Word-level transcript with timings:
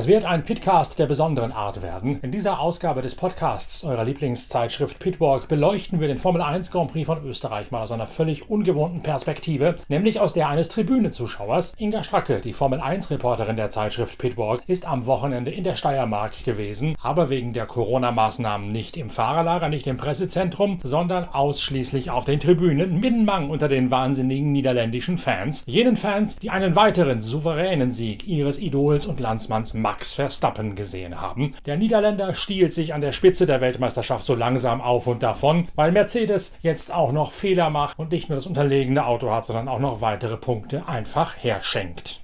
Es 0.00 0.06
wird 0.06 0.24
ein 0.24 0.44
Pitcast 0.44 0.98
der 0.98 1.04
besonderen 1.04 1.52
Art 1.52 1.82
werden. 1.82 2.20
In 2.22 2.32
dieser 2.32 2.58
Ausgabe 2.58 3.02
des 3.02 3.14
Podcasts 3.14 3.84
eurer 3.84 4.02
Lieblingszeitschrift 4.02 4.98
Pitwalk 4.98 5.46
beleuchten 5.46 6.00
wir 6.00 6.08
den 6.08 6.16
Formel 6.16 6.40
1 6.40 6.70
Grand 6.70 6.90
Prix 6.90 7.04
von 7.04 7.22
Österreich 7.22 7.70
mal 7.70 7.82
aus 7.82 7.92
einer 7.92 8.06
völlig 8.06 8.48
ungewohnten 8.48 9.02
Perspektive, 9.02 9.74
nämlich 9.88 10.18
aus 10.18 10.32
der 10.32 10.48
eines 10.48 10.70
Tribünezuschauers. 10.70 11.74
Inga 11.76 12.02
Stracke, 12.02 12.40
die 12.40 12.54
Formel 12.54 12.80
1 12.80 13.10
Reporterin 13.10 13.56
der 13.56 13.68
Zeitschrift 13.68 14.16
Pitwalk, 14.16 14.62
ist 14.66 14.86
am 14.86 15.04
Wochenende 15.04 15.50
in 15.50 15.64
der 15.64 15.76
Steiermark 15.76 16.46
gewesen, 16.46 16.96
aber 17.02 17.28
wegen 17.28 17.52
der 17.52 17.66
Corona-Maßnahmen 17.66 18.68
nicht 18.68 18.96
im 18.96 19.10
Fahrerlager, 19.10 19.68
nicht 19.68 19.86
im 19.86 19.98
Pressezentrum, 19.98 20.78
sondern 20.82 21.28
ausschließlich 21.28 22.10
auf 22.10 22.24
den 22.24 22.40
Tribünen, 22.40 23.00
Mittenmang 23.00 23.50
unter 23.50 23.68
den 23.68 23.90
wahnsinnigen 23.90 24.50
niederländischen 24.50 25.18
Fans. 25.18 25.62
Jenen 25.66 25.96
Fans, 25.96 26.36
die 26.36 26.48
einen 26.48 26.74
weiteren 26.74 27.20
souveränen 27.20 27.90
Sieg 27.90 28.26
ihres 28.26 28.58
Idols 28.58 29.04
und 29.04 29.20
Landsmanns 29.20 29.74
Max 29.90 30.14
Verstappen 30.14 30.76
gesehen 30.76 31.20
haben. 31.20 31.52
Der 31.66 31.76
Niederländer 31.76 32.32
stiehlt 32.34 32.72
sich 32.72 32.94
an 32.94 33.00
der 33.00 33.10
Spitze 33.10 33.44
der 33.44 33.60
Weltmeisterschaft 33.60 34.24
so 34.24 34.36
langsam 34.36 34.80
auf 34.80 35.08
und 35.08 35.24
davon, 35.24 35.66
weil 35.74 35.90
Mercedes 35.90 36.56
jetzt 36.62 36.94
auch 36.94 37.10
noch 37.10 37.32
Fehler 37.32 37.70
macht 37.70 37.98
und 37.98 38.12
nicht 38.12 38.28
nur 38.28 38.36
das 38.36 38.46
unterlegene 38.46 39.04
Auto 39.04 39.32
hat, 39.32 39.46
sondern 39.46 39.66
auch 39.66 39.80
noch 39.80 40.00
weitere 40.00 40.36
Punkte 40.36 40.84
einfach 40.86 41.34
herschenkt. 41.36 42.20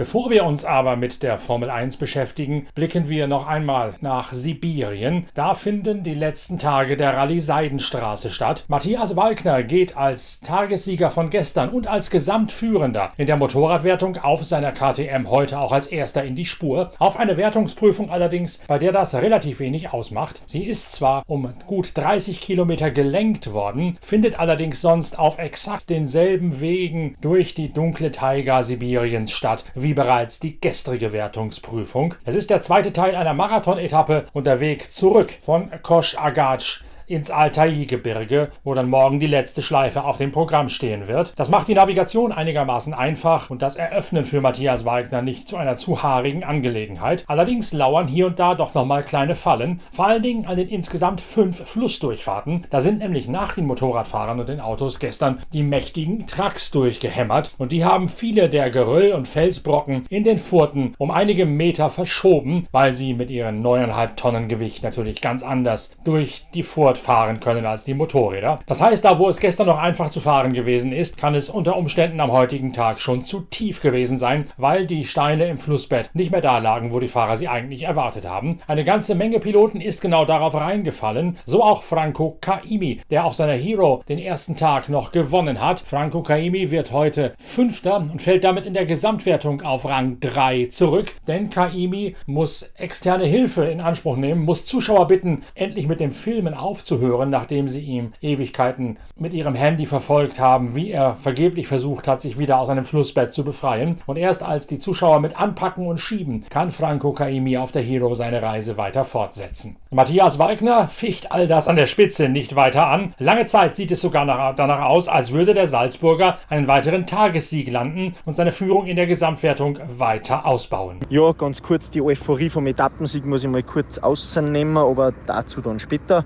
Bevor 0.00 0.30
wir 0.30 0.46
uns 0.46 0.64
aber 0.64 0.96
mit 0.96 1.22
der 1.22 1.36
Formel 1.36 1.68
1 1.68 1.98
beschäftigen, 1.98 2.66
blicken 2.74 3.10
wir 3.10 3.26
noch 3.26 3.46
einmal 3.46 3.96
nach 4.00 4.32
Sibirien. 4.32 5.26
Da 5.34 5.52
finden 5.52 6.02
die 6.04 6.14
letzten 6.14 6.58
Tage 6.58 6.96
der 6.96 7.18
Rallye 7.18 7.40
Seidenstraße 7.40 8.30
statt. 8.30 8.64
Matthias 8.68 9.14
Walkner 9.14 9.62
geht 9.62 9.98
als 9.98 10.40
Tagessieger 10.40 11.10
von 11.10 11.28
gestern 11.28 11.68
und 11.68 11.86
als 11.86 12.08
Gesamtführender 12.08 13.12
in 13.18 13.26
der 13.26 13.36
Motorradwertung 13.36 14.16
auf 14.16 14.42
seiner 14.42 14.72
KTM 14.72 15.28
heute 15.28 15.58
auch 15.58 15.70
als 15.70 15.86
erster 15.86 16.24
in 16.24 16.34
die 16.34 16.46
Spur. 16.46 16.92
Auf 16.98 17.18
eine 17.18 17.36
Wertungsprüfung 17.36 18.08
allerdings, 18.08 18.56
bei 18.68 18.78
der 18.78 18.92
das 18.92 19.14
relativ 19.14 19.60
wenig 19.60 19.92
ausmacht. 19.92 20.40
Sie 20.46 20.64
ist 20.64 20.92
zwar 20.92 21.24
um 21.26 21.52
gut 21.66 21.90
30 21.92 22.40
Kilometer 22.40 22.90
gelenkt 22.90 23.52
worden, 23.52 23.98
findet 24.00 24.40
allerdings 24.40 24.80
sonst 24.80 25.18
auf 25.18 25.38
exakt 25.38 25.90
denselben 25.90 26.62
Wegen 26.62 27.16
durch 27.20 27.52
die 27.52 27.70
dunkle 27.70 28.10
Taiga 28.10 28.62
Sibiriens 28.62 29.30
statt 29.30 29.66
wie 29.74 29.89
wie 29.90 29.94
bereits 29.94 30.38
die 30.38 30.60
gestrige 30.60 31.12
Wertungsprüfung. 31.12 32.14
Es 32.24 32.36
ist 32.36 32.48
der 32.48 32.62
zweite 32.62 32.92
Teil 32.92 33.16
einer 33.16 33.34
Marathon-Etappe 33.34 34.26
und 34.32 34.46
der 34.46 34.60
Weg 34.60 34.92
zurück 34.92 35.32
von 35.40 35.68
Kosch 35.82 36.16
Agatsch 36.16 36.84
ins 37.10 37.30
Altai-Gebirge, 37.30 38.50
wo 38.64 38.74
dann 38.74 38.88
morgen 38.88 39.20
die 39.20 39.26
letzte 39.26 39.62
Schleife 39.62 40.04
auf 40.04 40.16
dem 40.16 40.32
Programm 40.32 40.68
stehen 40.68 41.08
wird. 41.08 41.32
Das 41.38 41.50
macht 41.50 41.68
die 41.68 41.74
Navigation 41.74 42.32
einigermaßen 42.32 42.94
einfach 42.94 43.50
und 43.50 43.62
das 43.62 43.76
Eröffnen 43.76 44.24
für 44.24 44.40
Matthias 44.40 44.84
Wagner 44.84 45.22
nicht 45.22 45.48
zu 45.48 45.56
einer 45.56 45.76
zu 45.76 46.02
haarigen 46.02 46.44
Angelegenheit. 46.44 47.24
Allerdings 47.26 47.72
lauern 47.72 48.06
hier 48.06 48.28
und 48.28 48.38
da 48.38 48.54
doch 48.54 48.74
nochmal 48.74 49.02
kleine 49.02 49.34
Fallen, 49.34 49.80
vor 49.90 50.06
allen 50.06 50.22
Dingen 50.22 50.46
an 50.46 50.56
den 50.56 50.68
insgesamt 50.68 51.20
fünf 51.20 51.68
Flussdurchfahrten. 51.68 52.66
Da 52.70 52.80
sind 52.80 52.98
nämlich 52.98 53.28
nach 53.28 53.54
den 53.54 53.66
Motorradfahrern 53.66 54.40
und 54.40 54.48
den 54.48 54.60
Autos 54.60 54.98
gestern 54.98 55.40
die 55.52 55.62
mächtigen 55.62 56.26
Trucks 56.26 56.70
durchgehämmert 56.70 57.52
und 57.58 57.72
die 57.72 57.84
haben 57.84 58.08
viele 58.08 58.48
der 58.48 58.70
Geröll- 58.70 59.12
und 59.12 59.26
Felsbrocken 59.26 60.04
in 60.08 60.24
den 60.24 60.38
Furten 60.38 60.94
um 60.98 61.10
einige 61.10 61.46
Meter 61.46 61.90
verschoben, 61.90 62.66
weil 62.70 62.92
sie 62.92 63.14
mit 63.14 63.30
ihren 63.30 63.62
neuneinhalb 63.62 64.16
Tonnen 64.16 64.48
Gewicht 64.48 64.82
natürlich 64.82 65.20
ganz 65.20 65.42
anders 65.42 65.90
durch 66.04 66.46
die 66.54 66.62
Furt 66.62 66.99
fahren 67.00 67.40
können 67.40 67.66
als 67.66 67.84
die 67.84 67.94
Motorräder. 67.94 68.60
Das 68.66 68.80
heißt, 68.80 69.04
da 69.04 69.18
wo 69.18 69.28
es 69.28 69.40
gestern 69.40 69.66
noch 69.66 69.78
einfach 69.78 70.10
zu 70.10 70.20
fahren 70.20 70.52
gewesen 70.52 70.92
ist, 70.92 71.16
kann 71.16 71.34
es 71.34 71.50
unter 71.50 71.76
Umständen 71.76 72.20
am 72.20 72.30
heutigen 72.30 72.72
Tag 72.72 73.00
schon 73.00 73.22
zu 73.22 73.40
tief 73.40 73.80
gewesen 73.80 74.18
sein, 74.18 74.48
weil 74.56 74.86
die 74.86 75.04
Steine 75.04 75.46
im 75.46 75.58
Flussbett 75.58 76.10
nicht 76.14 76.30
mehr 76.30 76.40
da 76.40 76.58
lagen, 76.58 76.92
wo 76.92 77.00
die 77.00 77.08
Fahrer 77.08 77.36
sie 77.36 77.48
eigentlich 77.48 77.84
erwartet 77.84 78.28
haben. 78.28 78.60
Eine 78.66 78.84
ganze 78.84 79.14
Menge 79.14 79.40
Piloten 79.40 79.80
ist 79.80 80.00
genau 80.00 80.24
darauf 80.24 80.54
reingefallen, 80.54 81.38
so 81.46 81.64
auch 81.64 81.82
Franco 81.82 82.36
Kaimi, 82.40 83.00
der 83.10 83.24
auf 83.24 83.34
seiner 83.34 83.54
Hero 83.54 84.02
den 84.08 84.18
ersten 84.18 84.56
Tag 84.56 84.88
noch 84.88 85.10
gewonnen 85.12 85.60
hat. 85.60 85.80
Franco 85.80 86.22
Kaimi 86.22 86.70
wird 86.70 86.92
heute 86.92 87.32
Fünfter 87.38 87.96
und 87.96 88.20
fällt 88.20 88.44
damit 88.44 88.66
in 88.66 88.74
der 88.74 88.86
Gesamtwertung 88.86 89.62
auf 89.62 89.86
Rang 89.86 90.20
3 90.20 90.66
zurück, 90.66 91.14
denn 91.26 91.50
Kaimi 91.50 92.14
muss 92.26 92.68
externe 92.76 93.24
Hilfe 93.24 93.64
in 93.64 93.80
Anspruch 93.80 94.16
nehmen, 94.16 94.44
muss 94.44 94.64
Zuschauer 94.64 95.06
bitten, 95.06 95.42
endlich 95.54 95.88
mit 95.88 96.00
dem 96.00 96.12
Filmen 96.12 96.54
aufzunehmen 96.54 96.89
zuhören, 96.90 97.30
nachdem 97.30 97.68
sie 97.68 97.82
ihm 97.82 98.12
Ewigkeiten 98.20 98.98
mit 99.16 99.32
ihrem 99.32 99.54
Handy 99.54 99.86
verfolgt 99.86 100.40
haben, 100.40 100.74
wie 100.74 100.90
er 100.90 101.14
vergeblich 101.14 101.68
versucht 101.68 102.08
hat, 102.08 102.20
sich 102.20 102.36
wieder 102.36 102.58
aus 102.58 102.68
einem 102.68 102.84
Flussbett 102.84 103.32
zu 103.32 103.44
befreien. 103.44 103.98
Und 104.06 104.16
erst 104.16 104.42
als 104.42 104.66
die 104.66 104.80
Zuschauer 104.80 105.20
mit 105.20 105.40
anpacken 105.40 105.86
und 105.86 106.00
schieben, 106.00 106.44
kann 106.50 106.72
Franco 106.72 107.12
Kaimi 107.12 107.58
auf 107.58 107.70
der 107.70 107.82
Hero 107.82 108.16
seine 108.16 108.42
Reise 108.42 108.76
weiter 108.76 109.04
fortsetzen. 109.04 109.76
Matthias 109.92 110.40
Wagner 110.40 110.88
ficht 110.88 111.30
all 111.30 111.46
das 111.46 111.68
an 111.68 111.76
der 111.76 111.86
Spitze 111.86 112.28
nicht 112.28 112.56
weiter 112.56 112.88
an. 112.88 113.14
Lange 113.18 113.44
Zeit 113.44 113.76
sieht 113.76 113.92
es 113.92 114.00
sogar 114.00 114.26
danach 114.26 114.82
aus, 114.82 115.06
als 115.06 115.30
würde 115.30 115.54
der 115.54 115.68
Salzburger 115.68 116.38
einen 116.48 116.66
weiteren 116.66 117.06
Tagessieg 117.06 117.70
landen 117.70 118.14
und 118.24 118.32
seine 118.32 118.50
Führung 118.50 118.86
in 118.86 118.96
der 118.96 119.06
Gesamtwertung 119.06 119.78
weiter 119.86 120.44
ausbauen. 120.44 120.98
Ja, 121.08 121.30
ganz 121.30 121.62
kurz 121.62 121.88
die 121.88 122.02
Euphorie 122.02 122.50
vom 122.50 122.66
Etappensieg 122.66 123.24
muss 123.24 123.44
ich 123.44 123.48
mal 123.48 123.62
kurz 123.62 123.98
ausnehmen, 123.98 124.76
aber 124.76 125.12
dazu 125.28 125.60
dann 125.60 125.78
später. 125.78 126.24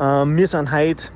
Ähm, 0.00 0.36
wir 0.36 0.46
sind 0.46 0.70
heute 0.70 1.08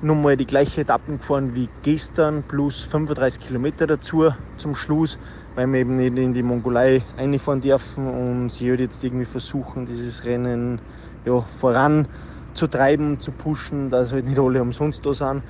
nochmal 0.00 0.36
die 0.36 0.46
gleiche 0.46 0.82
Etappen 0.82 1.18
gefahren 1.18 1.56
wie 1.56 1.68
gestern, 1.82 2.44
plus 2.44 2.84
35 2.84 3.40
Kilometer 3.40 3.88
dazu 3.88 4.32
zum 4.56 4.76
Schluss, 4.76 5.18
weil 5.56 5.66
wir 5.66 5.80
eben 5.80 5.96
nicht 5.96 6.16
in 6.16 6.34
die 6.34 6.44
Mongolei 6.44 7.02
einfahren 7.16 7.60
dürfen 7.60 8.06
und 8.06 8.50
sie 8.50 8.70
halt 8.70 8.78
jetzt 8.78 9.02
irgendwie 9.02 9.24
versuchen, 9.24 9.86
dieses 9.86 10.24
Rennen 10.24 10.80
ja, 11.24 11.40
voranzutreiben, 11.58 13.18
zu 13.18 13.32
pushen, 13.32 13.90
dass 13.90 14.12
halt 14.12 14.28
nicht 14.28 14.38
alle 14.38 14.62
umsonst 14.62 15.04
da 15.04 15.12
sind. 15.12 15.42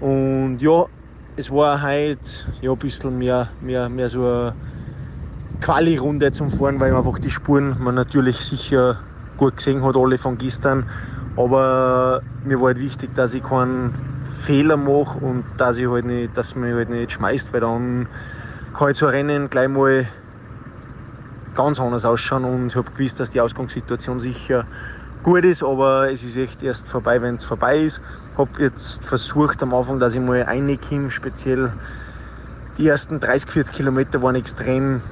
Und 0.00 0.56
ja, 0.60 0.86
es 1.36 1.50
war 1.50 1.82
halt 1.82 2.46
ja, 2.62 2.72
ein 2.72 2.78
bisschen 2.78 3.18
mehr, 3.18 3.50
mehr, 3.60 3.90
mehr 3.90 4.08
so 4.08 4.20
eine 4.20 4.54
Quali-Runde 5.60 6.32
zum 6.32 6.50
Fahren, 6.50 6.80
weil 6.80 6.96
einfach 6.96 7.18
die 7.18 7.30
Spuren 7.30 7.76
man 7.78 7.94
natürlich 7.94 8.38
sicher 8.38 9.00
gut 9.36 9.58
gesehen 9.58 9.82
hat, 9.84 9.96
alle 9.96 10.16
von 10.16 10.38
gestern. 10.38 10.86
Aber 11.36 12.22
mir 12.44 12.60
war 12.60 12.68
halt 12.68 12.78
wichtig, 12.78 13.14
dass 13.14 13.32
ich 13.34 13.42
keinen 13.42 13.94
Fehler 14.40 14.76
mache 14.76 15.18
und 15.18 15.44
dass 15.56 15.76
ich 15.78 15.88
halt 15.88 16.04
nicht, 16.04 16.36
dass 16.36 16.54
mich 16.54 16.74
halt 16.74 16.90
nicht 16.90 17.12
schmeißt, 17.12 17.52
weil 17.52 17.60
dann 17.60 18.08
kann 18.76 18.90
ich 18.90 18.98
so 18.98 19.06
Rennen 19.06 19.48
gleich 19.48 19.68
mal 19.68 20.06
ganz 21.54 21.80
anders 21.80 22.04
ausschauen 22.04 22.44
und 22.44 22.68
ich 22.68 22.76
habe 22.76 22.90
gewusst, 22.90 23.20
dass 23.20 23.30
die 23.30 23.40
Ausgangssituation 23.40 24.20
sicher 24.20 24.66
gut 25.22 25.44
ist, 25.44 25.62
aber 25.62 26.10
es 26.10 26.24
ist 26.24 26.36
echt 26.36 26.62
erst 26.62 26.88
vorbei, 26.88 27.22
wenn 27.22 27.36
es 27.36 27.44
vorbei 27.44 27.78
ist. 27.78 28.00
Habe 28.36 28.50
jetzt 28.62 29.04
versucht 29.04 29.62
am 29.62 29.72
Anfang, 29.74 30.00
dass 30.00 30.14
ich 30.14 30.20
mal 30.20 30.42
reinkomme, 30.42 31.10
speziell 31.10 31.72
die 32.78 32.88
ersten 32.88 33.20
30, 33.20 33.50
40 33.50 33.74
Kilometer 33.74 34.22
waren 34.22 34.34
extrem 34.34 35.02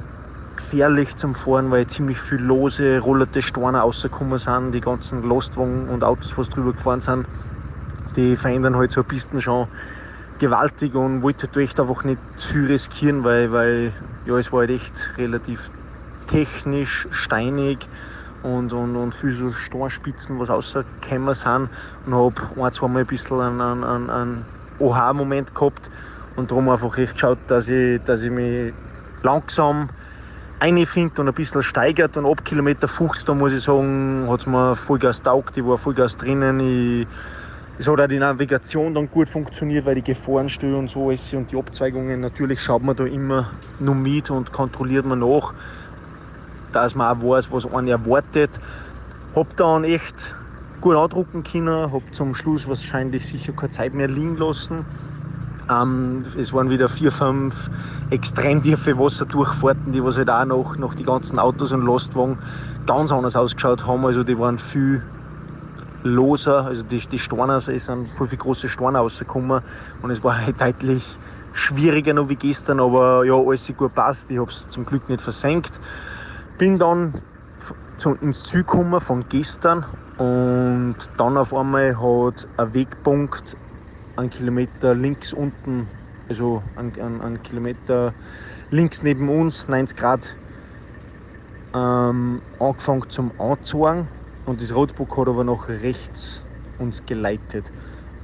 gefährlich 0.60 1.16
zum 1.16 1.34
Fahren, 1.34 1.70
weil 1.70 1.86
ziemlich 1.86 2.20
viele 2.20 2.42
lose, 2.42 3.00
rollerte 3.00 3.42
Steine 3.42 3.80
rausgekommen 3.80 4.38
sind. 4.38 4.72
Die 4.72 4.80
ganzen 4.80 5.22
Lastwagen 5.22 5.88
und 5.88 6.04
Autos, 6.04 6.36
was 6.36 6.48
drüber 6.48 6.72
gefahren 6.72 7.00
sind, 7.00 7.26
die 8.16 8.36
verändern 8.36 8.76
halt 8.76 8.92
so 8.92 9.02
Pisten 9.02 9.40
schon 9.40 9.68
gewaltig 10.38 10.94
und 10.94 11.22
wollte 11.22 11.46
halt 11.46 11.56
echt 11.56 11.80
einfach 11.80 12.04
nicht 12.04 12.20
zu 12.36 12.48
viel 12.48 12.66
riskieren, 12.66 13.24
weil, 13.24 13.52
weil 13.52 13.94
ja, 14.24 14.38
es 14.38 14.52
war 14.52 14.60
halt 14.60 14.70
echt 14.70 15.10
relativ 15.18 15.70
technisch, 16.26 17.08
steinig 17.10 17.88
und, 18.42 18.72
und, 18.72 18.96
und 18.96 19.14
viel 19.14 19.32
so 19.32 19.50
Steinspitzen, 19.50 20.38
was 20.38 20.48
rausgekommen 20.48 21.34
sind 21.34 21.70
und 22.06 22.14
habe 22.14 22.62
ein, 22.62 22.72
zwei 22.72 22.88
Mal 22.88 23.00
ein 23.00 23.06
bisschen 23.06 23.40
einen, 23.40 23.84
einen, 23.84 24.10
einen 24.10 24.46
Oha-Moment 24.78 25.54
gehabt 25.54 25.90
und 26.36 26.50
darum 26.50 26.68
einfach 26.68 26.96
echt 26.96 27.14
geschaut, 27.14 27.38
dass 27.48 27.68
ich, 27.68 28.02
dass 28.04 28.22
ich 28.22 28.30
mich 28.30 28.72
langsam 29.22 29.90
einfindet 30.60 31.18
und 31.18 31.28
ein 31.28 31.34
bisschen 31.34 31.62
steigert 31.62 32.16
und 32.16 32.26
ab 32.26 32.44
Kilometer 32.44 32.86
50, 32.86 33.24
da 33.24 33.34
muss 33.34 33.52
ich 33.52 33.64
sagen, 33.64 34.26
hat 34.28 34.40
es 34.40 34.46
mir 34.46 34.76
Vollgas 34.76 35.22
taugt, 35.22 35.56
ich 35.56 35.64
war 35.64 35.78
Vollgas 35.78 36.16
drinnen. 36.16 36.60
Ich, 36.60 37.06
es 37.78 37.88
hat 37.88 37.98
auch 37.98 38.06
die 38.06 38.18
Navigation 38.18 38.92
dann 38.92 39.10
gut 39.10 39.30
funktioniert, 39.30 39.86
weil 39.86 39.94
die 39.94 40.02
Gefahrenstelle 40.02 40.76
und 40.76 40.90
so 40.90 41.10
ist 41.10 41.32
und 41.32 41.50
die 41.50 41.56
Abzweigungen, 41.56 42.20
natürlich 42.20 42.60
schaut 42.60 42.82
man 42.82 42.94
da 42.94 43.06
immer 43.06 43.52
nur 43.78 43.94
mit 43.94 44.30
und 44.30 44.52
kontrolliert 44.52 45.06
man 45.06 45.20
nach, 45.20 45.54
dass 46.72 46.94
man 46.94 47.16
auch 47.16 47.26
weiß, 47.26 47.50
was 47.50 47.64
einen 47.72 47.88
erwartet. 47.88 48.50
Hab 49.34 49.56
dann 49.56 49.84
echt 49.84 50.34
gut 50.82 50.94
andrucken 50.94 51.42
können, 51.42 51.90
hab 51.90 52.02
zum 52.14 52.34
Schluss 52.34 52.68
wahrscheinlich 52.68 53.26
sicher 53.26 53.54
keine 53.54 53.70
Zeit 53.70 53.94
mehr 53.94 54.08
liegen 54.08 54.36
lassen 54.36 54.84
ähm, 55.70 56.24
es 56.36 56.52
waren 56.52 56.70
wieder 56.70 56.88
vier, 56.88 57.12
fünf 57.12 57.70
extrem 58.10 58.62
tiefe 58.62 58.98
Wasserdurchfahrten, 58.98 59.92
die 59.92 60.02
was 60.02 60.16
halt 60.16 60.30
auch 60.30 60.44
noch, 60.44 60.76
noch 60.76 60.94
die 60.94 61.04
ganzen 61.04 61.38
Autos 61.38 61.72
und 61.72 61.86
Lastwagen 61.86 62.38
ganz 62.86 63.12
anders 63.12 63.36
ausgeschaut 63.36 63.86
haben. 63.86 64.04
Also 64.04 64.24
die 64.24 64.38
waren 64.38 64.58
viel 64.58 65.02
loser. 66.02 66.64
Also 66.64 66.82
die, 66.82 66.98
die 66.98 67.18
Steine, 67.18 67.54
es 67.54 67.66
sind 67.66 68.08
voll 68.10 68.26
viele 68.26 68.38
große 68.38 68.68
Steine 68.68 68.98
rausgekommen 68.98 69.62
und 70.02 70.10
es 70.10 70.22
war 70.24 70.44
halt 70.44 70.60
deutlich 70.60 71.04
schwieriger 71.52 72.14
noch 72.14 72.28
wie 72.28 72.36
gestern, 72.36 72.80
aber 72.80 73.24
ja, 73.24 73.34
alles 73.34 73.72
gut 73.76 73.94
passt. 73.94 74.30
Ich 74.30 74.38
habe 74.38 74.50
es 74.50 74.68
zum 74.68 74.84
Glück 74.84 75.08
nicht 75.08 75.20
versenkt. 75.20 75.80
Bin 76.58 76.78
dann 76.78 77.14
ins 78.22 78.42
Ziel 78.44 78.60
gekommen 78.62 79.00
von 79.00 79.28
gestern 79.28 79.84
und 80.16 80.96
dann 81.16 81.36
auf 81.36 81.52
einmal 81.54 81.96
hat 82.00 82.48
ein 82.56 82.74
Wegpunkt 82.74 83.56
einen 84.20 84.30
Kilometer 84.30 84.94
links 84.94 85.32
unten, 85.32 85.88
also 86.28 86.62
einen, 86.76 87.20
einen 87.20 87.42
Kilometer 87.42 88.14
links 88.70 89.02
neben 89.02 89.28
uns, 89.28 89.66
90 89.66 89.96
Grad, 89.96 90.36
ähm, 91.74 92.42
angefangen 92.58 93.08
zum 93.08 93.32
Anzeigen 93.38 94.08
und 94.46 94.60
das 94.60 94.74
Rotbuch 94.74 95.16
hat 95.16 95.28
aber 95.28 95.44
nach 95.44 95.68
rechts 95.68 96.44
uns 96.78 97.04
geleitet. 97.06 97.72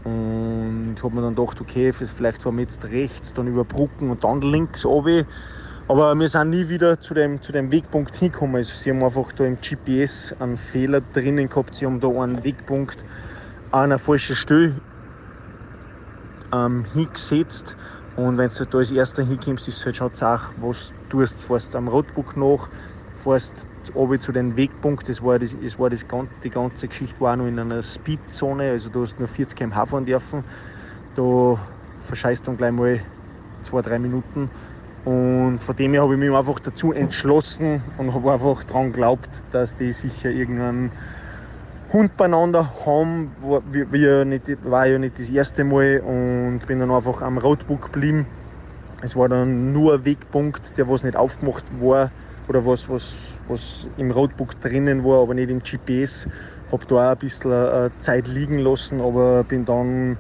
Und 0.05 0.97
habe 1.03 1.17
mir 1.17 1.23
dann 1.23 1.35
gedacht, 1.35 1.61
okay, 1.61 1.93
vielleicht 1.93 2.43
fahren 2.43 2.57
wir 2.57 2.63
jetzt 2.63 2.85
rechts, 2.85 3.33
dann 3.33 3.49
über 3.49 3.65
Brücken 3.65 4.11
und 4.11 4.23
dann 4.23 4.41
links 4.41 4.85
runter. 4.85 5.27
Aber 5.89 6.15
wir 6.15 6.29
sind 6.29 6.51
nie 6.51 6.69
wieder 6.69 7.01
zu 7.01 7.15
dem, 7.15 7.41
zu 7.43 7.53
dem 7.53 7.73
Wegpunkt 7.73 8.15
hingekommen. 8.15 8.57
Also 8.57 8.75
sie 8.75 8.91
haben 8.91 9.03
einfach 9.03 9.33
da 9.33 9.45
im 9.45 9.59
GPS 9.61 10.35
einen 10.39 10.57
Fehler 10.57 11.01
drinnen 11.01 11.49
gehabt. 11.49 11.77
Sie 11.77 11.87
haben 11.87 12.01
da 12.01 12.09
einen 12.09 12.43
Wegpunkt 12.45 13.05
an 13.71 13.85
einer 13.85 13.99
falschen 13.99 14.37
Stelle 14.37 14.81
ähm, 16.53 16.85
hingesetzt. 16.85 17.77
Und 18.17 18.39
wenn 18.39 18.49
du 18.49 18.67
da 18.67 18.79
als 18.79 18.91
erster 18.91 19.23
hinkommst, 19.23 19.69
ist 19.69 19.79
es 19.79 19.87
halt 19.87 19.97
schon 19.97 20.15
Sache, 20.15 20.53
was 20.57 20.93
du 21.09 21.21
tust. 21.21 21.41
Fährst 21.41 21.77
am 21.77 21.89
Rotbuch 21.89 22.35
nach, 22.35 22.69
fährst 23.15 23.67
runter 23.95 24.19
zu 24.21 24.33
den 24.33 24.57
Wegpunkt. 24.57 25.09
Das 25.09 25.23
war, 25.23 25.39
das, 25.39 25.57
das 25.61 25.79
war 25.79 25.91
das, 25.91 26.07
die 26.43 26.51
ganze 26.51 26.89
Geschichte 26.89 27.21
war 27.21 27.37
noch 27.37 27.47
in 27.47 27.59
einer 27.59 27.83
Speedzone, 27.83 28.71
also 28.71 28.89
du 28.89 29.03
hast 29.03 29.19
nur 29.19 29.29
40 29.29 29.57
km/h 29.57 29.87
fahren 29.87 30.07
dürfen. 30.07 30.45
Da 31.15 31.59
verscheißt 32.01 32.47
dann 32.49 32.57
gleich 32.57 32.73
mal 32.73 33.01
zwei, 33.63 33.83
drei 33.83 33.99
Minuten. 33.99 34.51
Und 35.05 35.61
von 35.61 35.77
dem 35.77 35.93
her 35.93 36.03
habe 36.03 36.15
ich 36.15 36.19
mich 36.19 36.33
einfach 36.33 36.59
dazu 36.59 36.93
entschlossen 36.93 37.83
und 37.97 38.13
habe 38.13 38.33
einfach 38.33 38.65
daran 38.65 38.93
geglaubt, 38.93 39.45
dass 39.51 39.75
die 39.75 39.93
sicher 39.93 40.31
irgendeinen 40.31 40.93
Hund 41.97 42.17
beieinander 42.17 42.85
haben. 42.85 43.33
War, 43.41 43.63
wie 43.73 44.25
nicht, 44.27 44.65
war 44.65 44.87
ja 44.87 44.99
nicht 44.99 45.19
das 45.19 45.31
erste 45.31 45.65
Mal 45.65 46.01
und 46.01 46.67
bin 46.67 46.79
dann 46.79 46.91
einfach 46.91 47.23
am 47.23 47.39
Roadbook 47.39 47.91
geblieben. 47.93 48.27
Es 49.03 49.17
war 49.17 49.29
dann 49.29 49.73
nur 49.73 49.95
ein 49.95 50.05
Wegpunkt, 50.05 50.77
der 50.77 50.89
was 50.89 51.05
nicht 51.05 51.17
aufgemacht 51.17 51.65
war 51.81 52.11
oder 52.49 52.67
was, 52.67 52.89
was, 52.89 53.39
was 53.49 53.89
im 53.97 54.11
Roadbook 54.11 54.61
drinnen 54.61 55.05
war, 55.05 55.23
aber 55.23 55.35
nicht 55.35 55.51
im 55.51 55.61
GPS. 55.61 56.29
Habe 56.71 56.87
da 56.87 56.95
auch 56.97 57.13
ein 57.13 57.19
bisschen 57.19 57.53
äh, 57.53 57.91
Zeit 57.99 58.29
liegen 58.29 58.59
lassen, 58.59 59.01
aber 59.01 59.45
bin 59.45 59.65
dann 59.65 60.19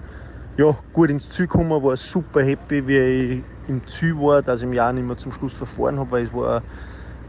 ja, 0.58 0.78
gut 0.92 1.10
ins 1.10 1.28
Ziel 1.28 1.46
gekommen, 1.46 1.82
war 1.82 1.96
super 1.96 2.42
happy, 2.42 2.86
wie 2.86 2.98
ich 2.98 3.44
im 3.68 3.86
Ziel 3.86 4.14
war, 4.16 4.42
dass 4.42 4.60
ich 4.60 4.64
im 4.64 4.72
Jahr 4.72 4.92
nicht 4.92 5.04
mehr 5.04 5.16
zum 5.18 5.32
Schluss 5.32 5.52
verfahren 5.52 5.98
habe, 5.98 6.10
weil 6.10 6.24
es 6.24 6.32
war, 6.32 6.62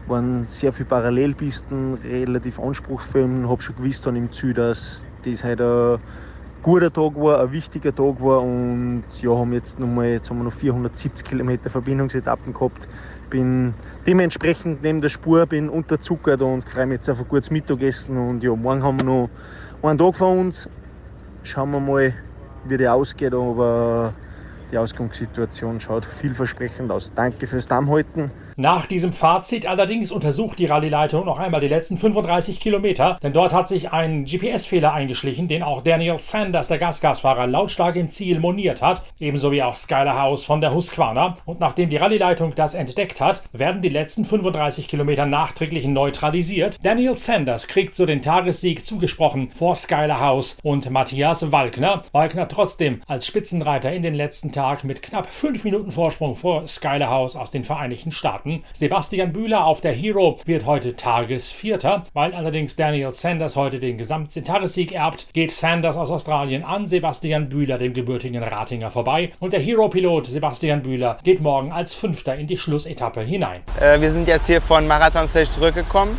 waren 0.08 0.46
sehr 0.46 0.72
viele 0.72 0.88
Parallelpisten, 0.88 1.94
relativ 1.94 2.58
anspruchsvoll 2.58 3.46
habe 3.48 3.62
schon 3.62 3.76
gewusst 3.76 4.06
dann 4.06 4.16
im 4.16 4.32
Ziel, 4.32 4.54
dass 4.54 5.06
das 5.24 5.44
halt 5.44 5.60
ein 5.60 5.98
guter 6.62 6.92
Tag 6.92 7.14
war, 7.16 7.40
ein 7.40 7.52
wichtiger 7.52 7.94
Tag 7.94 8.20
war 8.20 8.42
und 8.42 9.04
ja, 9.20 9.30
haben 9.30 9.52
jetzt 9.52 9.78
nochmal, 9.78 10.08
jetzt 10.08 10.30
haben 10.30 10.38
wir 10.38 10.44
noch 10.44 10.52
470 10.52 11.24
Kilometer 11.24 11.70
Verbindungsetappen 11.70 12.52
gehabt. 12.52 12.88
Bin 13.30 13.74
dementsprechend 14.06 14.82
neben 14.82 15.00
der 15.00 15.08
Spur, 15.08 15.46
bin 15.46 15.68
unterzuckert 15.68 16.42
und 16.42 16.68
freue 16.68 16.86
mich 16.86 16.96
jetzt 16.96 17.10
auf 17.10 17.20
ein 17.20 17.28
gutes 17.28 17.50
Mittagessen 17.50 18.16
und 18.16 18.42
ja, 18.42 18.54
morgen 18.54 18.82
haben 18.82 19.00
wir 19.00 19.06
noch 19.06 19.30
einen 19.82 19.98
Tag 19.98 20.16
vor 20.16 20.32
uns. 20.32 20.68
Schauen 21.42 21.70
wir 21.70 21.80
mal, 21.80 22.14
wie 22.64 22.76
der 22.76 22.94
ausgeht, 22.94 23.34
aber 23.34 24.12
die 24.70 24.78
Ausgangssituation 24.78 25.80
schaut 25.80 26.04
vielversprechend 26.04 26.90
aus. 26.90 27.12
Danke 27.14 27.46
fürs 27.46 27.66
Dammhalten. 27.66 28.30
Nach 28.60 28.86
diesem 28.86 29.12
Fazit 29.12 29.66
allerdings 29.66 30.10
untersucht 30.10 30.58
die 30.58 30.66
Rallye-Leitung 30.66 31.24
noch 31.24 31.38
einmal 31.38 31.60
die 31.60 31.68
letzten 31.68 31.96
35 31.96 32.58
Kilometer, 32.58 33.16
denn 33.22 33.32
dort 33.32 33.52
hat 33.52 33.68
sich 33.68 33.92
ein 33.92 34.24
GPS-Fehler 34.24 34.92
eingeschlichen, 34.92 35.46
den 35.46 35.62
auch 35.62 35.80
Daniel 35.80 36.18
Sanders, 36.18 36.66
der 36.66 36.78
Gasgasfahrer, 36.78 37.46
lautstark 37.46 37.94
im 37.94 38.08
Ziel 38.08 38.40
moniert 38.40 38.82
hat, 38.82 39.02
ebenso 39.20 39.52
wie 39.52 39.62
auch 39.62 39.76
Skyler 39.76 40.20
House 40.20 40.44
von 40.44 40.60
der 40.60 40.74
Husqvarna. 40.74 41.36
Und 41.44 41.60
nachdem 41.60 41.88
die 41.88 41.98
Rallye-Leitung 41.98 42.52
das 42.56 42.74
entdeckt 42.74 43.20
hat, 43.20 43.44
werden 43.52 43.80
die 43.80 43.90
letzten 43.90 44.24
35 44.24 44.88
Kilometer 44.88 45.24
nachträglich 45.24 45.86
neutralisiert. 45.86 46.78
Daniel 46.82 47.16
Sanders 47.16 47.68
kriegt 47.68 47.94
so 47.94 48.06
den 48.06 48.22
Tagessieg 48.22 48.84
zugesprochen 48.84 49.52
vor 49.54 49.76
Skyler 49.76 50.18
House 50.18 50.56
und 50.64 50.90
Matthias 50.90 51.52
Walkner. 51.52 52.02
Walkner 52.10 52.48
trotzdem 52.48 53.02
als 53.06 53.24
Spitzenreiter 53.24 53.92
in 53.92 54.02
den 54.02 54.16
letzten 54.16 54.50
Tag 54.50 54.82
mit 54.82 55.00
knapp 55.00 55.32
5 55.32 55.62
Minuten 55.62 55.92
Vorsprung 55.92 56.34
vor 56.34 56.66
Skyler 56.66 57.08
House 57.08 57.36
aus 57.36 57.52
den 57.52 57.62
Vereinigten 57.62 58.10
Staaten. 58.10 58.47
Piloten. 58.48 58.64
Sebastian 58.72 59.32
Bühler 59.32 59.66
auf 59.66 59.80
der 59.80 59.92
Hero 59.92 60.38
wird 60.44 60.66
heute 60.66 60.96
Tagesvierter. 60.96 62.04
Weil 62.14 62.34
allerdings 62.34 62.76
Daniel 62.76 63.12
Sanders 63.12 63.56
heute 63.56 63.78
den 63.78 63.98
Gesamtsieg 63.98 64.92
erbt, 64.92 65.32
geht 65.32 65.52
Sanders 65.52 65.96
aus 65.96 66.10
Australien 66.10 66.64
an 66.64 66.86
Sebastian 66.86 67.48
Bühler, 67.48 67.78
dem 67.78 67.92
gebürtigen 67.92 68.42
Ratinger, 68.42 68.90
vorbei. 68.90 69.30
Und 69.40 69.52
der 69.52 69.60
Hero-Pilot 69.60 70.26
Sebastian 70.26 70.82
Bühler 70.82 71.18
geht 71.22 71.40
morgen 71.40 71.72
als 71.72 71.94
Fünfter 71.94 72.34
in 72.36 72.46
die 72.46 72.56
Schlussetappe 72.56 73.20
hinein. 73.20 73.60
Äh, 73.78 74.00
wir 74.00 74.12
sind 74.12 74.28
jetzt 74.28 74.46
hier 74.46 74.60
von 74.60 74.86
Marathon 74.86 75.28
Stage 75.28 75.50
zurückgekommen. 75.50 76.18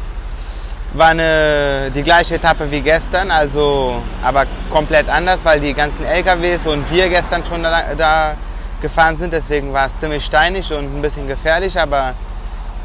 War 0.94 1.10
eine, 1.10 1.92
die 1.94 2.02
gleiche 2.02 2.36
Etappe 2.36 2.72
wie 2.72 2.82
gestern, 2.82 3.30
also 3.30 4.02
aber 4.24 4.48
komplett 4.72 5.08
anders, 5.08 5.40
weil 5.44 5.60
die 5.60 5.74
ganzen 5.76 6.04
LKWs 6.04 6.66
und 6.66 6.90
wir 6.92 7.10
gestern 7.10 7.46
schon 7.46 7.62
da, 7.62 7.94
da 7.94 8.36
gefahren 8.82 9.18
sind. 9.18 9.34
Deswegen 9.34 9.74
war 9.74 9.88
es 9.88 9.98
ziemlich 9.98 10.26
steinig 10.26 10.72
und 10.72 10.86
ein 10.86 11.02
bisschen 11.02 11.28
gefährlich, 11.28 11.80
aber 11.80 12.16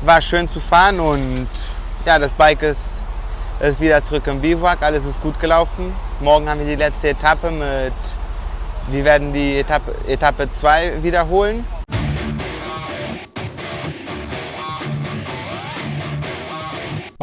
war 0.02 0.20
schön 0.20 0.49
zu 0.49 0.61
fahren 0.61 1.00
und 1.00 1.49
ja, 2.05 2.19
das 2.19 2.32
Bike 2.32 2.62
ist, 2.62 2.81
ist 3.61 3.81
wieder 3.81 4.02
zurück 4.02 4.26
im 4.26 4.41
Bivouac. 4.41 4.82
Alles 4.82 5.05
ist 5.05 5.20
gut 5.23 5.38
gelaufen. 5.41 5.94
Morgen 6.20 6.49
haben 6.49 6.61
wir 6.61 6.67
die 6.67 6.76
letzte 6.76 7.08
Etappe 7.08 7.50
mit, 7.50 7.93
wir 8.88 9.05
werden 9.05 9.32
die 9.32 9.58
Etappe, 9.58 9.94
Etappe 10.06 10.51
2 10.51 11.03
wiederholen. 11.03 11.65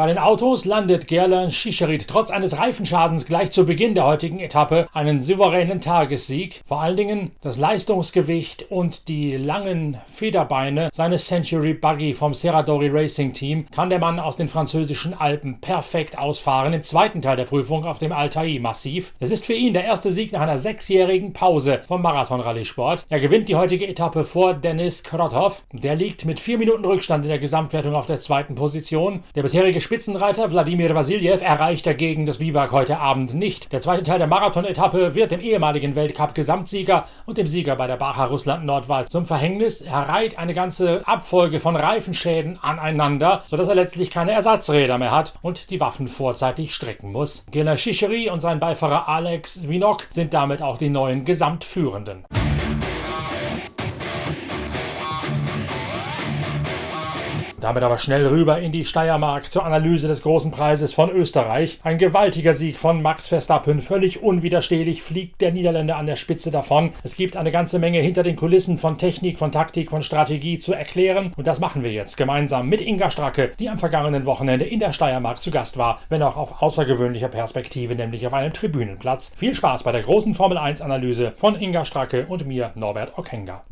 Bei 0.02 0.08
den 0.08 0.18
Autos 0.18 0.64
landet 0.64 1.06
Gerlan 1.06 1.52
Schischerit 1.52 2.08
trotz 2.08 2.32
eines 2.32 2.58
Reifenschadens 2.58 3.24
gleich 3.24 3.52
zu 3.52 3.64
Beginn 3.64 3.94
der 3.94 4.04
heutigen 4.04 4.40
Etappe 4.40 4.88
einen 4.92 5.22
souveränen 5.22 5.80
Tagessieg. 5.80 6.60
Vor 6.66 6.80
allen 6.80 6.96
Dingen 6.96 7.30
das 7.40 7.56
Leistungsgewicht 7.56 8.66
und 8.68 9.06
die 9.06 9.36
langen 9.36 9.96
Federbeine 10.08 10.90
seines 10.92 11.26
Century 11.26 11.74
Buggy 11.74 12.14
vom 12.14 12.34
Serradori 12.34 12.88
Racing 12.88 13.32
Team 13.32 13.66
kann 13.70 13.90
der 13.90 14.00
Mann 14.00 14.18
aus 14.18 14.36
den 14.36 14.48
französischen 14.48 15.14
Alpen 15.14 15.60
perfekt 15.60 16.18
ausfahren 16.18 16.72
im 16.72 16.82
zweiten 16.82 17.22
Teil 17.22 17.36
der 17.36 17.44
Prüfung 17.44 17.84
auf 17.84 18.00
dem 18.00 18.10
Altai 18.10 18.58
Massiv. 18.60 19.12
Es 19.20 19.30
ist 19.30 19.46
für 19.46 19.54
ihn 19.54 19.72
der 19.72 19.84
erste 19.84 20.10
Sieg 20.10 20.32
nach 20.32 20.40
einer 20.40 20.58
sechsjährigen 20.58 21.32
Pause 21.32 21.82
vom 21.86 22.02
Marathon-Rallye-Sport. 22.02 23.04
Er 23.08 23.20
gewinnt 23.20 23.48
die 23.48 23.54
heutige 23.54 23.86
Etappe 23.86 24.24
vor 24.24 24.54
Denis 24.54 25.04
Krotov. 25.04 25.62
Der 25.70 25.94
liegt 25.94 26.24
mit 26.24 26.40
vier 26.40 26.58
Minuten 26.58 26.84
Rückstand 26.84 27.24
in 27.24 27.28
der 27.28 27.38
Gesamtwertung 27.38 27.94
auf 27.94 28.06
der 28.06 28.18
zweiten 28.18 28.56
Position. 28.56 29.22
Der 29.36 29.42
bisherige 29.42 29.80
Spitzenreiter 29.92 30.50
Wladimir 30.50 30.94
Vasiljev 30.94 31.42
erreicht 31.42 31.84
dagegen 31.84 32.24
das 32.24 32.38
Biwak 32.38 32.72
heute 32.72 32.98
Abend 32.98 33.34
nicht. 33.34 33.74
Der 33.74 33.82
zweite 33.82 34.02
Teil 34.02 34.16
der 34.16 34.26
Marathon-Etappe 34.26 35.14
wird 35.14 35.32
dem 35.32 35.40
ehemaligen 35.40 35.94
Weltcup-Gesamtsieger 35.94 37.06
und 37.26 37.36
dem 37.36 37.46
Sieger 37.46 37.76
bei 37.76 37.86
der 37.86 37.98
Bacher 37.98 38.28
Russland-Nordwahl 38.28 39.06
zum 39.08 39.26
Verhängnis. 39.26 39.82
Er 39.82 40.08
reiht 40.08 40.38
eine 40.38 40.54
ganze 40.54 41.02
Abfolge 41.06 41.60
von 41.60 41.76
Reifenschäden 41.76 42.58
aneinander, 42.62 43.42
sodass 43.46 43.68
er 43.68 43.74
letztlich 43.74 44.10
keine 44.10 44.32
Ersatzräder 44.32 44.96
mehr 44.96 45.10
hat 45.10 45.34
und 45.42 45.68
die 45.68 45.80
Waffen 45.80 46.08
vorzeitig 46.08 46.74
strecken 46.74 47.12
muss. 47.12 47.44
Gela 47.50 47.76
Shisheri 47.76 48.30
und 48.30 48.40
sein 48.40 48.60
Beifahrer 48.60 49.10
Alex 49.10 49.68
Vinok 49.68 50.06
sind 50.08 50.32
damit 50.32 50.62
auch 50.62 50.78
die 50.78 50.88
neuen 50.88 51.26
Gesamtführenden. 51.26 52.24
Damit 57.62 57.84
aber 57.84 57.98
schnell 57.98 58.26
rüber 58.26 58.58
in 58.58 58.72
die 58.72 58.84
Steiermark 58.84 59.48
zur 59.48 59.64
Analyse 59.64 60.08
des 60.08 60.22
großen 60.22 60.50
Preises 60.50 60.94
von 60.94 61.10
Österreich. 61.10 61.78
Ein 61.84 61.96
gewaltiger 61.96 62.54
Sieg 62.54 62.76
von 62.76 63.00
Max 63.02 63.28
Verstappen. 63.28 63.80
Völlig 63.80 64.20
unwiderstehlich 64.20 65.00
fliegt 65.00 65.40
der 65.40 65.52
Niederländer 65.52 65.96
an 65.96 66.06
der 66.06 66.16
Spitze 66.16 66.50
davon. 66.50 66.90
Es 67.04 67.14
gibt 67.14 67.36
eine 67.36 67.52
ganze 67.52 67.78
Menge 67.78 68.00
hinter 68.00 68.24
den 68.24 68.34
Kulissen 68.34 68.78
von 68.78 68.98
Technik, 68.98 69.38
von 69.38 69.52
Taktik, 69.52 69.90
von 69.90 70.02
Strategie 70.02 70.58
zu 70.58 70.72
erklären. 70.72 71.32
Und 71.36 71.46
das 71.46 71.60
machen 71.60 71.84
wir 71.84 71.92
jetzt 71.92 72.16
gemeinsam 72.16 72.68
mit 72.68 72.80
Inga 72.80 73.12
Stracke, 73.12 73.52
die 73.60 73.70
am 73.70 73.78
vergangenen 73.78 74.26
Wochenende 74.26 74.64
in 74.64 74.80
der 74.80 74.92
Steiermark 74.92 75.40
zu 75.40 75.52
Gast 75.52 75.76
war, 75.76 76.00
wenn 76.08 76.24
auch 76.24 76.36
auf 76.36 76.62
außergewöhnlicher 76.62 77.28
Perspektive, 77.28 77.94
nämlich 77.94 78.26
auf 78.26 78.34
einem 78.34 78.52
Tribünenplatz. 78.52 79.30
Viel 79.36 79.54
Spaß 79.54 79.84
bei 79.84 79.92
der 79.92 80.02
großen 80.02 80.34
Formel 80.34 80.58
1 80.58 80.80
Analyse 80.80 81.32
von 81.36 81.54
Inga 81.54 81.84
Stracke 81.84 82.26
und 82.28 82.44
mir, 82.44 82.72
Norbert 82.74 83.16
Okenga. 83.16 83.62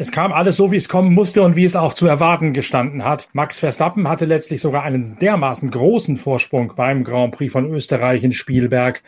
Es 0.00 0.12
kam 0.12 0.32
alles 0.32 0.56
so, 0.56 0.72
wie 0.72 0.78
es 0.78 0.88
kommen 0.88 1.12
musste 1.12 1.42
und 1.42 1.56
wie 1.56 1.64
es 1.66 1.76
auch 1.76 1.92
zu 1.92 2.06
erwarten 2.06 2.54
gestanden 2.54 3.04
hat. 3.04 3.28
Max 3.34 3.58
Verstappen 3.58 4.08
hatte 4.08 4.24
letztlich 4.24 4.62
sogar 4.62 4.82
einen 4.82 5.18
dermaßen 5.18 5.70
großen 5.70 6.16
Vorsprung 6.16 6.72
beim 6.74 7.04
Grand 7.04 7.34
Prix 7.34 7.52
von 7.52 7.70
Österreich 7.70 8.24
in 8.24 8.32
Spielberg, 8.32 9.02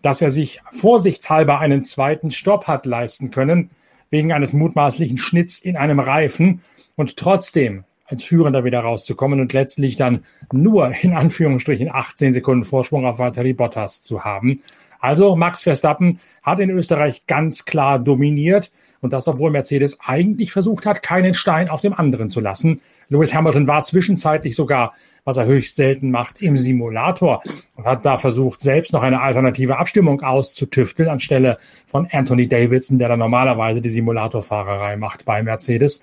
dass 0.00 0.22
er 0.22 0.30
sich 0.30 0.62
vorsichtshalber 0.70 1.58
einen 1.58 1.82
zweiten 1.82 2.30
Stopp 2.30 2.66
hat 2.66 2.86
leisten 2.86 3.30
können, 3.30 3.68
wegen 4.08 4.32
eines 4.32 4.54
mutmaßlichen 4.54 5.18
Schnitts 5.18 5.58
in 5.58 5.76
einem 5.76 6.00
Reifen 6.00 6.62
und 6.96 7.18
trotzdem 7.18 7.84
als 8.06 8.24
Führender 8.24 8.64
wieder 8.64 8.80
rauszukommen 8.80 9.40
und 9.40 9.52
letztlich 9.52 9.96
dann 9.96 10.24
nur 10.54 10.90
in 11.02 11.12
Anführungsstrichen 11.12 11.90
18 11.92 12.32
Sekunden 12.32 12.64
Vorsprung 12.64 13.04
auf 13.04 13.18
Valtteri 13.18 13.52
Bottas 13.52 14.00
zu 14.00 14.24
haben. 14.24 14.62
Also 15.00 15.36
Max 15.36 15.64
Verstappen 15.64 16.18
hat 16.42 16.60
in 16.60 16.70
Österreich 16.70 17.26
ganz 17.26 17.66
klar 17.66 17.98
dominiert. 17.98 18.70
Und 19.00 19.12
das, 19.12 19.28
obwohl 19.28 19.50
Mercedes 19.50 19.98
eigentlich 20.00 20.52
versucht 20.52 20.84
hat, 20.84 21.02
keinen 21.02 21.32
Stein 21.34 21.70
auf 21.70 21.80
dem 21.80 21.94
anderen 21.94 22.28
zu 22.28 22.40
lassen. 22.40 22.80
Lewis 23.08 23.34
Hamilton 23.34 23.66
war 23.66 23.82
zwischenzeitlich 23.82 24.54
sogar, 24.54 24.92
was 25.24 25.36
er 25.36 25.46
höchst 25.46 25.76
selten 25.76 26.10
macht, 26.10 26.42
im 26.42 26.56
Simulator 26.56 27.42
und 27.76 27.84
hat 27.84 28.04
da 28.04 28.18
versucht, 28.18 28.60
selbst 28.60 28.92
noch 28.92 29.02
eine 29.02 29.22
alternative 29.22 29.78
Abstimmung 29.78 30.22
auszutüfteln, 30.22 31.08
anstelle 31.08 31.58
von 31.86 32.08
Anthony 32.10 32.46
Davidson, 32.46 32.98
der 32.98 33.08
da 33.08 33.16
normalerweise 33.16 33.80
die 33.80 33.90
Simulatorfahrerei 33.90 34.96
macht 34.96 35.24
bei 35.24 35.42
Mercedes. 35.42 36.02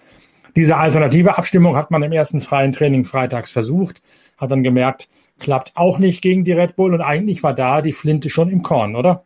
Diese 0.56 0.78
alternative 0.78 1.38
Abstimmung 1.38 1.76
hat 1.76 1.92
man 1.92 2.02
im 2.02 2.12
ersten 2.12 2.42
freien 2.42 2.72
Training 2.72 3.06
freitags 3.06 3.52
versucht, 3.52 4.02
hat 4.38 4.50
dann 4.50 4.64
gemerkt, 4.64 5.08
klappt 5.40 5.74
auch 5.76 6.00
nicht 6.00 6.22
gegen 6.22 6.44
die 6.44 6.54
Red 6.54 6.76
Bull 6.76 6.96
und 6.96 7.02
eigentlich 7.02 7.44
war 7.44 7.54
da 7.54 7.82
die 7.82 7.92
Flinte 7.92 8.30
schon 8.30 8.50
im 8.50 8.64
Korn, 8.64 8.96
oder? 8.96 9.24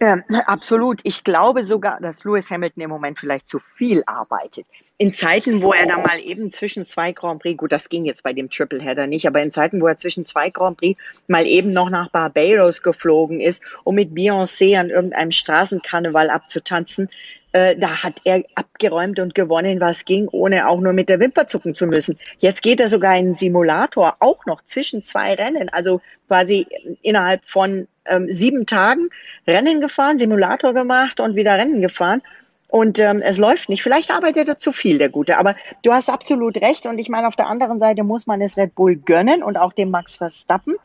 Ja, 0.00 0.18
äh, 0.28 0.42
absolut. 0.46 1.00
Ich 1.02 1.24
glaube 1.24 1.64
sogar, 1.64 2.00
dass 2.00 2.22
Lewis 2.22 2.50
Hamilton 2.50 2.84
im 2.84 2.90
Moment 2.90 3.18
vielleicht 3.18 3.50
zu 3.50 3.58
viel 3.58 4.04
arbeitet. 4.06 4.66
In 4.96 5.12
Zeiten, 5.12 5.60
wo 5.60 5.72
er 5.72 5.86
da 5.86 5.98
mal 5.98 6.20
eben 6.20 6.52
zwischen 6.52 6.86
zwei 6.86 7.10
Grand 7.10 7.42
Prix, 7.42 7.56
gut, 7.56 7.72
das 7.72 7.88
ging 7.88 8.04
jetzt 8.04 8.22
bei 8.22 8.32
dem 8.32 8.48
Tripleheader 8.48 9.08
nicht, 9.08 9.26
aber 9.26 9.42
in 9.42 9.52
Zeiten, 9.52 9.80
wo 9.80 9.88
er 9.88 9.98
zwischen 9.98 10.24
zwei 10.24 10.50
Grand 10.50 10.78
Prix 10.78 11.00
mal 11.26 11.46
eben 11.46 11.72
noch 11.72 11.90
nach 11.90 12.10
Barbados 12.10 12.82
geflogen 12.82 13.40
ist, 13.40 13.62
um 13.82 13.96
mit 13.96 14.12
Beyoncé 14.12 14.78
an 14.78 14.90
irgendeinem 14.90 15.32
Straßenkarneval 15.32 16.30
abzutanzen, 16.30 17.08
äh, 17.52 17.76
da 17.76 18.02
hat 18.02 18.20
er 18.24 18.44
abgeräumt 18.54 19.18
und 19.18 19.34
gewonnen, 19.34 19.80
was 19.80 20.04
ging, 20.04 20.28
ohne 20.28 20.68
auch 20.68 20.80
nur 20.80 20.92
mit 20.92 21.08
der 21.08 21.20
Wimper 21.20 21.46
zucken 21.46 21.74
zu 21.74 21.86
müssen. 21.86 22.18
Jetzt 22.38 22.62
geht 22.62 22.80
er 22.80 22.90
sogar 22.90 23.16
in 23.16 23.26
den 23.26 23.34
Simulator, 23.36 24.16
auch 24.20 24.44
noch 24.46 24.62
zwischen 24.64 25.02
zwei 25.02 25.34
Rennen, 25.34 25.68
also 25.70 26.00
quasi 26.26 26.66
innerhalb 27.02 27.42
von 27.46 27.88
ähm, 28.04 28.32
sieben 28.32 28.66
Tagen 28.66 29.08
Rennen 29.46 29.80
gefahren, 29.80 30.18
Simulator 30.18 30.74
gemacht 30.74 31.20
und 31.20 31.36
wieder 31.36 31.56
Rennen 31.56 31.80
gefahren. 31.80 32.22
Und 32.70 32.98
ähm, 32.98 33.22
es 33.24 33.38
läuft 33.38 33.70
nicht. 33.70 33.82
Vielleicht 33.82 34.10
arbeitet 34.10 34.46
er 34.46 34.58
zu 34.58 34.72
viel, 34.72 34.98
der 34.98 35.08
Gute. 35.08 35.38
Aber 35.38 35.56
du 35.82 35.92
hast 35.92 36.10
absolut 36.10 36.58
recht. 36.60 36.84
Und 36.84 36.98
ich 36.98 37.08
meine, 37.08 37.26
auf 37.26 37.34
der 37.34 37.46
anderen 37.46 37.78
Seite 37.78 38.04
muss 38.04 38.26
man 38.26 38.42
es 38.42 38.58
Red 38.58 38.74
Bull 38.74 38.96
gönnen 38.96 39.42
und 39.42 39.56
auch 39.56 39.72
dem 39.72 39.90
Max 39.90 40.16
Verstappen. 40.16 40.76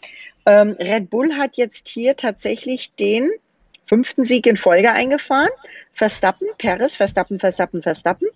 Ähm, 0.46 0.78
Red 0.80 1.10
Bull 1.10 1.34
hat 1.34 1.58
jetzt 1.58 1.90
hier 1.90 2.16
tatsächlich 2.16 2.96
den 2.96 3.30
fünften 3.86 4.24
Sieg 4.24 4.48
in 4.48 4.56
Folge 4.56 4.94
eingefahren. 4.94 5.50
Verstappen, 5.94 6.48
Perez, 6.58 6.96
Verstappen, 6.96 7.40
Verstappen, 7.40 7.82
Verstappen. 7.82 8.28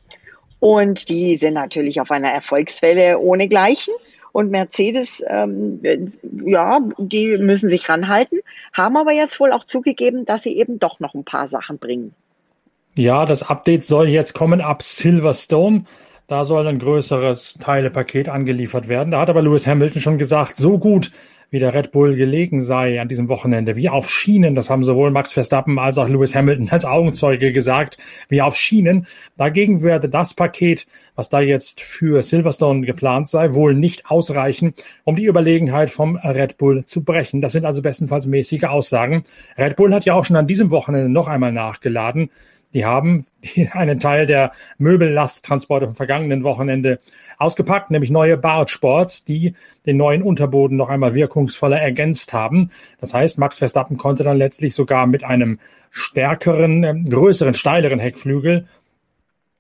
Und 0.59 1.09
die 1.09 1.37
sind 1.37 1.53
natürlich 1.53 2.01
auf 2.01 2.11
einer 2.11 2.31
Erfolgswelle 2.31 3.19
ohnegleichen. 3.19 3.93
Und 4.31 4.51
Mercedes, 4.51 5.23
ähm, 5.27 5.79
ja, 6.45 6.79
die 6.99 7.37
müssen 7.39 7.69
sich 7.69 7.89
ranhalten, 7.89 8.39
haben 8.71 8.95
aber 8.97 9.11
jetzt 9.11 9.39
wohl 9.39 9.51
auch 9.51 9.63
zugegeben, 9.63 10.25
dass 10.25 10.43
sie 10.43 10.55
eben 10.55 10.77
doch 10.77 10.99
noch 10.99 11.15
ein 11.15 11.23
paar 11.23 11.49
Sachen 11.49 11.79
bringen. 11.79 12.13
Ja, 12.93 13.25
das 13.25 13.41
Update 13.41 13.83
soll 13.83 14.09
jetzt 14.09 14.33
kommen 14.33 14.61
ab 14.61 14.83
Silverstone. 14.83 15.85
Da 16.27 16.45
soll 16.45 16.67
ein 16.67 16.77
größeres 16.77 17.55
Teilepaket 17.59 18.27
angeliefert 18.27 18.87
werden. 18.87 19.11
Da 19.11 19.21
hat 19.21 19.29
aber 19.29 19.41
Lewis 19.41 19.65
Hamilton 19.65 20.01
schon 20.01 20.17
gesagt, 20.17 20.57
so 20.57 20.77
gut 20.77 21.11
wie 21.49 21.59
der 21.59 21.73
Red 21.73 21.91
Bull 21.91 22.15
gelegen 22.15 22.61
sei 22.61 22.99
an 22.99 23.07
diesem 23.07 23.29
Wochenende, 23.29 23.75
wie 23.75 23.89
auf 23.89 24.09
Schienen. 24.09 24.55
Das 24.55 24.69
haben 24.69 24.83
sowohl 24.83 25.11
Max 25.11 25.33
Verstappen 25.33 25.79
als 25.79 25.97
auch 25.97 26.09
Lewis 26.09 26.35
Hamilton 26.35 26.69
als 26.69 26.85
Augenzeuge 26.85 27.51
gesagt, 27.51 27.97
wie 28.29 28.41
auf 28.41 28.55
Schienen. 28.55 29.07
Dagegen 29.37 29.81
werde 29.81 30.09
das 30.09 30.33
Paket, 30.33 30.87
was 31.15 31.29
da 31.29 31.39
jetzt 31.39 31.81
für 31.81 32.21
Silverstone 32.21 32.85
geplant 32.85 33.27
sei, 33.27 33.53
wohl 33.53 33.73
nicht 33.73 34.09
ausreichen, 34.09 34.73
um 35.03 35.15
die 35.15 35.25
Überlegenheit 35.25 35.89
vom 35.91 36.17
Red 36.17 36.57
Bull 36.57 36.85
zu 36.85 37.03
brechen. 37.03 37.41
Das 37.41 37.53
sind 37.53 37.65
also 37.65 37.81
bestenfalls 37.81 38.25
mäßige 38.25 38.65
Aussagen. 38.65 39.23
Red 39.57 39.75
Bull 39.75 39.93
hat 39.93 40.05
ja 40.05 40.13
auch 40.13 40.25
schon 40.25 40.35
an 40.35 40.47
diesem 40.47 40.71
Wochenende 40.71 41.09
noch 41.09 41.27
einmal 41.27 41.51
nachgeladen. 41.51 42.29
Die 42.73 42.85
haben 42.85 43.25
einen 43.71 43.99
Teil 43.99 44.25
der 44.25 44.51
Möbellasttransporte 44.77 45.87
vom 45.87 45.95
vergangenen 45.95 46.43
Wochenende 46.43 46.99
ausgepackt, 47.37 47.91
nämlich 47.91 48.09
neue 48.09 48.37
Bartsports, 48.37 49.23
die 49.23 49.53
den 49.85 49.97
neuen 49.97 50.23
Unterboden 50.23 50.77
noch 50.77 50.89
einmal 50.89 51.13
wirkungsvoller 51.13 51.79
ergänzt 51.79 52.33
haben. 52.33 52.71
Das 52.99 53.13
heißt, 53.13 53.37
Max 53.37 53.59
Verstappen 53.59 53.97
konnte 53.97 54.23
dann 54.23 54.37
letztlich 54.37 54.73
sogar 54.73 55.07
mit 55.07 55.23
einem 55.23 55.59
stärkeren, 55.91 56.83
äh, 56.83 56.95
größeren, 57.09 57.53
steileren 57.53 57.99
Heckflügel 57.99 58.67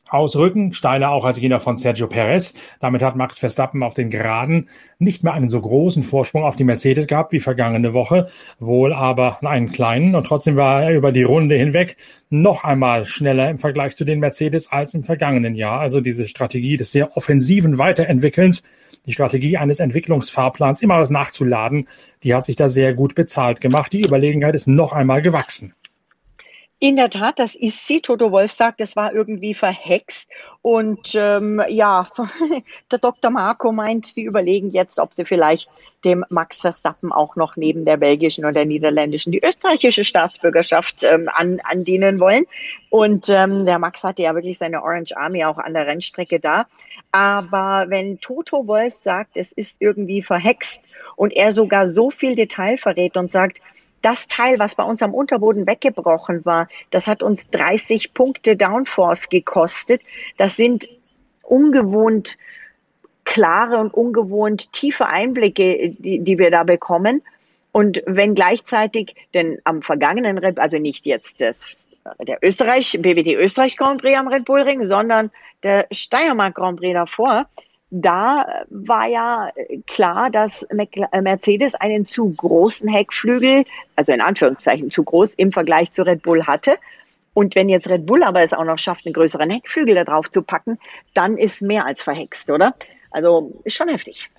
ausrücken, 0.09 0.73
steiler 0.73 1.11
auch 1.11 1.25
als 1.25 1.39
jener 1.39 1.59
von 1.59 1.77
Sergio 1.77 2.07
Perez. 2.07 2.53
Damit 2.79 3.01
hat 3.01 3.15
Max 3.15 3.39
Verstappen 3.39 3.83
auf 3.83 3.93
den 3.93 4.09
Geraden 4.09 4.69
nicht 4.99 5.23
mehr 5.23 5.33
einen 5.33 5.49
so 5.49 5.61
großen 5.61 6.03
Vorsprung 6.03 6.43
auf 6.43 6.55
die 6.55 6.63
Mercedes 6.63 7.07
gehabt 7.07 7.31
wie 7.31 7.39
vergangene 7.39 7.93
Woche, 7.93 8.29
wohl 8.59 8.93
aber 8.93 9.43
einen 9.43 9.71
kleinen 9.71 10.15
und 10.15 10.25
trotzdem 10.25 10.55
war 10.55 10.83
er 10.83 10.95
über 10.95 11.11
die 11.11 11.23
Runde 11.23 11.55
hinweg 11.55 11.97
noch 12.29 12.63
einmal 12.63 13.05
schneller 13.05 13.49
im 13.49 13.57
Vergleich 13.57 13.95
zu 13.95 14.05
den 14.05 14.19
Mercedes 14.19 14.71
als 14.71 14.93
im 14.93 15.03
vergangenen 15.03 15.55
Jahr. 15.55 15.79
Also 15.79 16.01
diese 16.01 16.27
Strategie 16.27 16.77
des 16.77 16.91
sehr 16.91 17.15
offensiven 17.15 17.77
Weiterentwickelns, 17.77 18.63
die 19.05 19.13
Strategie 19.13 19.57
eines 19.57 19.79
Entwicklungsfahrplans 19.79 20.81
immer 20.81 20.99
was 20.99 21.09
nachzuladen, 21.09 21.87
die 22.23 22.35
hat 22.35 22.45
sich 22.45 22.57
da 22.57 22.67
sehr 22.67 22.93
gut 22.93 23.15
bezahlt 23.15 23.61
gemacht. 23.61 23.93
Die 23.93 24.03
Überlegenheit 24.03 24.55
ist 24.55 24.67
noch 24.67 24.91
einmal 24.91 25.21
gewachsen. 25.21 25.73
In 26.79 26.95
der 26.95 27.09
Tat, 27.09 27.39
das 27.39 27.55
ist 27.55 27.87
sie. 27.87 28.01
Toto 28.01 28.31
Wolf 28.31 28.51
sagt, 28.51 28.81
es 28.81 28.95
war 28.95 29.11
irgendwie 29.11 29.55
verhext. 29.55 30.29
Und 30.61 31.15
ähm, 31.15 31.59
ja, 31.69 32.07
der 32.91 32.99
Dr. 32.99 33.31
Marco 33.31 33.71
meint, 33.71 34.05
sie 34.05 34.23
überlegen 34.23 34.69
jetzt, 34.69 34.99
ob 34.99 35.15
sie 35.15 35.25
vielleicht 35.25 35.71
dem 36.05 36.23
Max 36.29 36.61
Verstappen 36.61 37.11
auch 37.11 37.35
noch 37.35 37.55
neben 37.55 37.83
der 37.83 37.97
belgischen 37.97 38.45
und 38.45 38.55
der 38.55 38.65
niederländischen 38.65 39.31
die 39.31 39.43
österreichische 39.43 40.03
Staatsbürgerschaft 40.03 41.03
ähm, 41.03 41.27
an, 41.33 41.59
andienen 41.63 42.19
wollen. 42.19 42.45
Und 42.91 43.27
ähm, 43.29 43.65
der 43.65 43.79
Max 43.79 44.03
hatte 44.03 44.21
ja 44.21 44.35
wirklich 44.35 44.59
seine 44.59 44.83
Orange 44.83 45.17
Army 45.17 45.45
auch 45.45 45.57
an 45.57 45.73
der 45.73 45.87
Rennstrecke 45.87 46.39
da. 46.39 46.67
Aber 47.11 47.85
wenn 47.89 48.19
Toto 48.19 48.67
Wolf 48.67 48.93
sagt, 48.93 49.35
es 49.35 49.51
ist 49.51 49.81
irgendwie 49.81 50.21
verhext 50.21 50.83
und 51.15 51.33
er 51.33 51.51
sogar 51.51 51.91
so 51.91 52.11
viel 52.11 52.35
Detail 52.35 52.77
verrät 52.77 53.17
und 53.17 53.31
sagt, 53.31 53.61
das 54.07 54.29
Teil, 54.29 54.57
was 54.57 54.75
bei 54.75 54.83
uns 54.83 55.01
am 55.01 55.13
Unterboden 55.13 55.67
weggebrochen 55.67 56.45
war, 56.45 56.69
das 56.91 57.07
hat 57.07 57.21
uns 57.21 57.49
30 57.49 58.13
Punkte 58.13 58.55
Downforce 58.55 59.27
gekostet. 59.27 60.01
Das 60.37 60.55
sind 60.55 60.87
ungewohnt 61.43 62.37
klare 63.25 63.79
und 63.79 63.93
ungewohnt 63.93 64.71
tiefe 64.71 65.07
Einblicke, 65.07 65.89
die, 65.89 66.19
die 66.19 66.39
wir 66.39 66.51
da 66.51 66.63
bekommen. 66.63 67.21
Und 67.73 68.01
wenn 68.05 68.33
gleichzeitig, 68.33 69.13
denn 69.33 69.59
am 69.65 69.81
vergangenen, 69.81 70.57
also 70.57 70.77
nicht 70.77 71.05
jetzt 71.05 71.41
das, 71.41 71.75
der 72.25 72.39
Österreich, 72.41 72.97
BWD 73.01 73.35
Österreich 73.35 73.75
Grand 73.75 74.01
Prix 74.01 74.17
am 74.17 74.29
Red 74.29 74.45
Bull 74.45 74.61
Ring, 74.61 74.85
sondern 74.85 75.31
der 75.63 75.85
Steiermark 75.91 76.55
Grand 76.55 76.79
Prix 76.79 76.93
davor, 76.93 77.49
da 77.89 78.65
war 78.69 79.07
ja 79.07 79.51
klar, 79.85 80.29
dass 80.29 80.63
äh, 80.63 81.21
Mercedes 81.21 81.73
einen 81.75 82.05
zu 82.05 82.33
großen 82.35 82.87
Heckflügel, 82.89 83.63
also 83.95 84.11
in 84.11 84.21
Anführungszeichen 84.21 84.91
zu 84.91 85.03
groß 85.03 85.33
im 85.35 85.51
Vergleich 85.51 85.91
zu 85.91 86.03
Red 86.03 86.21
Bull 86.23 86.45
hatte. 86.45 86.77
Und 87.33 87.55
wenn 87.55 87.69
jetzt 87.69 87.87
Red 87.87 88.05
Bull 88.05 88.23
aber 88.23 88.41
es 88.41 88.53
auch 88.53 88.65
noch 88.65 88.79
schafft, 88.79 89.05
einen 89.05 89.13
größeren 89.13 89.49
Heckflügel 89.49 89.95
da 89.95 90.03
drauf 90.03 90.29
zu 90.31 90.41
packen, 90.41 90.79
dann 91.13 91.37
ist 91.37 91.61
mehr 91.61 91.85
als 91.85 92.01
verhext, 92.01 92.49
oder? 92.49 92.75
Also 93.11 93.61
ist 93.63 93.75
schon 93.75 93.89
heftig. 93.89 94.29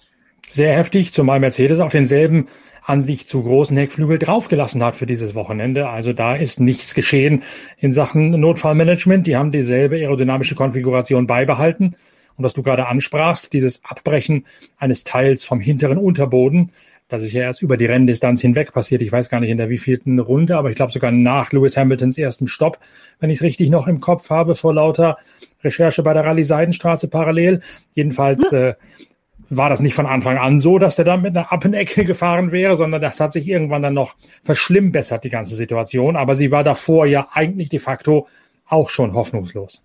Sehr 0.47 0.75
heftig, 0.75 1.12
zumal 1.12 1.40
Mercedes 1.40 1.81
auch 1.81 1.90
denselben 1.90 2.49
an 2.85 3.02
sich 3.02 3.28
zu 3.28 3.43
großen 3.43 3.76
Heckflügel 3.76 4.19
draufgelassen 4.19 4.83
hat 4.83 4.97
für 4.97 5.05
dieses 5.05 5.35
Wochenende. 5.35 5.88
Also 5.88 6.12
da 6.12 6.35
ist 6.35 6.59
nichts 6.59 6.95
geschehen 6.95 7.43
in 7.78 7.93
Sachen 7.93 8.31
Notfallmanagement. 8.31 9.26
Die 9.26 9.37
haben 9.37 9.52
dieselbe 9.52 9.97
aerodynamische 9.97 10.55
Konfiguration 10.55 11.26
beibehalten. 11.26 11.97
Und 12.38 12.45
was 12.45 12.54
du 12.54 12.62
gerade 12.62 12.87
ansprachst, 12.87 13.52
dieses 13.52 13.85
Abbrechen 13.85 14.47
eines 14.78 15.04
Teils 15.04 15.45
vom 15.45 15.61
hinteren 15.61 15.99
Unterboden, 15.99 16.71
das 17.09 17.23
ist 17.23 17.33
ja 17.33 17.42
erst 17.42 17.62
über 17.62 17.76
die 17.76 17.87
Renndistanz 17.87 18.40
hinweg 18.40 18.73
passiert. 18.73 19.02
Ich 19.02 19.11
weiß 19.11 19.30
gar 19.30 19.40
nicht 19.40 19.50
in 19.50 19.57
der 19.57 19.71
wievielten 19.71 20.18
Runde, 20.18 20.57
aber 20.57 20.71
ich 20.71 20.76
glaube 20.76 20.92
sogar 20.92 21.11
nach 21.11 21.52
Lewis 21.52 21.76
Hamiltons 21.76 22.18
ersten 22.18 22.47
Stopp, 22.47 22.78
wenn 23.18 23.30
ich 23.30 23.38
es 23.38 23.42
richtig 23.42 23.71
noch 23.71 23.88
im 23.88 24.00
Kopf 24.00 24.30
habe, 24.30 24.54
vor 24.54 24.75
lauter 24.75 25.16
Recherche 25.64 26.02
bei 26.02 26.12
der 26.12 26.25
Rallye 26.25 26.45
Seidenstraße 26.45 27.09
parallel. 27.09 27.61
Jedenfalls 27.95 28.52
äh, 28.52 28.75
war 29.49 29.71
das 29.71 29.80
nicht 29.80 29.95
von 29.95 30.07
Anfang 30.07 30.37
an 30.37 30.61
so, 30.61 30.78
dass 30.78 30.97
der 30.97 31.07
da 31.07 31.16
mit 31.16 31.35
einer 31.35 31.50
Appenecke 31.50 32.04
gefahren 32.04 32.52
wäre, 32.52 32.76
sondern 32.76 33.00
das 33.00 33.18
hat 33.21 33.33
sich 33.33 33.49
irgendwann 33.49 33.83
dann 33.83 33.95
noch 33.95 34.14
verschlimmbessert, 34.45 35.25
die 35.25 35.30
ganze 35.30 35.57
Situation. 35.57 36.14
Aber 36.14 36.35
sie 36.35 36.50
war 36.50 36.62
davor 36.62 37.07
ja 37.07 37.28
eigentlich 37.33 37.71
de 37.71 37.78
facto 37.78 38.28
auch 38.66 38.90
schon 38.90 39.14
hoffnungslos. 39.14 39.83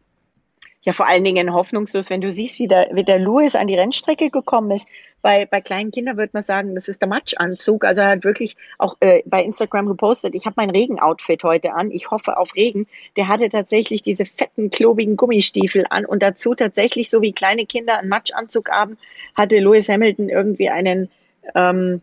Ja, 0.85 0.91
vor 0.91 1.07
allen 1.07 1.23
Dingen 1.23 1.53
hoffnungslos, 1.53 2.09
wenn 2.09 2.19
du 2.19 2.33
siehst, 2.33 2.59
wie 2.59 2.67
der, 2.67 2.89
wie 2.91 3.05
der 3.05 3.17
Louis 3.17 3.55
an 3.55 3.67
die 3.67 3.75
Rennstrecke 3.75 4.29
gekommen 4.29 4.71
ist. 4.71 4.85
Bei, 5.21 5.45
bei 5.45 5.61
kleinen 5.61 5.91
Kindern 5.91 6.17
würde 6.17 6.31
man 6.33 6.43
sagen, 6.43 6.75
das 6.75 6.89
ist 6.89 7.01
der 7.01 7.07
Matschanzug. 7.07 7.85
Also 7.85 8.01
er 8.01 8.09
hat 8.09 8.25
wirklich 8.25 8.57
auch 8.77 8.97
äh, 8.99 9.23
bei 9.25 9.41
Instagram 9.41 9.85
gepostet, 9.85 10.35
ich 10.35 10.45
habe 10.45 10.55
mein 10.57 10.69
Regenoutfit 10.69 11.45
heute 11.45 11.73
an. 11.73 11.89
Ich 11.89 12.11
hoffe 12.11 12.35
auf 12.37 12.53
Regen. 12.55 12.87
Der 13.15 13.29
hatte 13.29 13.47
tatsächlich 13.47 14.01
diese 14.01 14.25
fetten, 14.25 14.71
klobigen 14.71 15.15
Gummistiefel 15.15 15.85
an 15.89 16.05
und 16.05 16.21
dazu 16.21 16.53
tatsächlich, 16.53 17.09
so 17.09 17.21
wie 17.21 17.31
kleine 17.31 17.65
Kinder 17.65 17.99
einen 17.99 18.09
Matschanzug 18.09 18.69
haben, 18.69 18.97
hatte 19.35 19.59
Lewis 19.59 19.87
Hamilton 19.87 20.27
irgendwie 20.27 20.69
einen, 20.69 21.09
ähm, 21.55 22.01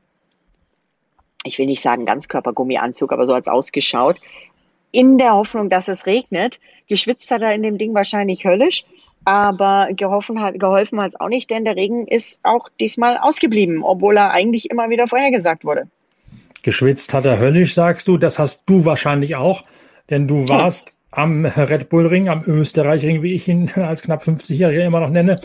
ich 1.44 1.58
will 1.58 1.66
nicht 1.66 1.82
sagen 1.82 2.06
Ganzkörpergummianzug, 2.06 3.12
aber 3.12 3.26
so 3.26 3.34
hat 3.34 3.42
es 3.42 3.52
ausgeschaut 3.52 4.16
in 4.92 5.18
der 5.18 5.32
Hoffnung, 5.32 5.70
dass 5.70 5.88
es 5.88 6.06
regnet. 6.06 6.60
Geschwitzt 6.88 7.30
hat 7.30 7.42
er 7.42 7.54
in 7.54 7.62
dem 7.62 7.78
Ding 7.78 7.94
wahrscheinlich 7.94 8.44
höllisch, 8.44 8.84
aber 9.24 9.88
geholfen 9.94 10.40
hat 10.40 10.58
geholfen 10.58 11.00
hat 11.00 11.10
es 11.10 11.20
auch 11.20 11.28
nicht, 11.28 11.50
denn 11.50 11.64
der 11.64 11.76
Regen 11.76 12.06
ist 12.06 12.40
auch 12.42 12.68
diesmal 12.80 13.18
ausgeblieben, 13.18 13.82
obwohl 13.82 14.16
er 14.16 14.30
eigentlich 14.30 14.70
immer 14.70 14.90
wieder 14.90 15.06
vorhergesagt 15.06 15.64
wurde. 15.64 15.88
Geschwitzt 16.62 17.14
hat 17.14 17.24
er 17.24 17.38
höllisch, 17.38 17.74
sagst 17.74 18.08
du. 18.08 18.18
Das 18.18 18.38
hast 18.38 18.64
du 18.66 18.84
wahrscheinlich 18.84 19.36
auch, 19.36 19.62
denn 20.10 20.26
du 20.28 20.48
warst 20.48 20.90
ja. 21.16 21.22
am 21.22 21.46
Red 21.46 21.88
Bull 21.88 22.06
Ring, 22.06 22.28
am 22.28 22.42
Österreichring, 22.44 23.22
wie 23.22 23.34
ich 23.34 23.48
ihn 23.48 23.70
als 23.76 24.02
knapp 24.02 24.22
50-Jähriger 24.22 24.84
immer 24.84 25.00
noch 25.00 25.10
nenne. 25.10 25.40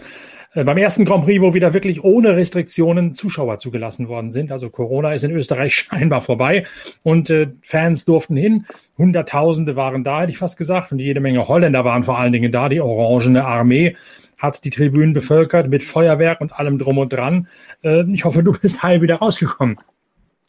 Äh, 0.56 0.64
beim 0.64 0.78
ersten 0.78 1.06
Grand 1.06 1.26
Prix, 1.26 1.42
wo 1.42 1.54
wieder 1.54 1.74
wirklich 1.74 2.04
ohne 2.04 2.36
Restriktionen 2.36 3.14
Zuschauer 3.14 3.60
zugelassen 3.60 4.08
worden 4.08 4.32
sind. 4.32 4.52
Also 4.52 4.70
Corona 4.70 5.14
ist 5.14 5.24
in 5.24 5.32
Österreich 5.32 5.76
scheinbar 5.92 6.22
vorbei 6.22 6.66
und 7.04 7.30
äh, 7.30 7.52
Fans 7.62 8.06
durften 8.06 8.38
hin. 8.38 8.66
Hunderttausende 8.98 9.76
waren 9.76 10.04
da, 10.04 10.22
hätte 10.22 10.32
ich 10.32 10.38
fast 10.38 10.58
gesagt. 10.58 10.92
Und 10.92 11.00
jede 11.00 11.20
Menge 11.20 11.48
Holländer 11.48 11.84
waren 11.86 12.04
vor 12.04 12.18
allen 12.18 12.32
Dingen 12.32 12.52
da. 12.52 12.70
Die 12.70 12.82
orangene 12.82 13.46
Armee 13.46 13.96
hat 14.40 14.64
die 14.64 14.70
Tribünen 14.70 15.14
bevölkert 15.14 15.70
mit 15.70 15.84
Feuerwerk 15.84 16.42
und 16.42 16.54
allem 16.54 16.80
drum 16.80 16.98
und 16.98 17.12
dran. 17.12 17.48
Äh, 17.84 18.06
ich 18.12 18.24
hoffe, 18.24 18.42
du 18.42 18.54
bist 18.54 18.82
heil 18.82 19.02
wieder 19.02 19.16
rausgekommen. 19.16 19.78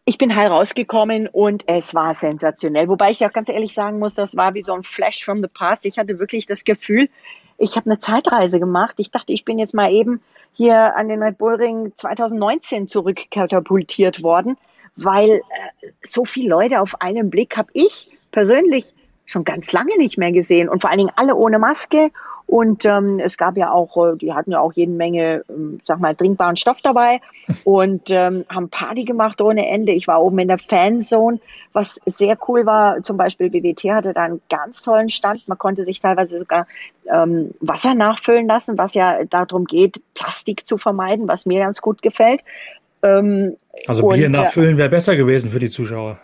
Ich 0.09 0.19
bin 0.19 0.37
heil 0.37 0.47
rausgekommen 0.47 1.27
und 1.27 1.65
es 1.67 1.93
war 1.93 2.15
sensationell. 2.15 2.87
Wobei 2.87 3.11
ich 3.11 3.19
ja 3.19 3.29
ganz 3.29 3.49
ehrlich 3.49 3.75
sagen 3.75 3.99
muss, 3.99 4.15
das 4.15 4.37
war 4.37 4.55
wie 4.55 4.63
so 4.63 4.73
ein 4.73 4.85
Flash 4.85 5.25
from 5.25 5.43
the 5.43 5.49
past. 5.53 5.85
Ich 5.85 5.99
hatte 5.99 6.21
wirklich 6.21 6.47
das 6.47 6.63
Gefühl, 6.63 7.09
ich 7.59 7.77
habe 7.77 7.91
eine 7.91 8.01
Zeitreise 8.01 8.59
gemacht. 8.59 8.97
Ich 8.99 9.11
dachte, 9.11 9.33
ich 9.33 9.45
bin 9.45 9.59
jetzt 9.59 9.75
mal 9.75 9.93
eben 9.93 10.21
hier 10.53 10.97
an 10.97 11.09
den 11.09 11.23
Red 11.23 11.39
Bull 11.39 11.55
Ring 11.55 11.93
2019 11.97 12.89
zurückkatapultiert 12.89 14.23
worden, 14.23 14.57
weil 14.97 15.31
äh, 15.31 15.41
so 16.05 16.25
viele 16.25 16.49
Leute 16.49 16.81
auf 16.81 17.01
einen 17.01 17.31
Blick 17.31 17.57
habe 17.57 17.71
ich 17.73 18.11
persönlich 18.33 18.95
schon 19.27 19.45
ganz 19.45 19.73
lange 19.73 19.97
nicht 19.99 20.19
mehr 20.19 20.33
gesehen 20.33 20.69
und 20.69 20.81
vor 20.81 20.91
allen 20.91 21.01
Dingen 21.01 21.13
alle 21.17 21.35
ohne 21.35 21.59
Maske 21.59 22.11
und 22.47 22.85
ähm, 22.85 23.19
es 23.19 23.37
gab 23.37 23.57
ja 23.57 23.73
auch, 23.73 23.97
äh, 23.97 24.17
die 24.17 24.33
hatten 24.33 24.53
ja 24.53 24.61
auch 24.61 24.73
jede 24.73 24.93
Menge, 24.93 25.43
ähm, 25.49 25.81
sag 25.85 25.99
mal, 25.99 26.15
trinkbaren 26.15 26.55
Stoff 26.55 26.81
dabei 26.81 27.21
und 27.65 28.09
ähm, 28.11 28.45
haben 28.49 28.69
Party 28.69 29.05
gemacht 29.05 29.41
ohne 29.41 29.69
Ende. 29.69 29.93
Ich 29.93 30.07
war 30.07 30.23
oben 30.23 30.39
in 30.39 30.49
der 30.49 30.59
Fanzone, 30.59 31.41
was 31.73 32.01
sehr 32.07 32.39
cool 32.47 32.65
war. 32.65 33.03
Zum 33.03 33.17
Beispiel 33.17 33.51
BWT 33.51 33.91
hatte 33.91 34.15
da 34.15 34.23
einen 34.23 34.41
ganz 34.49 34.83
tollen 34.83 35.09
Stand. 35.09 35.49
Man 35.49 35.59
konnte 35.59 35.85
sich 35.85 36.01
teilweise 36.01 36.39
sogar 36.39 36.69
ähm, 37.13 37.51
Wasser 37.61 37.95
nachfüllen 37.95 38.47
lassen, 38.47 38.79
was 38.79 38.95
ja 38.95 39.25
darum 39.25 39.65
geht, 39.65 40.01
Plastik 40.15 40.69
zu 40.69 40.77
vermeiden, 40.77 41.27
was 41.27 41.47
mir 41.47 41.65
ganz 41.65 41.81
gut 41.81 42.01
gefällt. 42.01 42.43
Ähm, 43.03 43.57
also 43.89 44.07
Bier 44.09 44.29
und, 44.29 44.35
äh, 44.35 44.41
nachfüllen 44.41 44.79
wäre 44.79 44.89
besser 44.89 45.17
gewesen 45.17 45.51
für 45.51 45.59
die 45.59 45.71
Zuschauer 45.71 46.21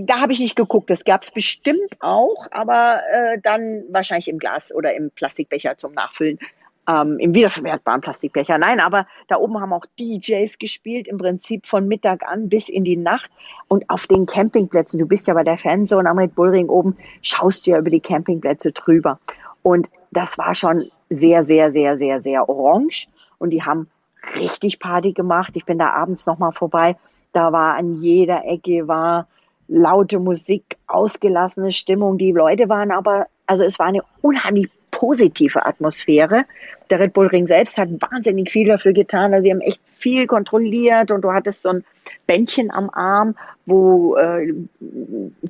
da 0.00 0.20
habe 0.20 0.32
ich 0.32 0.40
nicht 0.40 0.56
geguckt. 0.56 0.90
Das 0.90 1.04
gab 1.04 1.22
es 1.22 1.30
bestimmt 1.30 1.96
auch, 2.00 2.46
aber 2.50 3.02
äh, 3.12 3.38
dann 3.42 3.84
wahrscheinlich 3.90 4.28
im 4.28 4.38
Glas 4.38 4.72
oder 4.74 4.94
im 4.94 5.10
Plastikbecher 5.10 5.76
zum 5.76 5.92
Nachfüllen. 5.92 6.38
Ähm, 6.86 7.18
Im 7.18 7.32
wiederverwertbaren 7.32 8.02
Plastikbecher. 8.02 8.58
Nein, 8.58 8.78
aber 8.78 9.06
da 9.28 9.36
oben 9.36 9.58
haben 9.58 9.72
auch 9.72 9.86
DJs 9.98 10.58
gespielt, 10.58 11.08
im 11.08 11.16
Prinzip 11.16 11.66
von 11.66 11.88
Mittag 11.88 12.22
an 12.28 12.50
bis 12.50 12.68
in 12.68 12.84
die 12.84 12.98
Nacht. 12.98 13.30
Und 13.68 13.88
auf 13.88 14.06
den 14.06 14.26
Campingplätzen, 14.26 14.98
du 14.98 15.06
bist 15.06 15.26
ja 15.26 15.32
bei 15.32 15.44
der 15.44 15.56
Fanzone 15.56 16.08
am 16.08 16.18
Red 16.18 16.34
Bullring 16.34 16.68
oben, 16.68 16.94
schaust 17.22 17.66
du 17.66 17.70
ja 17.70 17.78
über 17.78 17.88
die 17.88 18.00
Campingplätze 18.00 18.72
drüber. 18.72 19.18
Und 19.62 19.88
das 20.10 20.36
war 20.36 20.54
schon 20.54 20.82
sehr, 21.08 21.42
sehr, 21.42 21.72
sehr, 21.72 21.96
sehr, 21.96 22.22
sehr 22.22 22.50
orange. 22.50 23.08
Und 23.38 23.50
die 23.50 23.62
haben 23.62 23.88
richtig 24.38 24.78
Party 24.78 25.12
gemacht. 25.12 25.56
Ich 25.56 25.64
bin 25.64 25.78
da 25.78 25.90
abends 25.90 26.26
nochmal 26.26 26.52
vorbei. 26.52 26.96
Da 27.32 27.50
war 27.50 27.76
an 27.76 27.94
jeder 27.94 28.44
Ecke 28.44 28.86
war 28.86 29.26
laute 29.68 30.18
Musik, 30.18 30.76
ausgelassene 30.86 31.72
Stimmung. 31.72 32.18
Die 32.18 32.32
Leute 32.32 32.68
waren 32.68 32.90
aber, 32.90 33.26
also 33.46 33.62
es 33.64 33.78
war 33.78 33.86
eine 33.86 34.02
unheimlich 34.20 34.68
positive 34.90 35.66
Atmosphäre. 35.66 36.44
Der 36.88 37.00
Red 37.00 37.12
Bull 37.14 37.26
Ring 37.26 37.46
selbst 37.46 37.78
hat 37.78 37.88
wahnsinnig 38.00 38.50
viel 38.50 38.68
dafür 38.68 38.92
getan. 38.92 39.34
Also 39.34 39.44
sie 39.44 39.50
haben 39.50 39.60
echt 39.60 39.80
viel 39.98 40.26
kontrolliert 40.26 41.10
und 41.10 41.22
du 41.22 41.32
hattest 41.32 41.62
so 41.62 41.70
ein 41.70 41.84
Bändchen 42.26 42.70
am 42.72 42.90
Arm, 42.90 43.34
wo 43.66 44.16
äh, 44.16 44.54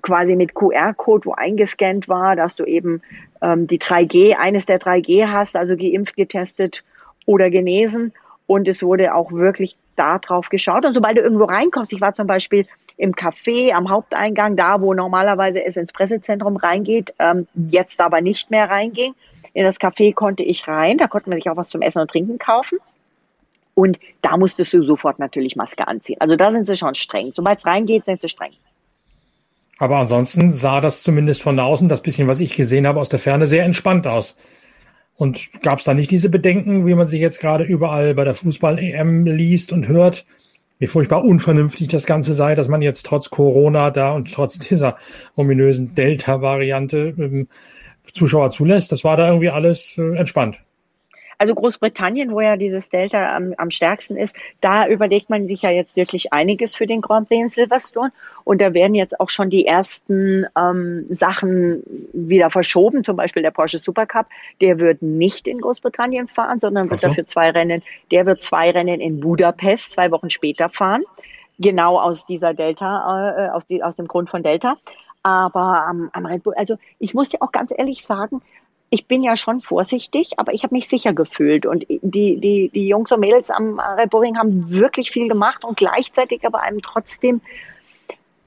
quasi 0.00 0.35
mit 0.37 0.55
QR-Code, 0.55 1.27
wo 1.27 1.33
eingescannt 1.33 2.09
war, 2.09 2.37
dass 2.37 2.57
du 2.57 2.64
eben 2.64 3.03
ähm, 3.42 3.66
die 3.66 3.79
3G, 3.79 4.37
eines 4.37 4.66
der 4.66 4.81
3G 4.81 5.27
hast, 5.27 5.57
also 5.57 5.77
geimpft, 5.77 6.16
getestet 6.16 6.83
oder 7.27 7.50
genesen. 7.50 8.12
Und 8.46 8.66
es 8.66 8.83
wurde 8.83 9.14
auch 9.14 9.33
wirklich 9.33 9.77
da 9.96 10.18
drauf 10.18 10.48
geschaut. 10.48 10.85
Und 10.85 10.94
sobald 10.94 11.16
du 11.16 11.22
irgendwo 11.22 11.44
reinkommst, 11.44 11.92
ich 11.92 12.00
war 12.00 12.14
zum 12.14 12.26
Beispiel 12.26 12.66
im 12.96 13.12
Café 13.12 13.72
am 13.72 13.90
Haupteingang, 13.90 14.57
da 14.57 14.80
wo 14.80 14.94
normalerweise 14.94 15.64
es 15.64 15.76
ins 15.76 15.92
Pressezentrum 15.92 16.57
reingeht, 16.57 17.14
ähm, 17.18 17.46
jetzt 17.54 18.00
aber 18.00 18.20
nicht 18.20 18.50
mehr 18.50 18.70
reinging. 18.70 19.14
In 19.52 19.64
das 19.64 19.80
Café 19.80 20.14
konnte 20.14 20.42
ich 20.42 20.66
rein, 20.68 20.98
da 20.98 21.07
konnte 21.07 21.28
man 21.28 21.38
sich 21.38 21.48
auch 21.48 21.57
was 21.57 21.68
zum 21.68 21.83
Essen 21.83 22.00
und 22.00 22.11
Trinken 22.11 22.38
kaufen. 22.38 22.78
Und 23.74 23.98
da 24.22 24.37
musstest 24.37 24.72
du 24.72 24.85
sofort 24.85 25.18
natürlich 25.18 25.57
Maske 25.57 25.88
anziehen. 25.88 26.20
Also 26.20 26.37
da 26.37 26.52
sind 26.52 26.66
sie 26.66 26.76
schon 26.76 26.94
streng. 26.94 27.33
Sobald 27.35 27.59
es 27.59 27.66
reingeht, 27.66 28.04
sind 28.04 28.20
sie 28.20 28.28
streng. 28.28 28.52
Aber 29.78 29.96
ansonsten 29.96 30.52
sah 30.52 30.80
das 30.80 31.02
zumindest 31.02 31.42
von 31.42 31.59
außen, 31.59 31.88
das 31.88 32.00
bisschen, 32.00 32.28
was 32.28 32.38
ich 32.38 32.54
gesehen 32.54 32.87
habe 32.87 33.00
aus 33.00 33.09
der 33.09 33.18
Ferne, 33.18 33.48
sehr 33.48 33.64
entspannt 33.64 34.07
aus. 34.07 34.37
Und 35.16 35.62
gab 35.62 35.79
es 35.79 35.85
da 35.85 35.94
nicht 35.94 36.11
diese 36.11 36.29
Bedenken, 36.29 36.87
wie 36.87 36.94
man 36.94 37.07
sich 37.07 37.20
jetzt 37.20 37.40
gerade 37.40 37.64
überall 37.64 38.14
bei 38.14 38.24
der 38.24 38.35
Fußball-EM 38.35 39.27
liest 39.27 39.72
und 39.72 39.87
hört, 39.87 40.24
wie 40.79 40.88
furchtbar 40.88 41.24
unvernünftig 41.24 41.88
das 41.88 42.05
Ganze 42.05 42.35
sei, 42.35 42.55
dass 42.55 42.68
man 42.68 42.83
jetzt 42.83 43.07
trotz 43.07 43.31
Corona 43.31 43.90
da 43.90 44.12
und 44.12 44.33
trotz 44.33 44.59
dieser 44.59 44.96
ominösen 45.37 45.94
Delta-Variante 45.94 47.14
ähm, 47.16 47.48
Zuschauer 48.12 48.50
zulässt? 48.50 48.90
Das 48.90 49.05
war 49.05 49.16
da 49.16 49.29
irgendwie 49.29 49.50
alles 49.50 49.96
äh, 49.98 50.16
entspannt. 50.16 50.63
Also 51.44 51.57
Großbritannien, 51.57 52.33
wo 52.33 52.40
ja 52.40 52.57
dieses 52.57 52.88
Delta 52.88 53.37
am, 53.37 53.52
am 53.59 53.70
stärksten 53.70 54.16
ist, 54.16 54.35
da 54.62 54.88
überlegt 54.88 55.28
man 55.28 55.46
sich 55.46 55.61
ja 55.61 55.70
jetzt 55.70 55.94
wirklich 55.94 56.33
einiges 56.33 56.74
für 56.74 56.87
den 56.87 57.02
Grand 57.02 57.28
Prix 57.28 57.42
in 57.42 57.48
Silverstone. 57.50 58.12
Und 58.44 58.62
da 58.62 58.72
werden 58.72 58.94
jetzt 58.94 59.20
auch 59.20 59.28
schon 59.28 59.50
die 59.50 59.66
ersten 59.66 60.46
ähm, 60.59 61.04
Sachen 61.11 61.83
wieder 62.14 62.48
verschoben. 62.48 63.04
Zum 63.04 63.16
Beispiel 63.16 63.42
der 63.42 63.50
Porsche 63.50 63.78
Supercup, 63.78 64.24
der 64.62 64.78
wird 64.78 65.02
nicht 65.02 65.46
in 65.46 65.61
Großbritannien 65.61 66.28
fahren, 66.28 66.61
sondern 66.61 66.88
wird 66.88 67.00
so. 67.00 67.09
dafür 67.09 67.26
zwei 67.26 67.50
Rennen, 67.50 67.83
der 68.11 68.24
wird 68.24 68.40
zwei 68.40 68.70
Rennen 68.70 69.02
in 69.02 69.20
Budapest 69.20 69.92
zwei 69.92 70.11
Wochen 70.12 70.30
später 70.30 70.70
fahren. 70.70 71.02
Genau 71.59 72.00
aus 72.00 72.24
dieser 72.24 72.54
Delta, 72.54 73.48
äh, 73.48 73.50
aus, 73.50 73.66
die, 73.66 73.83
aus 73.83 73.96
dem 73.96 74.09
Grund 74.09 74.30
von 74.30 74.42
Delta. 74.42 74.78
Aber 75.22 75.87
am, 75.87 76.09
am 76.14 76.24
Red 76.24 76.42
Bull, 76.42 76.54
also 76.57 76.78
ich 76.98 77.12
muss 77.12 77.28
dir 77.28 77.42
auch 77.42 77.52
ganz 77.52 77.70
ehrlich 77.76 78.02
sagen, 78.02 78.40
ich 78.90 79.07
bin 79.07 79.23
ja 79.23 79.37
schon 79.37 79.61
vorsichtig, 79.61 80.38
aber 80.38 80.53
ich 80.53 80.62
habe 80.62 80.75
mich 80.75 80.88
sicher 80.88 81.12
gefühlt. 81.12 81.66
Und 81.66 81.87
die, 81.88 82.01
die, 82.38 82.70
die 82.73 82.88
Jungs 82.88 83.11
und 83.11 83.20
Mädels 83.20 83.51
am 83.51 83.81
Red 83.81 84.12
haben 84.12 84.70
wirklich 84.70 85.11
viel 85.11 85.29
gemacht 85.29 85.64
und 85.64 85.77
gleichzeitig 85.77 86.44
aber 86.47 86.61
einem 86.61 86.81
trotzdem 86.81 87.40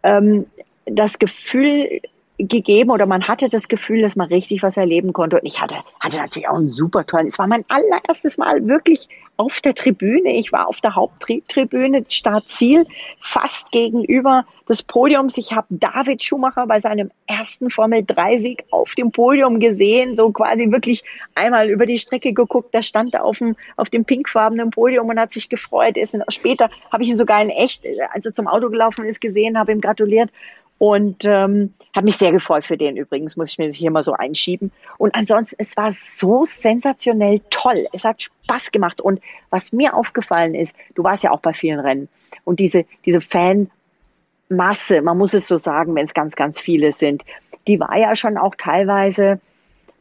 ähm, 0.03 0.45
das 0.85 1.19
Gefühl 1.19 2.01
gegeben 2.37 2.91
oder 2.91 3.05
man 3.05 3.27
hatte 3.27 3.49
das 3.49 3.67
Gefühl, 3.67 4.01
dass 4.01 4.15
man 4.15 4.27
richtig 4.27 4.61
was 4.61 4.77
erleben 4.77 5.11
konnte. 5.13 5.39
Und 5.39 5.45
ich 5.45 5.59
hatte, 5.59 5.75
hatte 5.99 6.17
natürlich 6.17 6.47
auch 6.47 6.57
einen 6.57 6.71
super 6.71 7.05
tollen, 7.05 7.27
es 7.27 7.39
war 7.39 7.47
mein 7.47 7.65
allererstes 7.67 8.37
Mal 8.37 8.67
wirklich 8.67 9.09
auf 9.37 9.59
der 9.61 9.73
Tribüne. 9.73 10.37
Ich 10.37 10.51
war 10.51 10.67
auf 10.67 10.81
der 10.81 10.95
Haupttribüne, 10.95 12.05
Startziel, 12.09 12.85
fast 13.19 13.71
gegenüber 13.71 14.45
des 14.69 14.83
Podiums. 14.83 15.37
Ich 15.37 15.53
habe 15.53 15.67
David 15.69 16.23
Schumacher 16.23 16.67
bei 16.67 16.79
seinem 16.79 17.11
ersten 17.25 17.69
Formel-3-Sieg 17.69 18.65
auf 18.71 18.95
dem 18.95 19.11
Podium 19.11 19.59
gesehen, 19.59 20.15
so 20.15 20.31
quasi 20.31 20.71
wirklich 20.71 21.03
einmal 21.35 21.69
über 21.69 21.85
die 21.85 21.97
Strecke 21.97 22.33
geguckt. 22.33 22.73
Da 22.73 22.83
stand 22.83 23.13
er 23.13 23.25
auf 23.25 23.37
dem, 23.39 23.55
auf 23.77 23.89
dem 23.89 24.05
pinkfarbenen 24.05 24.71
Podium 24.71 25.07
und 25.09 25.19
hat 25.19 25.33
sich 25.33 25.49
gefreut. 25.49 25.97
Ist 25.97 26.17
später 26.29 26.69
habe 26.91 27.03
ich 27.03 27.09
ihn 27.09 27.17
sogar 27.17 27.41
in 27.41 27.49
echt, 27.49 27.83
als 28.11 28.25
er 28.25 28.33
zum 28.33 28.47
Auto 28.47 28.69
gelaufen 28.69 29.05
ist, 29.05 29.21
gesehen, 29.21 29.57
habe 29.57 29.71
ihm 29.71 29.81
gratuliert 29.81 30.29
und 30.79 31.25
ähm, 31.25 31.73
habe 31.95 32.05
mich 32.05 32.17
sehr 32.17 32.31
gefreut 32.31 32.65
für 32.65 32.77
den 32.77 32.97
übrigens, 32.97 33.37
muss 33.37 33.49
ich 33.51 33.57
mir 33.57 33.69
hier 33.69 33.89
mal 33.89 34.03
so 34.03 34.13
einschieben. 34.13 34.71
Und 34.97 35.15
ansonsten, 35.15 35.55
es 35.57 35.75
war 35.75 35.93
so 35.93 36.45
sensationell 36.45 37.41
toll. 37.49 37.87
Es 37.93 38.03
hat 38.03 38.21
Spaß 38.21 38.71
gemacht. 38.71 39.01
Und 39.01 39.19
was 39.49 39.71
mir 39.71 39.95
aufgefallen 39.95 40.53
ist, 40.53 40.75
du 40.95 41.03
warst 41.03 41.23
ja 41.23 41.31
auch 41.31 41.39
bei 41.39 41.53
vielen 41.53 41.79
Rennen 41.79 42.09
und 42.43 42.59
diese, 42.59 42.85
diese 43.05 43.19
Fanmasse, 43.21 45.01
man 45.01 45.17
muss 45.17 45.33
es 45.33 45.47
so 45.47 45.57
sagen, 45.57 45.95
wenn 45.95 46.05
es 46.05 46.13
ganz, 46.13 46.35
ganz 46.35 46.61
viele 46.61 46.91
sind, 46.91 47.23
die 47.67 47.79
war 47.79 47.97
ja 47.97 48.15
schon 48.15 48.37
auch 48.37 48.55
teilweise 48.55 49.39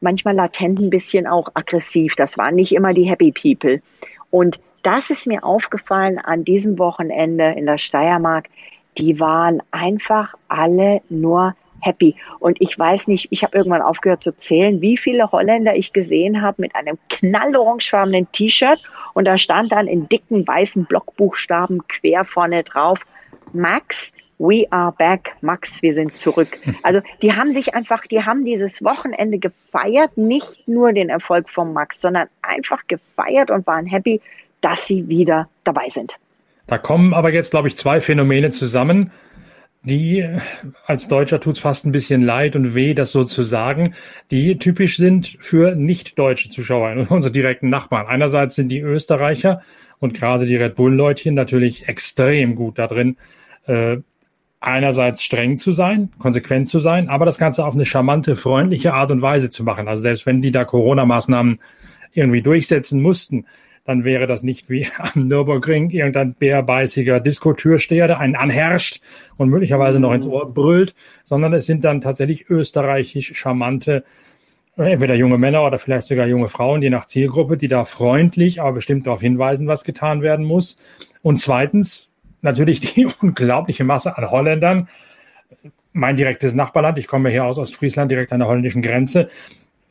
manchmal 0.01 0.35
latent 0.35 0.79
ein 0.79 0.91
bisschen 0.91 1.27
auch 1.27 1.49
aggressiv. 1.55 2.15
Das 2.17 2.37
waren 2.37 2.55
nicht 2.55 2.73
immer 2.73 2.93
die 2.93 3.09
Happy 3.09 3.33
People. 3.33 3.81
Und 4.31 4.61
das 4.83 5.11
ist 5.11 5.27
mir 5.27 5.43
aufgefallen 5.43 6.19
an 6.19 6.45
diesem 6.45 6.79
Wochenende 6.79 7.55
in 7.57 7.67
der 7.67 7.79
Steiermark. 7.79 8.49
Die 8.99 9.21
waren 9.21 9.63
einfach 9.71 10.35
alle 10.49 11.03
nur 11.09 11.55
happy. 11.81 12.17
Und 12.39 12.61
ich 12.61 12.79
weiß 12.79 13.09
nicht, 13.09 13.29
ich 13.31 13.43
habe 13.43 13.57
irgendwann 13.57 13.83
aufgehört 13.83 14.23
zu 14.23 14.37
zählen, 14.37 14.81
wie 14.81 14.97
viele 14.97 15.31
Holländer 15.31 15.77
ich 15.77 15.93
gesehen 15.93 16.43
habe 16.43 16.63
mit 16.63 16.75
einem 16.75 16.99
knallorangefarbenen 17.09 18.31
T-Shirt 18.33 18.83
und 19.15 19.27
da 19.27 19.39
stand 19.39 19.73
dann 19.73 19.87
in 19.87 20.09
dicken 20.09 20.47
weißen 20.47 20.87
Blockbuchstaben 20.87 21.87
quer 21.87 22.25
vorne 22.25 22.63
drauf 22.65 23.01
Max, 23.53 24.13
we 24.39 24.67
are 24.71 24.93
back. 24.93 25.37
Max, 25.41 25.81
wir 25.83 25.95
sind 25.95 26.19
zurück. 26.19 26.59
Also 26.83 27.01
die 27.23 27.33
haben 27.35 27.55
sich 27.55 27.75
einfach, 27.75 28.03
die 28.03 28.25
haben 28.25 28.45
dieses 28.45 28.85
Wochenende 28.85 29.39
gefeiert, 29.39 30.17
nicht 30.17 30.69
nur 30.69 30.93
den 30.93 31.09
Erfolg 31.09 31.49
von 31.49 31.73
Max, 31.73 32.01
sondern 32.01 32.29
einfach 32.43 32.87
gefeiert 32.87 33.51
und 33.51 33.67
waren 33.67 33.87
happy, 33.87 34.21
dass 34.61 34.87
sie 34.87 35.09
wieder 35.09 35.49
dabei 35.65 35.89
sind. 35.89 36.17
Da 36.67 36.79
kommen 36.79 37.15
aber 37.15 37.33
jetzt, 37.33 37.51
glaube 37.51 37.69
ich, 37.69 37.77
zwei 37.77 38.01
Phänomene 38.01 38.51
zusammen 38.51 39.11
die 39.87 40.27
als 40.85 41.07
Deutscher 41.07 41.39
tut's 41.39 41.61
fast 41.61 41.87
ein 41.87 41.93
bisschen 41.93 42.23
leid 42.23 42.57
und 42.57 42.75
weh, 42.75 42.93
das 42.93 43.13
so 43.13 43.23
zu 43.23 43.45
sagen, 43.45 43.95
die 44.33 44.59
typisch 44.59 44.97
sind 44.97 45.39
für 45.41 45.77
nicht-deutsche 45.77 46.51
Zuschauer, 46.51 47.07
unsere 47.09 47.33
direkten 47.33 47.71
Nachbarn. 47.71 48.07
Einerseits 48.07 48.57
sind 48.57 48.69
die 48.69 48.81
Österreicher 48.81 49.61
und 49.99 50.13
gerade 50.13 50.47
die 50.47 50.57
Red 50.57 50.75
Bull-Leutchen 50.75 51.35
natürlich 51.35 51.89
extrem 51.89 52.57
gut 52.57 52.79
da 52.79 52.89
drin, 52.89 53.17
äh, 53.67 53.99
einerseits 54.59 55.23
streng 55.23 55.57
zu 55.57 55.73
sein, 55.73 56.11
konsequent 56.19 56.67
zu 56.67 56.81
sein, 56.81 57.09
aber 57.09 57.25
das 57.25 57.39
Ganze 57.39 57.65
auf 57.65 57.75
eine 57.75 57.87
charmante, 57.87 58.35
freundliche 58.35 58.93
Art 58.93 59.13
und 59.13 59.23
Weise 59.23 59.51
zu 59.51 59.63
machen. 59.63 59.87
Also 59.87 60.03
selbst 60.03 60.27
wenn 60.27 60.43
die 60.43 60.51
da 60.51 60.65
Corona-Maßnahmen 60.65 61.61
irgendwie 62.13 62.43
durchsetzen 62.43 63.01
mussten, 63.01 63.47
dann 63.87 64.05
wäre 64.05 64.27
das 64.27 64.43
nicht 64.43 64.69
wie 64.69 64.87
am 64.99 65.29
Nürburgring 65.29 65.91
irgendein 65.91 66.35
bärbeißiger 66.35 67.21
Diskotürsteher, 67.21 68.09
der 68.09 68.19
einen 68.19 68.37
anherrscht 68.37 69.01
und 69.37 69.49
möglicherweise 69.49 70.01
noch 70.01 70.13
ins 70.13 70.27
Ohr 70.27 70.53
brüllt, 70.53 70.95
sondern 71.23 71.53
es 71.55 71.67
sind 71.67 71.85
dann 71.85 72.01
tatsächlich 72.01 72.51
österreichisch 72.51 73.33
charmante, 73.35 74.05
äh, 74.77 74.93
entweder 74.93 75.15
junge 75.15 75.39
Männer 75.39 75.65
oder 75.65 75.79
vielleicht 75.79 76.09
sogar 76.09 76.27
junge 76.27 76.49
Frauen, 76.49 76.83
je 76.83 76.91
nach 76.91 77.07
Zielgruppe, 77.07 77.57
die 77.57 77.69
da 77.69 77.85
freundlich, 77.85 78.61
aber 78.61 78.73
bestimmt 78.73 79.07
darauf 79.07 79.21
hinweisen, 79.21 79.69
was 79.69 79.85
getan 79.85 80.21
werden 80.21 80.45
muss. 80.45 80.77
Und 81.23 81.39
zweitens 81.39 82.13
natürlich 82.43 82.81
die 82.81 83.07
unglaubliche 83.21 83.85
Masse 83.85 84.19
an 84.19 84.31
Holländern. 84.31 84.89
Mein 85.93 86.17
direktes 86.17 86.55
Nachbarland, 86.55 86.99
ich 86.99 87.07
komme 87.07 87.31
hier 87.31 87.45
aus 87.45 87.59
Ostfriesland, 87.59 88.11
direkt 88.11 88.33
an 88.33 88.41
der 88.41 88.49
holländischen 88.49 88.83
Grenze. 88.83 89.29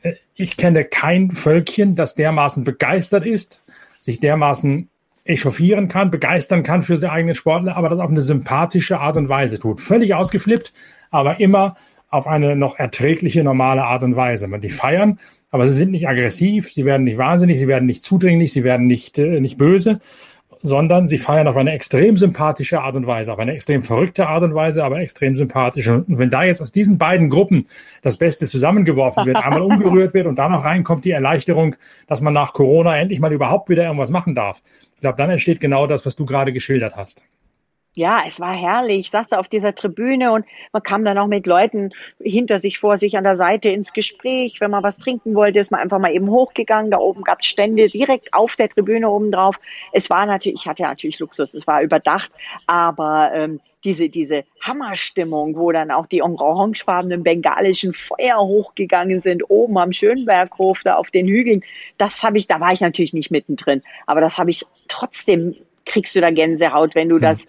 Äh, 0.02 0.14
ich 0.34 0.58
kenne 0.58 0.84
kein 0.84 1.30
Völkchen, 1.30 1.96
das 1.96 2.14
dermaßen 2.14 2.62
begeistert 2.62 3.24
ist 3.24 3.62
sich 4.00 4.20
dermaßen 4.20 4.88
echauffieren 5.24 5.88
kann, 5.88 6.10
begeistern 6.10 6.62
kann 6.62 6.82
für 6.82 6.96
seine 6.96 7.12
eigenen 7.12 7.34
Sportler, 7.34 7.76
aber 7.76 7.88
das 7.88 7.98
auf 7.98 8.10
eine 8.10 8.22
sympathische 8.22 9.00
Art 9.00 9.16
und 9.16 9.28
Weise 9.28 9.58
tut. 9.58 9.80
Völlig 9.80 10.14
ausgeflippt, 10.14 10.72
aber 11.10 11.40
immer 11.40 11.76
auf 12.10 12.26
eine 12.26 12.54
noch 12.56 12.78
erträgliche, 12.78 13.42
normale 13.42 13.84
Art 13.84 14.02
und 14.02 14.14
Weise. 14.14 14.48
Die 14.60 14.70
feiern, 14.70 15.18
aber 15.50 15.66
sie 15.68 15.74
sind 15.74 15.90
nicht 15.90 16.08
aggressiv, 16.08 16.70
sie 16.72 16.84
werden 16.84 17.04
nicht 17.04 17.18
wahnsinnig, 17.18 17.58
sie 17.58 17.68
werden 17.68 17.86
nicht 17.86 18.04
zudringlich, 18.04 18.52
sie 18.52 18.64
werden 18.64 18.86
nicht, 18.86 19.18
äh, 19.18 19.40
nicht 19.40 19.58
böse, 19.58 20.00
sondern 20.66 21.06
sie 21.06 21.18
feiern 21.18 21.48
auf 21.48 21.56
eine 21.56 21.72
extrem 21.72 22.16
sympathische 22.16 22.80
Art 22.80 22.96
und 22.96 23.06
Weise, 23.06 23.32
auf 23.32 23.38
eine 23.38 23.52
extrem 23.52 23.82
verrückte 23.82 24.28
Art 24.28 24.42
und 24.42 24.54
Weise, 24.54 24.84
aber 24.84 25.00
extrem 25.00 25.34
sympathisch. 25.34 25.88
Und 25.88 26.18
wenn 26.18 26.30
da 26.30 26.44
jetzt 26.44 26.60
aus 26.60 26.72
diesen 26.72 26.98
beiden 26.98 27.30
Gruppen 27.30 27.66
das 28.02 28.16
Beste 28.16 28.46
zusammengeworfen 28.46 29.26
wird, 29.26 29.36
einmal 29.36 29.62
umgerührt 29.62 30.14
wird 30.14 30.26
und 30.26 30.38
da 30.38 30.48
noch 30.48 30.64
reinkommt 30.64 31.04
die 31.04 31.12
Erleichterung, 31.12 31.76
dass 32.06 32.20
man 32.20 32.34
nach 32.34 32.52
Corona 32.52 32.96
endlich 32.96 33.20
mal 33.20 33.32
überhaupt 33.32 33.68
wieder 33.68 33.84
irgendwas 33.84 34.10
machen 34.10 34.34
darf, 34.34 34.62
ich 34.94 35.00
glaube, 35.00 35.18
dann 35.18 35.30
entsteht 35.30 35.60
genau 35.60 35.86
das, 35.86 36.06
was 36.06 36.16
du 36.16 36.24
gerade 36.24 36.52
geschildert 36.52 36.96
hast 36.96 37.22
ja, 37.96 38.24
es 38.26 38.40
war 38.40 38.54
herrlich. 38.54 38.98
Ich 38.98 39.10
saß 39.10 39.28
da 39.28 39.38
auf 39.38 39.48
dieser 39.48 39.74
Tribüne 39.74 40.32
und 40.32 40.44
man 40.72 40.82
kam 40.82 41.02
dann 41.02 41.16
auch 41.16 41.26
mit 41.26 41.46
Leuten 41.46 41.92
hinter 42.20 42.60
sich, 42.60 42.78
vor 42.78 42.98
sich 42.98 43.16
an 43.16 43.24
der 43.24 43.36
Seite 43.36 43.70
ins 43.70 43.94
Gespräch. 43.94 44.60
Wenn 44.60 44.70
man 44.70 44.82
was 44.82 44.98
trinken 44.98 45.34
wollte, 45.34 45.60
ist 45.60 45.70
man 45.70 45.80
einfach 45.80 45.98
mal 45.98 46.12
eben 46.12 46.30
hochgegangen. 46.30 46.90
Da 46.90 46.98
oben 46.98 47.24
gab 47.24 47.40
es 47.40 47.46
Stände 47.46 47.86
direkt 47.86 48.34
auf 48.34 48.54
der 48.56 48.68
Tribüne 48.68 49.08
oben 49.08 49.30
drauf. 49.30 49.58
Es 49.92 50.10
war 50.10 50.26
natürlich, 50.26 50.60
ich 50.60 50.68
hatte 50.68 50.82
natürlich 50.82 51.18
Luxus, 51.18 51.54
es 51.54 51.66
war 51.66 51.80
überdacht, 51.80 52.30
aber 52.66 53.30
ähm, 53.34 53.60
diese, 53.82 54.10
diese 54.10 54.44
Hammerstimmung, 54.60 55.56
wo 55.56 55.72
dann 55.72 55.90
auch 55.90 56.06
die 56.06 56.20
orangefarbenen 56.20 57.22
bengalischen 57.22 57.94
Feuer 57.94 58.38
hochgegangen 58.38 59.22
sind, 59.22 59.48
oben 59.48 59.78
am 59.78 59.92
Schönberghof, 59.92 60.80
da 60.84 60.96
auf 60.96 61.10
den 61.10 61.26
Hügeln, 61.26 61.62
das 61.96 62.22
habe 62.22 62.36
ich, 62.36 62.46
da 62.46 62.60
war 62.60 62.72
ich 62.72 62.82
natürlich 62.82 63.14
nicht 63.14 63.30
mittendrin, 63.30 63.80
aber 64.06 64.20
das 64.20 64.36
habe 64.36 64.50
ich 64.50 64.66
trotzdem 64.88 65.56
kriegst 65.86 66.14
du 66.16 66.20
da 66.20 66.30
Gänsehaut, 66.30 66.94
wenn 66.94 67.08
du 67.08 67.14
hm. 67.14 67.22
das 67.22 67.46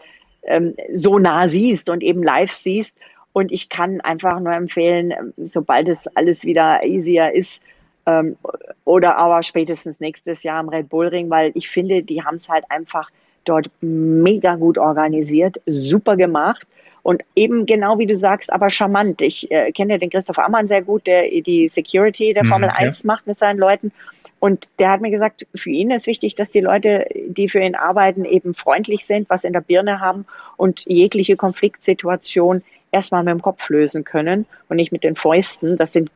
ähm, 0.48 0.76
so 0.94 1.20
nah 1.20 1.50
siehst 1.50 1.90
und 1.90 2.02
eben 2.04 2.24
live 2.24 2.52
siehst. 2.52 2.98
Und 3.34 3.52
ich 3.52 3.70
kann 3.70 4.02
einfach 4.02 4.40
nur 4.40 4.54
empfehlen, 4.54 5.34
sobald 5.38 5.90
es 5.90 6.08
alles 6.16 6.44
wieder 6.44 6.84
easier 6.84 7.34
ist, 7.34 7.62
ähm, 8.08 8.38
oder 8.86 9.18
aber 9.18 9.44
spätestens 9.44 10.00
nächstes 10.00 10.42
Jahr 10.44 10.60
am 10.60 10.70
Red 10.70 10.90
Bull 10.90 11.08
Ring, 11.08 11.30
weil 11.30 11.52
ich 11.54 11.70
finde, 11.70 12.02
die 12.02 12.24
haben 12.24 12.38
es 12.38 12.50
halt 12.50 12.64
einfach 12.70 13.12
dort 13.44 13.70
mega 13.82 14.56
gut 14.56 14.78
organisiert, 14.78 15.62
super 15.66 16.16
gemacht. 16.16 16.66
Und 17.04 17.24
eben 17.36 17.66
genau 17.66 18.00
wie 18.00 18.06
du 18.06 18.20
sagst, 18.20 18.52
aber 18.52 18.70
charmant. 18.70 19.22
Ich 19.22 19.50
äh, 19.50 19.72
kenne 19.72 19.94
ja 19.94 19.98
den 19.98 20.10
Christoph 20.10 20.40
Ammann 20.40 20.68
sehr 20.68 20.82
gut, 20.82 21.08
der 21.08 21.30
die 21.42 21.70
Security 21.70 22.34
der 22.34 22.44
mhm, 22.44 22.50
Formel 22.50 22.70
mhm, 22.70 22.76
1 22.76 23.04
ja. 23.04 23.08
macht 23.08 23.28
mit 23.28 23.40
seinen 23.40 23.60
Leuten. 23.60 23.94
Und 24.40 24.68
der 24.80 24.92
hat 24.92 25.02
mir 25.02 25.10
gesagt, 25.10 25.48
für 25.56 25.70
ihn 25.70 25.90
ist 25.92 26.06
wichtig, 26.06 26.36
dass 26.36 26.52
die 26.52 26.60
Leute, 26.60 27.08
die 27.28 27.50
für 27.50 27.60
ihn 27.60 27.76
arbeiten, 27.76 28.24
eben 28.24 28.54
freundlich 28.54 29.06
sind, 29.06 29.30
was 29.30 29.44
in 29.44 29.54
der 29.54 29.62
Birne 29.62 30.00
haben 30.00 30.26
und 30.58 30.86
jegliche 30.86 31.36
Konfliktsituation 31.36 32.64
erstmal 32.92 33.24
mit 33.24 33.32
dem 33.32 33.42
Kopf 33.42 33.68
lösen 33.70 34.04
können 34.04 34.46
und 34.70 34.78
nicht 34.78 34.92
mit 34.92 35.04
den 35.04 35.16
Fäusten. 35.16 35.78
Das 35.78 35.94
sind 35.94 36.12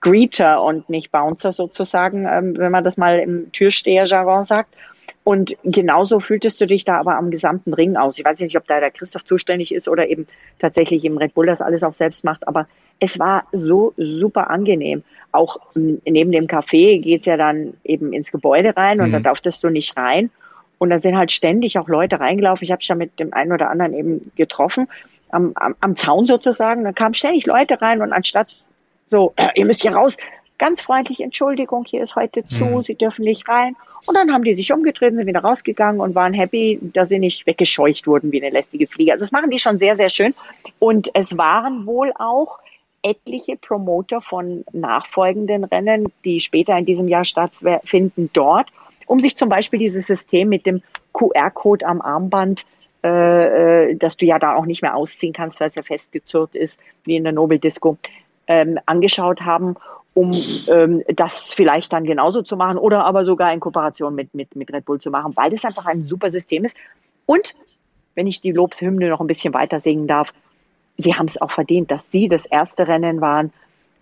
Greeter 0.00 0.62
und 0.62 0.88
nicht 0.88 1.10
Bouncer 1.10 1.52
sozusagen, 1.52 2.26
ähm, 2.26 2.56
wenn 2.56 2.72
man 2.72 2.84
das 2.84 2.96
mal 2.96 3.18
im 3.18 3.52
Türsteher-Jargon 3.52 4.44
sagt. 4.44 4.70
Und 5.24 5.56
genauso 5.64 6.20
fühltest 6.20 6.60
du 6.60 6.66
dich 6.66 6.84
da 6.84 6.98
aber 6.98 7.16
am 7.16 7.30
gesamten 7.30 7.74
Ring 7.74 7.96
aus. 7.96 8.18
Ich 8.18 8.24
weiß 8.24 8.38
nicht, 8.40 8.56
ob 8.56 8.66
da 8.66 8.80
der 8.80 8.90
Christoph 8.90 9.24
zuständig 9.24 9.74
ist 9.74 9.88
oder 9.88 10.08
eben 10.08 10.26
tatsächlich 10.58 11.04
im 11.04 11.18
Red 11.18 11.34
Bull 11.34 11.46
das 11.46 11.60
alles 11.60 11.82
auch 11.82 11.94
selbst 11.94 12.24
macht, 12.24 12.46
aber 12.46 12.68
es 13.00 13.18
war 13.18 13.44
so 13.52 13.92
super 13.96 14.50
angenehm. 14.50 15.02
Auch 15.32 15.58
neben 15.74 16.32
dem 16.32 16.46
Café 16.46 17.00
geht's 17.00 17.26
ja 17.26 17.36
dann 17.36 17.74
eben 17.84 18.12
ins 18.12 18.32
Gebäude 18.32 18.76
rein 18.76 19.00
und 19.00 19.08
mhm. 19.08 19.12
da 19.12 19.20
durftest 19.20 19.62
du 19.64 19.68
nicht 19.68 19.96
rein. 19.96 20.30
Und 20.78 20.90
da 20.90 20.98
sind 20.98 21.16
halt 21.16 21.32
ständig 21.32 21.78
auch 21.78 21.88
Leute 21.88 22.20
reingelaufen. 22.20 22.64
Ich 22.64 22.70
habe 22.70 22.82
ja 22.82 22.94
mit 22.94 23.18
dem 23.18 23.32
einen 23.32 23.52
oder 23.52 23.70
anderen 23.70 23.94
eben 23.94 24.32
getroffen, 24.36 24.88
am, 25.30 25.52
am, 25.54 25.74
am 25.80 25.96
Zaun 25.96 26.26
sozusagen. 26.26 26.84
Da 26.84 26.92
kamen 26.92 27.14
ständig 27.14 27.46
Leute 27.46 27.80
rein 27.80 28.02
und 28.02 28.12
anstatt 28.12 28.54
so, 29.10 29.32
äh, 29.36 29.48
ihr 29.54 29.66
müsst 29.66 29.82
hier 29.82 29.92
raus, 29.92 30.16
ganz 30.58 30.80
freundlich, 30.80 31.20
Entschuldigung, 31.20 31.84
hier 31.84 32.02
ist 32.02 32.16
heute 32.16 32.46
zu, 32.46 32.64
mhm. 32.64 32.82
Sie 32.82 32.94
dürfen 32.94 33.24
nicht 33.24 33.48
rein. 33.48 33.76
Und 34.06 34.14
dann 34.14 34.32
haben 34.32 34.44
die 34.44 34.54
sich 34.54 34.72
umgedreht, 34.72 35.14
sind 35.14 35.26
wieder 35.26 35.40
rausgegangen 35.40 36.00
und 36.00 36.14
waren 36.14 36.32
happy, 36.32 36.78
dass 36.80 37.08
sie 37.08 37.18
nicht 37.18 37.46
weggescheucht 37.46 38.06
wurden 38.06 38.30
wie 38.30 38.42
eine 38.42 38.54
lästige 38.54 38.86
Fliege. 38.86 39.12
Also 39.12 39.24
das 39.24 39.32
machen 39.32 39.50
die 39.50 39.58
schon 39.58 39.78
sehr, 39.78 39.96
sehr 39.96 40.08
schön. 40.08 40.32
Und 40.78 41.10
es 41.14 41.36
waren 41.36 41.86
wohl 41.86 42.12
auch 42.16 42.60
etliche 43.06 43.56
Promoter 43.56 44.20
von 44.20 44.64
nachfolgenden 44.72 45.64
Rennen, 45.64 46.12
die 46.24 46.40
später 46.40 46.76
in 46.76 46.86
diesem 46.86 47.08
Jahr 47.08 47.24
stattfinden, 47.24 48.30
dort, 48.32 48.70
um 49.06 49.20
sich 49.20 49.36
zum 49.36 49.48
Beispiel 49.48 49.78
dieses 49.78 50.06
System 50.06 50.48
mit 50.48 50.66
dem 50.66 50.82
QR-Code 51.12 51.86
am 51.86 52.00
Armband 52.00 52.66
äh, 53.04 53.90
äh, 53.90 53.94
dass 53.94 54.16
du 54.16 54.26
ja 54.26 54.38
da 54.38 54.56
auch 54.56 54.66
nicht 54.66 54.82
mehr 54.82 54.96
ausziehen 54.96 55.32
kannst, 55.32 55.60
weil 55.60 55.68
es 55.68 55.76
ja 55.76 55.82
festgezurrt 55.82 56.56
ist, 56.56 56.80
wie 57.04 57.14
in 57.14 57.22
der 57.22 57.32
Nobel 57.32 57.58
Disco, 57.60 57.98
ähm, 58.48 58.78
angeschaut 58.86 59.42
haben 59.42 59.76
um 60.14 60.32
ähm, 60.68 61.02
das 61.14 61.52
vielleicht 61.52 61.92
dann 61.92 62.04
genauso 62.04 62.40
zu 62.40 62.56
machen 62.56 62.78
oder 62.78 63.04
aber 63.04 63.26
sogar 63.26 63.52
in 63.52 63.60
Kooperation 63.60 64.14
mit, 64.14 64.34
mit, 64.34 64.56
mit 64.56 64.72
Red 64.72 64.86
Bull 64.86 64.98
zu 64.98 65.10
machen, 65.10 65.36
weil 65.36 65.50
das 65.50 65.62
einfach 65.66 65.84
ein 65.84 66.04
super 66.04 66.30
System 66.30 66.64
ist. 66.64 66.74
Und 67.26 67.54
wenn 68.14 68.26
ich 68.26 68.40
die 68.40 68.52
Lobshymne 68.52 69.10
noch 69.10 69.20
ein 69.20 69.26
bisschen 69.26 69.52
weiter 69.52 69.80
singen 69.80 70.06
darf, 70.06 70.32
sie 70.98 71.14
haben 71.14 71.26
es 71.26 71.40
auch 71.40 71.50
verdient, 71.50 71.90
dass 71.90 72.10
sie 72.10 72.28
das 72.28 72.44
erste 72.46 72.88
Rennen 72.88 73.20
waren, 73.20 73.52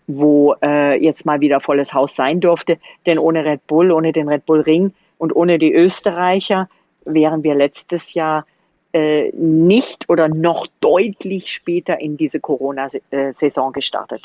wo 0.07 0.55
äh, 0.63 1.03
jetzt 1.03 1.25
mal 1.27 1.41
wieder 1.41 1.61
volles 1.61 1.95
Haus 1.95 2.15
sein 2.15 2.41
durfte. 2.41 2.79
Denn 3.07 3.19
ohne 3.19 3.45
Red 3.45 3.67
Bull, 3.67 3.91
ohne 3.91 4.13
den 4.13 4.29
Red 4.29 4.47
Bull 4.47 4.61
Ring 4.61 4.93
und 5.19 5.35
ohne 5.35 5.59
die 5.59 5.73
Österreicher 5.73 6.69
wären 7.05 7.43
wir 7.43 7.55
letztes 7.55 8.15
Jahr 8.15 8.47
äh, 8.93 9.31
nicht 9.33 10.09
oder 10.09 10.29
noch 10.29 10.67
deutlich 10.81 11.53
später 11.53 12.01
in 12.01 12.17
diese 12.17 12.41
Corona-Saison 12.41 13.73
gestartet 13.73 14.23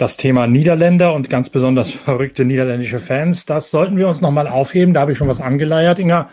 das 0.00 0.16
Thema 0.16 0.46
Niederländer 0.46 1.12
und 1.12 1.28
ganz 1.28 1.50
besonders 1.50 1.90
verrückte 1.90 2.44
niederländische 2.44 2.98
Fans, 2.98 3.44
das 3.44 3.70
sollten 3.70 3.96
wir 3.96 4.08
uns 4.08 4.20
nochmal 4.20 4.48
aufheben. 4.48 4.94
Da 4.94 5.00
habe 5.00 5.12
ich 5.12 5.18
schon 5.18 5.28
was 5.28 5.40
angeleiert, 5.40 5.98
Inga, 5.98 6.28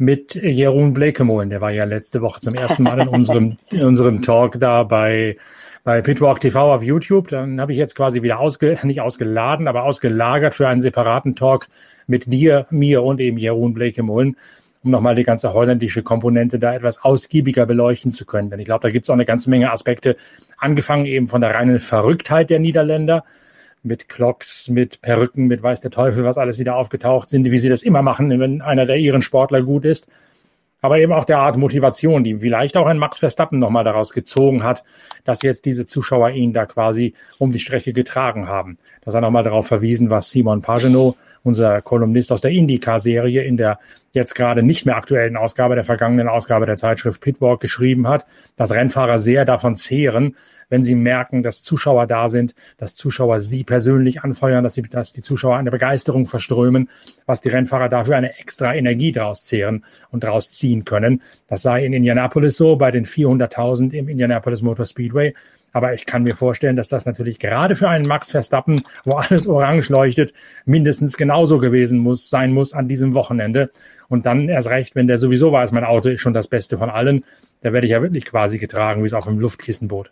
mit 0.00 0.34
Jeroen 0.34 0.94
Blekemolen. 0.94 1.50
Der 1.50 1.60
war 1.60 1.70
ja 1.70 1.84
letzte 1.84 2.22
Woche 2.22 2.40
zum 2.40 2.54
ersten 2.54 2.82
Mal 2.82 3.00
in 3.00 3.08
unserem, 3.08 3.58
in 3.70 3.82
unserem 3.82 4.22
Talk 4.22 4.58
da 4.58 4.82
bei 4.82 5.36
bei 5.84 6.02
Pitwalk 6.02 6.40
TV 6.40 6.74
auf 6.74 6.82
YouTube. 6.82 7.28
Dann 7.28 7.60
habe 7.60 7.72
ich 7.72 7.78
jetzt 7.78 7.94
quasi 7.94 8.22
wieder 8.22 8.38
ausge, 8.38 8.78
nicht 8.82 9.00
ausgeladen, 9.00 9.68
aber 9.68 9.84
ausgelagert 9.84 10.54
für 10.54 10.68
einen 10.68 10.80
separaten 10.80 11.36
Talk 11.36 11.68
mit 12.06 12.32
dir, 12.32 12.66
mir 12.70 13.02
und 13.02 13.20
eben 13.20 13.36
Jeroen 13.36 13.74
Blekemullen, 13.74 14.36
um 14.82 14.90
nochmal 14.90 15.14
die 15.14 15.24
ganze 15.24 15.52
holländische 15.52 16.02
Komponente 16.02 16.58
da 16.58 16.74
etwas 16.74 17.02
ausgiebiger 17.02 17.66
beleuchten 17.66 18.10
zu 18.10 18.24
können. 18.24 18.50
Denn 18.50 18.58
ich 18.58 18.66
glaube, 18.66 18.82
da 18.82 18.90
gibt 18.90 19.04
es 19.04 19.10
auch 19.10 19.14
eine 19.14 19.24
ganze 19.24 19.50
Menge 19.50 19.70
Aspekte, 19.70 20.16
angefangen 20.58 21.06
eben 21.06 21.28
von 21.28 21.40
der 21.40 21.54
reinen 21.54 21.78
Verrücktheit 21.78 22.50
der 22.50 22.58
Niederländer, 22.58 23.24
mit 23.82 24.08
Clocks, 24.08 24.68
mit 24.68 25.00
Perücken, 25.00 25.46
mit 25.46 25.62
weiß 25.62 25.80
der 25.80 25.90
Teufel, 25.90 26.24
was 26.24 26.38
alles 26.38 26.58
wieder 26.58 26.76
aufgetaucht 26.76 27.28
sind, 27.28 27.50
wie 27.50 27.58
sie 27.58 27.68
das 27.68 27.82
immer 27.82 28.02
machen, 28.02 28.38
wenn 28.38 28.60
einer 28.60 28.86
der 28.86 28.96
ihren 28.96 29.22
Sportler 29.22 29.62
gut 29.62 29.84
ist 29.84 30.08
aber 30.82 30.98
eben 30.98 31.12
auch 31.12 31.24
der 31.24 31.38
Art 31.38 31.56
Motivation, 31.56 32.24
die 32.24 32.38
vielleicht 32.38 32.76
auch 32.76 32.86
ein 32.86 32.98
Max 32.98 33.18
Verstappen 33.18 33.58
nochmal 33.58 33.84
daraus 33.84 34.12
gezogen 34.12 34.62
hat, 34.62 34.82
dass 35.24 35.42
jetzt 35.42 35.64
diese 35.64 35.86
Zuschauer 35.86 36.30
ihn 36.30 36.52
da 36.52 36.66
quasi 36.66 37.14
um 37.38 37.52
die 37.52 37.58
Strecke 37.58 37.92
getragen 37.92 38.48
haben. 38.48 38.78
Das 39.02 39.14
hat 39.14 39.22
nochmal 39.22 39.42
darauf 39.42 39.66
verwiesen, 39.66 40.10
was 40.10 40.30
Simon 40.30 40.62
Pagenaud, 40.62 41.16
unser 41.42 41.82
Kolumnist 41.82 42.32
aus 42.32 42.40
der 42.40 42.50
IndyCar-Serie, 42.52 43.42
in 43.42 43.56
der 43.56 43.78
jetzt 44.12 44.34
gerade 44.34 44.62
nicht 44.62 44.86
mehr 44.86 44.96
aktuellen 44.96 45.36
Ausgabe, 45.36 45.74
der 45.74 45.84
vergangenen 45.84 46.28
Ausgabe 46.28 46.66
der 46.66 46.76
Zeitschrift 46.76 47.20
Pitwalk 47.20 47.60
geschrieben 47.60 48.08
hat, 48.08 48.26
dass 48.56 48.72
Rennfahrer 48.72 49.18
sehr 49.18 49.44
davon 49.44 49.76
zehren, 49.76 50.36
wenn 50.70 50.82
sie 50.82 50.94
merken, 50.94 51.42
dass 51.42 51.62
Zuschauer 51.62 52.06
da 52.06 52.30
sind, 52.30 52.54
dass 52.78 52.94
Zuschauer 52.94 53.40
sie 53.40 53.64
persönlich 53.64 54.22
anfeuern, 54.22 54.64
dass, 54.64 54.74
sie, 54.74 54.82
dass 54.82 55.12
die 55.12 55.20
Zuschauer 55.20 55.56
eine 55.56 55.70
Begeisterung 55.70 56.26
verströmen, 56.26 56.88
was 57.26 57.42
die 57.42 57.50
Rennfahrer 57.50 57.90
dafür 57.90 58.16
eine 58.16 58.38
extra 58.38 58.74
Energie 58.74 59.12
draus 59.12 59.44
zehren 59.44 59.84
und 60.10 60.24
draus 60.24 60.50
ziehen 60.50 60.86
können. 60.86 61.20
Das 61.46 61.60
sei 61.60 61.84
in 61.84 61.92
Indianapolis 61.92 62.56
so, 62.56 62.76
bei 62.76 62.90
den 62.90 63.04
400.000 63.04 63.92
im 63.92 64.08
Indianapolis 64.08 64.62
Motor 64.62 64.86
Speedway. 64.86 65.34
Aber 65.72 65.94
ich 65.94 66.04
kann 66.06 66.24
mir 66.24 66.34
vorstellen, 66.34 66.76
dass 66.76 66.88
das 66.88 67.06
natürlich 67.06 67.38
gerade 67.38 67.76
für 67.76 67.88
einen 67.88 68.06
Max 68.06 68.30
Verstappen, 68.30 68.82
wo 69.04 69.12
alles 69.12 69.46
orange 69.46 69.88
leuchtet, 69.88 70.32
mindestens 70.64 71.16
genauso 71.16 71.58
gewesen 71.58 71.98
muss, 71.98 72.28
sein 72.28 72.52
muss 72.52 72.72
an 72.72 72.88
diesem 72.88 73.14
Wochenende. 73.14 73.70
Und 74.08 74.26
dann 74.26 74.48
erst 74.48 74.68
recht, 74.68 74.96
wenn 74.96 75.06
der 75.06 75.18
sowieso 75.18 75.52
weiß, 75.52 75.70
mein 75.72 75.84
Auto 75.84 76.08
ist 76.08 76.20
schon 76.20 76.34
das 76.34 76.48
Beste 76.48 76.76
von 76.78 76.90
allen, 76.90 77.24
da 77.62 77.72
werde 77.72 77.86
ich 77.86 77.92
ja 77.92 78.02
wirklich 78.02 78.24
quasi 78.24 78.58
getragen, 78.58 79.02
wie 79.02 79.06
es 79.06 79.12
auf 79.12 79.28
einem 79.28 79.38
Luftkissenboot. 79.38 80.10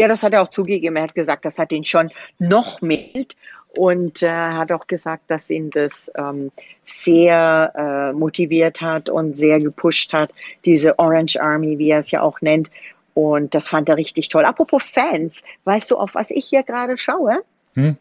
Ja, 0.00 0.08
das 0.08 0.22
hat 0.22 0.32
er 0.32 0.40
auch 0.40 0.48
zugegeben. 0.48 0.96
Er 0.96 1.02
hat 1.02 1.14
gesagt, 1.14 1.44
das 1.44 1.58
hat 1.58 1.72
ihn 1.72 1.84
schon 1.84 2.08
noch 2.38 2.80
mild 2.80 3.36
und 3.76 4.22
äh, 4.22 4.30
hat 4.30 4.72
auch 4.72 4.86
gesagt, 4.86 5.24
dass 5.26 5.50
ihn 5.50 5.68
das 5.68 6.10
ähm, 6.14 6.52
sehr 6.86 7.74
äh, 7.76 8.12
motiviert 8.14 8.80
hat 8.80 9.10
und 9.10 9.36
sehr 9.36 9.60
gepusht 9.60 10.14
hat, 10.14 10.32
diese 10.64 10.98
Orange 10.98 11.38
Army, 11.42 11.78
wie 11.78 11.90
er 11.90 11.98
es 11.98 12.10
ja 12.12 12.22
auch 12.22 12.40
nennt. 12.40 12.70
Und 13.12 13.54
das 13.54 13.68
fand 13.68 13.90
er 13.90 13.98
richtig 13.98 14.30
toll. 14.30 14.46
Apropos 14.46 14.82
Fans, 14.82 15.42
weißt 15.64 15.90
du, 15.90 15.98
auf 15.98 16.14
was 16.14 16.30
ich 16.30 16.46
hier 16.46 16.62
gerade 16.62 16.96
schaue? 16.96 17.42
Hm? 17.74 17.98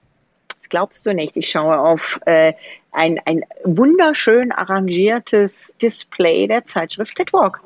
Das 0.48 0.70
glaubst 0.70 1.06
du 1.06 1.14
nicht. 1.14 1.36
Ich 1.36 1.50
schaue 1.50 1.78
auf 1.78 2.22
äh, 2.26 2.54
ein, 2.94 3.20
ein 3.26 3.44
wunderschön 3.66 4.54
arrangiertes 4.54 5.76
Display 5.82 6.48
der 6.48 6.66
Zeitschrift 6.66 7.18
Catwalk. 7.18 7.60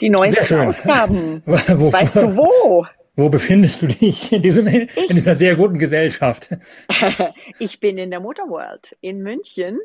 Die 0.00 0.10
neuesten 0.10 0.60
Ausgaben. 0.60 1.42
weißt 1.46 2.16
du 2.16 2.36
wo? 2.36 2.86
Wo 3.18 3.30
befindest 3.30 3.80
du 3.80 3.86
dich 3.86 4.30
in, 4.30 4.42
diesem, 4.42 4.66
in 4.66 4.88
dieser 5.10 5.34
sehr 5.34 5.56
guten 5.56 5.78
Gesellschaft? 5.78 6.50
ich 7.58 7.80
bin 7.80 7.96
in 7.96 8.10
der 8.10 8.20
Motorworld 8.20 8.94
in 9.00 9.22
München. 9.22 9.78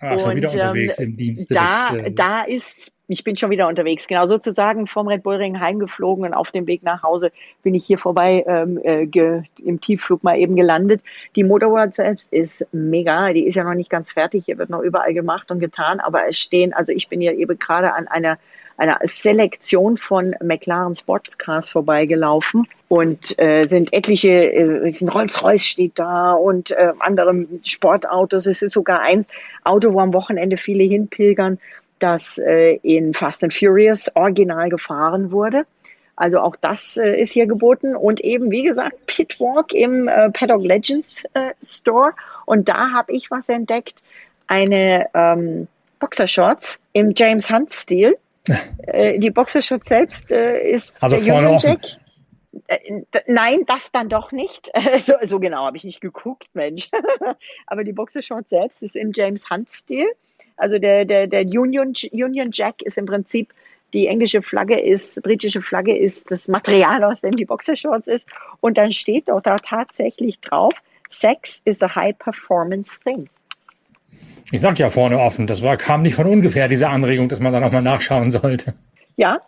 Ah, 0.00 0.16
schon 0.16 0.36
wieder 0.36 0.50
unterwegs 0.50 0.98
ähm, 1.00 1.10
im 1.10 1.16
Dienst. 1.16 1.46
Da, 1.50 1.90
des, 1.90 2.06
äh, 2.06 2.12
da 2.12 2.42
ist, 2.44 2.92
ich 3.08 3.24
bin 3.24 3.36
schon 3.36 3.50
wieder 3.50 3.66
unterwegs, 3.66 4.06
genau 4.06 4.26
sozusagen 4.26 4.86
vom 4.86 5.08
Red 5.08 5.24
Bull 5.24 5.36
Ring 5.36 5.58
heimgeflogen 5.58 6.24
und 6.24 6.34
auf 6.34 6.52
dem 6.52 6.68
Weg 6.68 6.84
nach 6.84 7.02
Hause 7.02 7.32
bin 7.62 7.74
ich 7.74 7.84
hier 7.84 7.98
vorbei 7.98 8.44
ähm, 8.46 8.78
äh, 8.82 9.06
ge, 9.06 9.42
im 9.62 9.80
Tiefflug 9.80 10.22
mal 10.22 10.38
eben 10.38 10.54
gelandet. 10.54 11.02
Die 11.34 11.42
Motorworld 11.42 11.96
selbst 11.96 12.32
ist 12.32 12.64
mega, 12.72 13.32
die 13.32 13.44
ist 13.44 13.56
ja 13.56 13.64
noch 13.64 13.74
nicht 13.74 13.90
ganz 13.90 14.12
fertig, 14.12 14.44
hier 14.44 14.56
wird 14.56 14.70
noch 14.70 14.82
überall 14.82 15.12
gemacht 15.12 15.50
und 15.50 15.58
getan, 15.58 15.98
aber 15.98 16.28
es 16.28 16.38
stehen, 16.38 16.72
also 16.72 16.92
ich 16.92 17.08
bin 17.08 17.20
hier 17.20 17.36
eben 17.36 17.58
gerade 17.58 17.92
an 17.92 18.06
einer 18.06 18.38
einer 18.78 19.00
Selektion 19.04 19.98
von 19.98 20.34
McLaren 20.40 20.94
Sportscars 20.94 21.70
vorbeigelaufen 21.70 22.66
und 22.86 23.38
äh, 23.38 23.64
sind 23.64 23.92
etliche, 23.92 24.52
äh, 24.52 24.90
sind 24.90 25.12
Rolls-Royce 25.12 25.66
steht 25.66 25.98
da 25.98 26.32
und 26.32 26.70
äh, 26.70 26.92
andere 27.00 27.46
Sportautos. 27.64 28.46
Es 28.46 28.62
ist 28.62 28.72
sogar 28.72 29.00
ein 29.00 29.26
Auto, 29.64 29.92
wo 29.92 30.00
am 30.00 30.14
Wochenende 30.14 30.56
viele 30.56 30.84
hinpilgern, 30.84 31.58
das 31.98 32.38
äh, 32.38 32.76
in 32.82 33.14
Fast 33.14 33.42
and 33.42 33.52
Furious 33.52 34.10
original 34.14 34.68
gefahren 34.70 35.32
wurde. 35.32 35.66
Also 36.14 36.38
auch 36.38 36.54
das 36.54 36.96
äh, 36.96 37.20
ist 37.20 37.32
hier 37.32 37.46
geboten 37.46 37.96
und 37.96 38.20
eben 38.20 38.52
wie 38.52 38.62
gesagt 38.62 39.06
Pitwalk 39.06 39.72
im 39.72 40.06
äh, 40.06 40.30
Paddock 40.30 40.62
Legends 40.62 41.24
äh, 41.34 41.50
Store 41.62 42.12
und 42.46 42.68
da 42.68 42.92
habe 42.92 43.12
ich 43.12 43.30
was 43.30 43.48
entdeckt, 43.48 44.02
eine 44.46 45.06
ähm, 45.14 45.66
Boxershorts 45.98 46.80
im 46.92 47.12
James 47.16 47.50
Hunt 47.50 47.72
Stil 47.72 48.16
äh, 48.86 49.18
die 49.18 49.30
Boxershorts 49.30 49.88
selbst 49.88 50.32
äh, 50.32 50.60
ist 50.70 51.02
also 51.02 51.16
der 51.16 51.34
Union 51.34 51.58
Jack. 51.58 51.80
Äh, 52.66 53.02
nein, 53.26 53.64
das 53.66 53.92
dann 53.92 54.08
doch 54.08 54.32
nicht. 54.32 54.70
so, 55.04 55.14
so 55.22 55.40
genau 55.40 55.64
habe 55.64 55.76
ich 55.76 55.84
nicht 55.84 56.00
geguckt, 56.00 56.48
Mensch. 56.54 56.90
Aber 57.66 57.84
die 57.84 57.92
Boxershorts 57.92 58.50
selbst 58.50 58.82
ist 58.82 58.96
im 58.96 59.12
James 59.14 59.48
Hunt-Stil. 59.50 60.06
Also 60.56 60.78
der, 60.78 61.04
der, 61.04 61.26
der 61.26 61.42
Union, 61.42 61.92
Union 62.12 62.50
Jack 62.52 62.82
ist 62.82 62.98
im 62.98 63.06
Prinzip 63.06 63.52
die 63.94 64.06
englische 64.06 64.42
Flagge 64.42 64.78
ist, 64.78 65.22
britische 65.22 65.62
Flagge 65.62 65.96
ist 65.96 66.30
das 66.30 66.48
Material, 66.48 67.04
aus 67.04 67.22
dem 67.22 67.36
die 67.36 67.46
Boxershorts 67.46 68.06
ist. 68.06 68.28
Und 68.60 68.76
dann 68.76 68.92
steht 68.92 69.28
dort 69.28 69.46
da 69.46 69.56
tatsächlich 69.56 70.40
drauf, 70.40 70.74
Sex 71.08 71.62
is 71.64 71.82
a 71.82 71.94
high 71.94 72.16
performance 72.18 72.98
thing. 73.02 73.30
Ich 74.50 74.62
sag 74.62 74.78
ja 74.78 74.88
vorne 74.88 75.18
offen, 75.18 75.46
das 75.46 75.62
war, 75.62 75.76
kam 75.76 76.02
nicht 76.02 76.14
von 76.14 76.26
ungefähr, 76.26 76.68
diese 76.68 76.88
Anregung, 76.88 77.28
dass 77.28 77.38
man 77.38 77.52
da 77.52 77.60
nochmal 77.60 77.82
nachschauen 77.82 78.30
sollte. 78.30 78.74
Ja, 79.16 79.40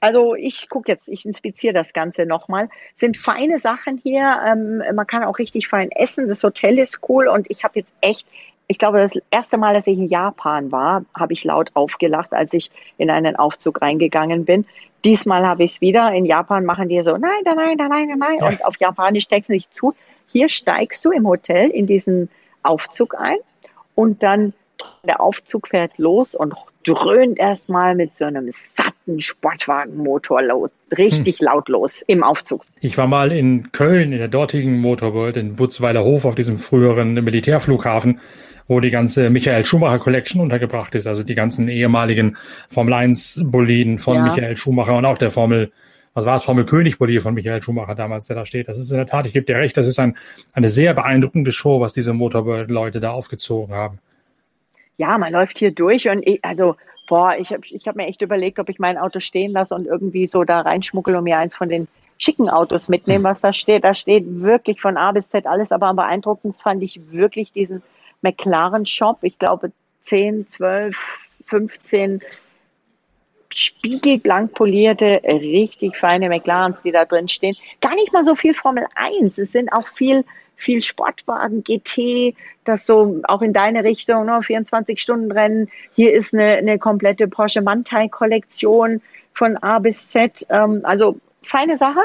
also 0.00 0.34
ich 0.34 0.68
gucke 0.68 0.92
jetzt, 0.92 1.08
ich 1.08 1.26
inspiziere 1.26 1.74
das 1.74 1.92
Ganze 1.92 2.24
nochmal. 2.26 2.68
Sind 2.96 3.16
feine 3.16 3.60
Sachen 3.60 3.98
hier. 4.02 4.40
Ähm, 4.46 4.82
man 4.94 5.06
kann 5.06 5.24
auch 5.24 5.38
richtig 5.38 5.68
fein 5.68 5.90
essen. 5.90 6.28
Das 6.28 6.42
Hotel 6.42 6.78
ist 6.78 7.00
cool 7.08 7.28
und 7.28 7.50
ich 7.50 7.64
habe 7.64 7.80
jetzt 7.80 7.92
echt, 8.00 8.26
ich 8.66 8.78
glaube, 8.78 8.98
das 8.98 9.12
erste 9.30 9.58
Mal, 9.58 9.74
dass 9.74 9.86
ich 9.86 9.98
in 9.98 10.08
Japan 10.08 10.72
war, 10.72 11.04
habe 11.14 11.34
ich 11.34 11.44
laut 11.44 11.70
aufgelacht, 11.74 12.32
als 12.32 12.52
ich 12.54 12.70
in 12.96 13.10
einen 13.10 13.36
Aufzug 13.36 13.82
reingegangen 13.82 14.44
bin. 14.44 14.64
Diesmal 15.04 15.46
habe 15.46 15.64
ich 15.64 15.72
es 15.72 15.80
wieder. 15.80 16.12
In 16.12 16.24
Japan 16.24 16.64
machen 16.64 16.88
die 16.88 17.02
so, 17.02 17.16
nein, 17.16 17.42
nein, 17.44 17.76
nein, 17.76 17.88
nein, 17.88 18.18
nein. 18.18 18.42
Und 18.42 18.64
auf 18.64 18.76
Japanisch 18.78 19.24
steckst 19.24 19.50
du 19.50 19.54
nicht 19.54 19.72
zu. 19.74 19.94
Hier 20.28 20.48
steigst 20.48 21.04
du 21.04 21.10
im 21.10 21.26
Hotel 21.26 21.70
in 21.70 21.86
diesen 21.86 22.30
Aufzug 22.62 23.14
ein 23.18 23.36
und 23.96 24.22
dann 24.22 24.52
der 25.02 25.20
Aufzug 25.20 25.68
fährt 25.68 25.98
los 25.98 26.36
und 26.36 26.54
dröhnt 26.84 27.38
erstmal 27.38 27.96
mit 27.96 28.14
so 28.14 28.24
einem 28.24 28.52
satten 28.76 29.20
Sportwagenmotor 29.20 30.42
los, 30.42 30.70
richtig 30.96 31.38
hm. 31.38 31.46
laut 31.46 31.68
los 31.68 32.02
im 32.06 32.22
Aufzug. 32.22 32.62
Ich 32.80 32.96
war 32.96 33.08
mal 33.08 33.32
in 33.32 33.72
Köln 33.72 34.12
in 34.12 34.18
der 34.18 34.28
dortigen 34.28 34.80
Motorworld 34.80 35.36
in 35.36 35.56
Butzweiler 35.56 36.04
Hof 36.04 36.24
auf 36.24 36.36
diesem 36.36 36.58
früheren 36.58 37.14
Militärflughafen, 37.14 38.20
wo 38.68 38.80
die 38.80 38.90
ganze 38.90 39.30
Michael 39.30 39.64
Schumacher 39.64 39.98
Collection 39.98 40.40
untergebracht 40.40 40.94
ist, 40.94 41.06
also 41.06 41.22
die 41.22 41.34
ganzen 41.34 41.68
ehemaligen 41.68 42.36
Formel 42.68 42.94
1 42.94 43.42
Boliden 43.44 43.98
von 43.98 44.16
ja. 44.16 44.22
Michael 44.22 44.56
Schumacher 44.56 44.96
und 44.96 45.06
auch 45.06 45.18
der 45.18 45.30
Formel 45.30 45.72
was 46.16 46.24
war 46.24 46.36
es, 46.36 46.44
Formel 46.44 46.64
König 46.64 46.98
Bolide 46.98 47.20
von 47.20 47.34
Michael 47.34 47.62
Schumacher 47.62 47.94
damals, 47.94 48.26
der 48.26 48.36
da 48.36 48.46
steht. 48.46 48.68
Das 48.68 48.78
ist 48.78 48.90
in 48.90 48.96
der 48.96 49.04
Tat, 49.04 49.26
ich 49.26 49.34
gebe 49.34 49.44
dir 49.44 49.56
recht, 49.56 49.76
das 49.76 49.86
ist 49.86 49.98
ein, 49.98 50.16
eine 50.54 50.70
sehr 50.70 50.94
beeindruckende 50.94 51.52
Show, 51.52 51.80
was 51.80 51.92
diese 51.92 52.14
Motorworld-Leute 52.14 53.00
da 53.00 53.10
aufgezogen 53.10 53.74
haben. 53.74 53.98
Ja, 54.96 55.18
man 55.18 55.30
läuft 55.30 55.58
hier 55.58 55.72
durch 55.72 56.08
und 56.08 56.26
ich, 56.26 56.42
also, 56.42 56.76
boah, 57.06 57.36
ich 57.38 57.52
habe 57.52 57.60
ich 57.68 57.86
hab 57.86 57.96
mir 57.96 58.06
echt 58.06 58.22
überlegt, 58.22 58.58
ob 58.58 58.70
ich 58.70 58.78
mein 58.78 58.96
Auto 58.96 59.20
stehen 59.20 59.52
lasse 59.52 59.74
und 59.74 59.86
irgendwie 59.86 60.26
so 60.26 60.42
da 60.44 60.62
reinschmuggel 60.62 61.14
und 61.16 61.24
mir 61.24 61.36
eins 61.36 61.54
von 61.54 61.68
den 61.68 61.86
schicken 62.16 62.48
Autos 62.48 62.88
mitnehmen, 62.88 63.24
hm. 63.24 63.30
was 63.30 63.42
da 63.42 63.52
steht. 63.52 63.84
Da 63.84 63.92
steht 63.92 64.24
wirklich 64.40 64.80
von 64.80 64.96
A 64.96 65.12
bis 65.12 65.28
Z 65.28 65.46
alles, 65.46 65.70
aber 65.70 65.88
am 65.88 65.96
beeindruckendsten 65.96 66.62
fand 66.62 66.82
ich 66.82 67.12
wirklich 67.12 67.52
diesen 67.52 67.82
McLaren 68.22 68.86
Shop. 68.86 69.18
Ich 69.20 69.38
glaube, 69.38 69.70
10, 70.04 70.48
12, 70.48 70.96
15 71.44 72.22
spiegelblank 73.56 74.52
polierte, 74.52 75.22
richtig 75.24 75.96
feine 75.96 76.28
McLarens, 76.28 76.76
die 76.84 76.92
da 76.92 77.06
drin 77.06 77.26
stehen. 77.28 77.56
Gar 77.80 77.94
nicht 77.94 78.12
mal 78.12 78.22
so 78.22 78.34
viel 78.34 78.52
Formel 78.52 78.86
1. 78.94 79.38
Es 79.38 79.52
sind 79.52 79.72
auch 79.72 79.88
viel, 79.88 80.24
viel 80.56 80.82
Sportwagen, 80.82 81.64
GT, 81.64 82.36
das 82.64 82.84
so 82.84 83.22
auch 83.24 83.40
in 83.40 83.54
deine 83.54 83.82
Richtung, 83.82 84.26
ne, 84.26 84.42
24 84.42 85.00
Stunden 85.00 85.32
Rennen. 85.32 85.70
Hier 85.94 86.12
ist 86.12 86.34
eine, 86.34 86.56
eine 86.56 86.78
komplette 86.78 87.28
Porsche 87.28 87.62
Mantai 87.62 88.08
Kollektion 88.08 89.00
von 89.32 89.56
A 89.56 89.78
bis 89.78 90.10
Z. 90.10 90.46
Ähm, 90.50 90.82
also 90.84 91.16
feine 91.40 91.78
Sache. 91.78 92.00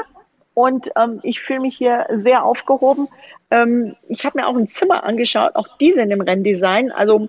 Und 0.54 0.90
ähm, 0.96 1.20
ich 1.22 1.42
fühle 1.42 1.60
mich 1.60 1.76
hier 1.76 2.06
sehr 2.14 2.44
aufgehoben. 2.44 3.08
Ähm, 3.50 3.94
ich 4.08 4.24
habe 4.24 4.38
mir 4.40 4.46
auch 4.46 4.56
ein 4.56 4.68
Zimmer 4.68 5.04
angeschaut, 5.04 5.54
auch 5.54 5.76
die 5.78 5.92
sind 5.92 6.10
im 6.10 6.22
Renndesign. 6.22 6.92
Also 6.92 7.28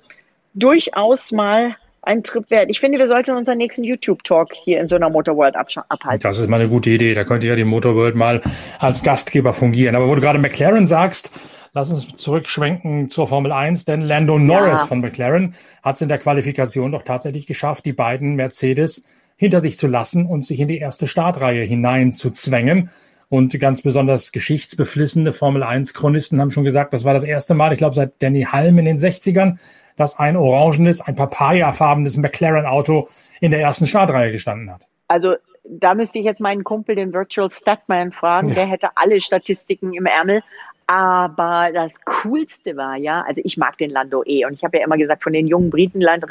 durchaus 0.54 1.34
mal 1.34 1.76
ein 2.04 2.24
Trip 2.24 2.50
wert. 2.50 2.70
Ich 2.70 2.80
finde, 2.80 3.00
wir 3.00 3.08
sollten 3.08 3.32
unseren 3.32 3.58
nächsten 3.58 3.84
YouTube-Talk 3.84 4.54
hier 4.54 4.80
in 4.80 4.88
so 4.88 4.96
einer 4.96 5.10
Motorworld 5.10 5.56
abhalten. 5.56 6.20
Das 6.20 6.38
ist 6.38 6.50
mal 6.50 6.60
eine 6.60 6.70
gute 6.70 6.90
Idee. 6.90 7.14
Da 7.14 7.24
könnte 7.24 7.48
ja 7.48 7.56
die 7.56 7.64
Motorworld 7.64 8.16
mal 8.16 8.42
als 8.80 9.04
Gastgeber 9.04 9.54
fungieren. 9.54 9.96
Aber 9.96 10.08
wo 10.08 10.16
du 10.16 10.22
gerade 10.22 10.40
McLaren 10.40 10.86
sagst, 10.86 11.32
lass 11.74 11.92
uns 11.92 12.16
zurückschwenken 12.16 13.10
zur 13.10 13.28
Formel 13.28 13.52
1, 13.52 13.86
denn 13.86 14.02
Lando 14.02 14.38
Norris 14.38 14.82
ja. 14.82 14.88
von 14.88 15.00
McLaren 15.00 15.56
hat 15.82 15.96
es 15.96 16.02
in 16.02 16.10
der 16.10 16.20
Qualifikation 16.20 16.92
doch 16.92 17.04
tatsächlich 17.04 17.48
geschafft, 17.48 17.86
die 17.86 17.94
beiden 17.94 18.36
Mercedes 18.36 19.04
hinter 19.36 19.62
sich 19.62 19.78
zu 19.78 19.88
lassen 19.88 20.26
und 20.26 20.46
sich 20.46 20.60
in 20.60 20.68
die 20.68 20.78
erste 20.78 21.08
Startreihe 21.08 21.64
hinein 21.64 22.14
zu 22.14 22.32
zwängen. 22.32 22.90
Und 23.30 23.60
ganz 23.60 23.82
besonders 23.82 24.32
geschichtsbeflissene 24.32 25.32
Formel 25.32 25.64
1-Chronisten 25.64 26.40
haben 26.40 26.52
schon 26.52 26.66
gesagt, 26.66 26.94
das 26.94 27.04
war 27.04 27.16
das 27.16 27.24
erste 27.24 27.56
Mal, 27.56 27.72
ich 27.72 27.80
glaube, 27.80 27.96
seit 27.96 28.22
Danny 28.22 28.44
Halm 28.44 28.78
in 28.78 28.86
den 28.86 29.00
60ern, 29.00 29.58
dass 29.96 30.20
ein 30.20 30.36
orangenes, 30.36 31.02
ein 31.02 31.16
papayafarbenes 31.16 32.18
McLaren-Auto 32.18 33.08
in 33.40 33.52
der 33.52 33.62
ersten 33.62 33.88
Startreihe 33.88 34.32
gestanden 34.32 34.72
hat. 34.72 34.88
Also 35.08 35.36
da 35.64 35.94
müsste 35.94 36.20
ich 36.20 36.26
jetzt 36.26 36.42
meinen 36.42 36.64
Kumpel, 36.64 36.96
den 36.96 37.14
Virtual 37.14 37.50
Statman, 37.50 38.12
fragen. 38.12 38.50
Ja. 38.50 38.56
Der 38.56 38.66
hätte 38.66 38.90
alle 38.96 39.22
Statistiken 39.22 39.94
im 39.94 40.06
Ärmel. 40.06 40.42
Aber 40.88 41.70
das 41.74 42.00
Coolste 42.04 42.76
war 42.76 42.98
ja, 42.98 43.24
also 43.26 43.42
ich 43.44 43.58
mag 43.58 43.78
den 43.78 43.90
Lando 43.90 44.24
eh. 44.26 44.46
Und 44.46 44.54
ich 44.54 44.64
habe 44.64 44.78
ja 44.78 44.84
immer 44.84 44.98
gesagt, 44.98 45.24
von 45.24 45.34
den 45.34 45.48
jungen 45.48 45.70
Britenland 45.70 46.26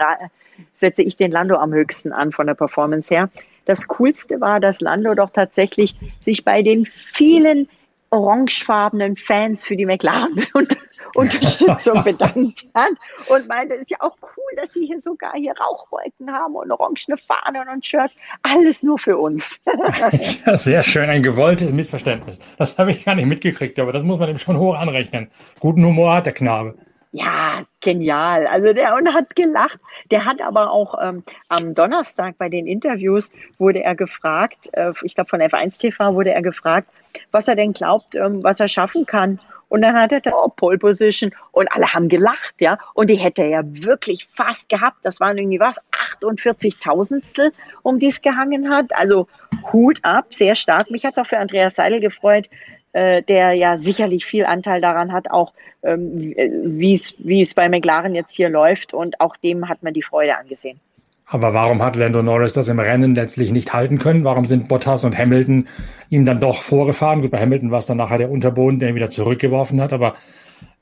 setze 0.78 1.02
ich 1.02 1.16
den 1.16 1.32
Lando 1.32 1.56
am 1.56 1.72
höchsten 1.72 2.12
an 2.12 2.32
von 2.32 2.46
der 2.46 2.54
Performance 2.54 3.12
her. 3.12 3.30
Das 3.64 3.86
Coolste 3.88 4.40
war, 4.40 4.60
dass 4.60 4.80
Lando 4.80 5.14
doch 5.14 5.30
tatsächlich 5.30 5.94
sich 6.20 6.44
bei 6.44 6.62
den 6.62 6.84
vielen 6.84 7.68
orangefarbenen 8.12 9.16
Fans 9.16 9.66
für 9.66 9.74
die 9.74 9.86
McLaren 9.86 10.46
Unterstützung 11.14 12.04
bedankt 12.04 12.66
hat 12.74 12.92
und 13.28 13.48
meinte, 13.48 13.74
es 13.74 13.82
ist 13.82 13.90
ja 13.90 13.98
auch 14.00 14.16
cool, 14.22 14.56
dass 14.56 14.72
sie 14.72 14.86
hier 14.86 15.00
sogar 15.00 15.32
hier 15.34 15.52
Rauchwolken 15.52 16.30
haben 16.30 16.54
und 16.54 16.70
orangene 16.70 17.16
Fahnen 17.16 17.68
und 17.68 17.86
Shirts. 17.86 18.14
Alles 18.42 18.82
nur 18.82 18.98
für 18.98 19.16
uns. 19.18 19.60
ja, 20.46 20.56
sehr 20.56 20.82
schön, 20.82 21.08
ein 21.10 21.22
gewolltes 21.22 21.72
Missverständnis. 21.72 22.38
Das 22.58 22.78
habe 22.78 22.92
ich 22.92 23.04
gar 23.04 23.14
nicht 23.14 23.26
mitgekriegt, 23.26 23.78
aber 23.78 23.92
das 23.92 24.02
muss 24.02 24.18
man 24.18 24.30
ihm 24.30 24.38
schon 24.38 24.58
hoch 24.58 24.74
anrechnen. 24.74 25.30
Guten 25.60 25.84
Humor 25.84 26.14
hat 26.14 26.26
der 26.26 26.34
Knabe. 26.34 26.76
Ja, 27.14 27.64
genial. 27.82 28.46
Also 28.46 28.72
der 28.72 28.94
und 28.94 29.12
hat 29.12 29.36
gelacht. 29.36 29.78
Der 30.10 30.24
hat 30.24 30.40
aber 30.40 30.70
auch 30.70 30.94
ähm, 31.00 31.22
am 31.48 31.74
Donnerstag 31.74 32.38
bei 32.38 32.48
den 32.48 32.66
Interviews 32.66 33.30
wurde 33.58 33.82
er 33.82 33.94
gefragt, 33.94 34.70
äh, 34.72 34.92
ich 35.02 35.14
glaube 35.14 35.28
von 35.28 35.40
F1 35.40 35.78
TV 35.78 36.14
wurde 36.14 36.32
er 36.32 36.40
gefragt, 36.40 36.88
was 37.30 37.48
er 37.48 37.54
denn 37.54 37.74
glaubt, 37.74 38.14
ähm, 38.14 38.42
was 38.42 38.60
er 38.60 38.68
schaffen 38.68 39.04
kann. 39.04 39.40
Und 39.68 39.82
dann 39.82 39.94
hat 39.94 40.12
er 40.12 40.20
da 40.20 40.32
oh, 40.34 40.48
Pole 40.48 40.78
Position 40.78 41.34
und 41.50 41.70
alle 41.72 41.92
haben 41.92 42.08
gelacht, 42.08 42.60
ja. 42.60 42.78
Und 42.94 43.08
die 43.08 43.16
hätte 43.16 43.42
er 43.42 43.48
ja 43.48 43.62
wirklich 43.64 44.26
fast 44.26 44.68
gehabt. 44.70 44.98
Das 45.02 45.20
waren 45.20 45.36
irgendwie 45.36 45.60
was, 45.60 45.76
48 46.18 46.78
Tausendstel, 46.78 47.52
um 47.82 47.98
die 47.98 48.08
es 48.08 48.22
gehangen 48.22 48.70
hat. 48.70 48.94
Also 48.94 49.28
Hut 49.72 50.00
ab, 50.02 50.32
sehr 50.34 50.56
stark. 50.56 50.90
Mich 50.90 51.04
hat 51.04 51.18
auch 51.18 51.26
für 51.26 51.38
Andreas 51.38 51.74
Seidel 51.74 52.00
gefreut, 52.00 52.48
äh, 52.92 53.22
der 53.22 53.52
ja 53.52 53.78
sicherlich 53.78 54.24
viel 54.24 54.44
Anteil 54.44 54.80
daran 54.80 55.12
hat, 55.12 55.30
auch 55.30 55.52
ähm, 55.82 56.34
wie 56.64 57.42
es 57.42 57.54
bei 57.54 57.68
McLaren 57.68 58.14
jetzt 58.14 58.34
hier 58.34 58.48
läuft. 58.48 58.94
Und 58.94 59.20
auch 59.20 59.36
dem 59.36 59.68
hat 59.68 59.82
man 59.82 59.94
die 59.94 60.02
Freude 60.02 60.36
angesehen. 60.36 60.80
Aber 61.26 61.54
warum 61.54 61.82
hat 61.82 61.96
Lando 61.96 62.22
Norris 62.22 62.52
das 62.52 62.68
im 62.68 62.78
Rennen 62.78 63.14
letztlich 63.14 63.52
nicht 63.52 63.72
halten 63.72 63.98
können? 63.98 64.24
Warum 64.24 64.44
sind 64.44 64.68
Bottas 64.68 65.04
und 65.04 65.16
Hamilton 65.16 65.66
ihm 66.10 66.26
dann 66.26 66.40
doch 66.40 66.60
vorgefahren? 66.60 67.22
Gut, 67.22 67.30
bei 67.30 67.40
Hamilton 67.40 67.70
war 67.70 67.78
es 67.78 67.86
dann 67.86 67.96
nachher 67.96 68.18
der 68.18 68.30
Unterboden, 68.30 68.78
der 68.78 68.90
ihn 68.90 68.94
wieder 68.96 69.08
zurückgeworfen 69.08 69.80
hat, 69.80 69.94
aber 69.94 70.14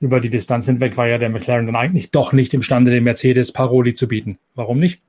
über 0.00 0.18
die 0.18 0.30
Distanz 0.30 0.66
hinweg 0.66 0.96
war 0.96 1.06
ja 1.06 1.18
der 1.18 1.28
McLaren 1.28 1.66
dann 1.66 1.76
eigentlich 1.76 2.10
doch 2.10 2.32
nicht 2.32 2.52
imstande, 2.52 2.90
dem 2.90 3.04
Mercedes 3.04 3.52
Paroli 3.52 3.94
zu 3.94 4.08
bieten. 4.08 4.38
Warum 4.54 4.80
nicht? 4.80 5.02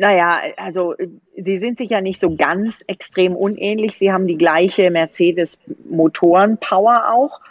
Naja, 0.00 0.40
also 0.56 0.94
sie 1.36 1.58
sind 1.58 1.76
sich 1.76 1.90
ja 1.90 2.00
nicht 2.00 2.22
so 2.22 2.34
ganz 2.34 2.74
extrem 2.86 3.36
unähnlich. 3.36 3.98
Sie 3.98 4.10
haben 4.10 4.26
die 4.26 4.38
gleiche 4.38 4.90
Mercedes-Motoren-Power 4.90 7.12
auch. 7.12 7.42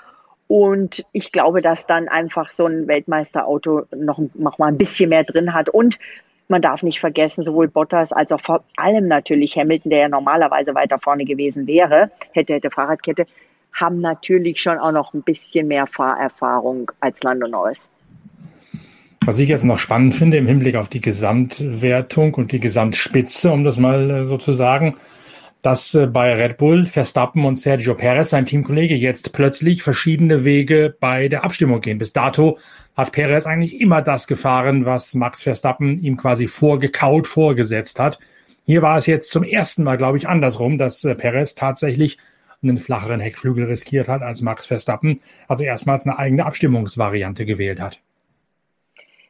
Und 0.47 1.05
ich 1.11 1.31
glaube, 1.31 1.61
dass 1.61 1.85
dann 1.85 2.07
einfach 2.07 2.51
so 2.51 2.65
ein 2.65 2.87
Weltmeisterauto 2.87 3.83
noch, 3.95 4.19
noch 4.33 4.57
mal 4.57 4.65
ein 4.65 4.79
bisschen 4.79 5.09
mehr 5.09 5.25
drin 5.25 5.53
hat. 5.53 5.69
Und 5.69 5.99
man 6.47 6.63
darf 6.63 6.81
nicht 6.81 6.99
vergessen, 6.99 7.43
sowohl 7.43 7.67
Bottas 7.67 8.11
als 8.11 8.31
auch 8.31 8.41
vor 8.41 8.63
allem 8.77 9.07
natürlich 9.07 9.55
Hamilton, 9.55 9.91
der 9.91 9.99
ja 9.99 10.09
normalerweise 10.09 10.73
weiter 10.73 10.97
vorne 10.97 11.25
gewesen 11.25 11.67
wäre, 11.67 12.09
hätte, 12.31 12.55
hätte 12.55 12.71
Fahrradkette, 12.71 13.27
haben 13.73 14.01
natürlich 14.01 14.59
schon 14.59 14.79
auch 14.79 14.91
noch 14.91 15.13
ein 15.13 15.21
bisschen 15.21 15.67
mehr 15.67 15.85
Fahrerfahrung 15.85 16.89
als 16.99 17.21
Lando 17.21 17.47
Norris. 17.47 17.87
Was 19.25 19.37
ich 19.37 19.49
jetzt 19.49 19.65
noch 19.65 19.79
spannend 19.79 20.15
finde 20.15 20.37
im 20.37 20.47
Hinblick 20.47 20.75
auf 20.75 20.89
die 20.89 21.01
Gesamtwertung 21.01 22.33
und 22.35 22.51
die 22.51 22.59
Gesamtspitze, 22.59 23.51
um 23.51 23.63
das 23.63 23.77
mal 23.77 24.09
äh, 24.09 24.25
so 24.25 24.37
zu 24.37 24.53
sagen, 24.53 24.95
dass 25.61 25.93
äh, 25.93 26.07
bei 26.07 26.33
Red 26.33 26.57
Bull 26.57 26.85
Verstappen 26.85 27.45
und 27.45 27.57
Sergio 27.57 27.95
Perez, 27.95 28.29
sein 28.29 28.45
Teamkollege, 28.45 28.95
jetzt 28.95 29.33
plötzlich 29.33 29.83
verschiedene 29.83 30.45
Wege 30.45 30.95
bei 30.99 31.27
der 31.27 31.43
Abstimmung 31.43 31.81
gehen. 31.81 31.97
Bis 31.97 32.13
dato 32.13 32.57
hat 32.95 33.11
Perez 33.11 33.45
eigentlich 33.45 33.79
immer 33.79 34.01
das 34.01 34.25
gefahren, 34.25 34.85
was 34.85 35.13
Max 35.15 35.43
Verstappen 35.43 35.99
ihm 35.99 36.17
quasi 36.17 36.47
vorgekaut, 36.47 37.27
vorgesetzt 37.27 37.99
hat. 37.99 38.19
Hier 38.65 38.81
war 38.81 38.97
es 38.97 39.05
jetzt 39.05 39.31
zum 39.31 39.43
ersten 39.43 39.83
Mal, 39.83 39.97
glaube 39.97 40.17
ich, 40.17 40.27
andersrum, 40.27 40.77
dass 40.77 41.03
äh, 41.03 41.13
Perez 41.13 41.55
tatsächlich 41.55 42.17
einen 42.61 42.77
flacheren 42.77 43.19
Heckflügel 43.19 43.65
riskiert 43.65 44.07
hat 44.07 44.21
als 44.21 44.41
Max 44.41 44.65
Verstappen, 44.65 45.21
also 45.47 45.63
erstmals 45.63 46.05
eine 46.05 46.19
eigene 46.19 46.45
Abstimmungsvariante 46.45 47.45
gewählt 47.45 47.79
hat. 47.79 48.01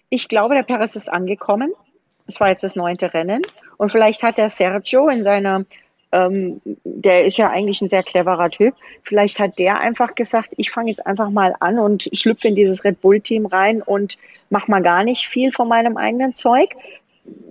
Ich 0.09 0.27
glaube, 0.27 0.55
der 0.55 0.63
Perez 0.63 0.95
ist 0.95 1.11
angekommen. 1.11 1.71
Es 2.27 2.39
war 2.39 2.49
jetzt 2.49 2.63
das 2.63 2.75
neunte 2.75 3.13
Rennen. 3.13 3.41
Und 3.77 3.91
vielleicht 3.91 4.23
hat 4.23 4.37
der 4.37 4.49
Sergio 4.49 5.07
in 5.07 5.23
seiner, 5.23 5.65
ähm, 6.11 6.61
der 6.83 7.25
ist 7.25 7.37
ja 7.37 7.49
eigentlich 7.49 7.81
ein 7.81 7.89
sehr 7.89 8.03
cleverer 8.03 8.49
Typ, 8.49 8.75
vielleicht 9.03 9.39
hat 9.39 9.59
der 9.59 9.79
einfach 9.79 10.15
gesagt, 10.15 10.53
ich 10.57 10.71
fange 10.71 10.89
jetzt 10.89 11.05
einfach 11.05 11.29
mal 11.29 11.55
an 11.59 11.79
und 11.79 12.09
schlüpfe 12.13 12.47
in 12.47 12.55
dieses 12.55 12.83
Red 12.83 13.01
Bull-Team 13.01 13.45
rein 13.45 13.81
und 13.81 14.17
mach 14.49 14.67
mal 14.67 14.81
gar 14.81 15.03
nicht 15.03 15.27
viel 15.27 15.51
von 15.51 15.67
meinem 15.67 15.97
eigenen 15.97 16.35
Zeug 16.35 16.75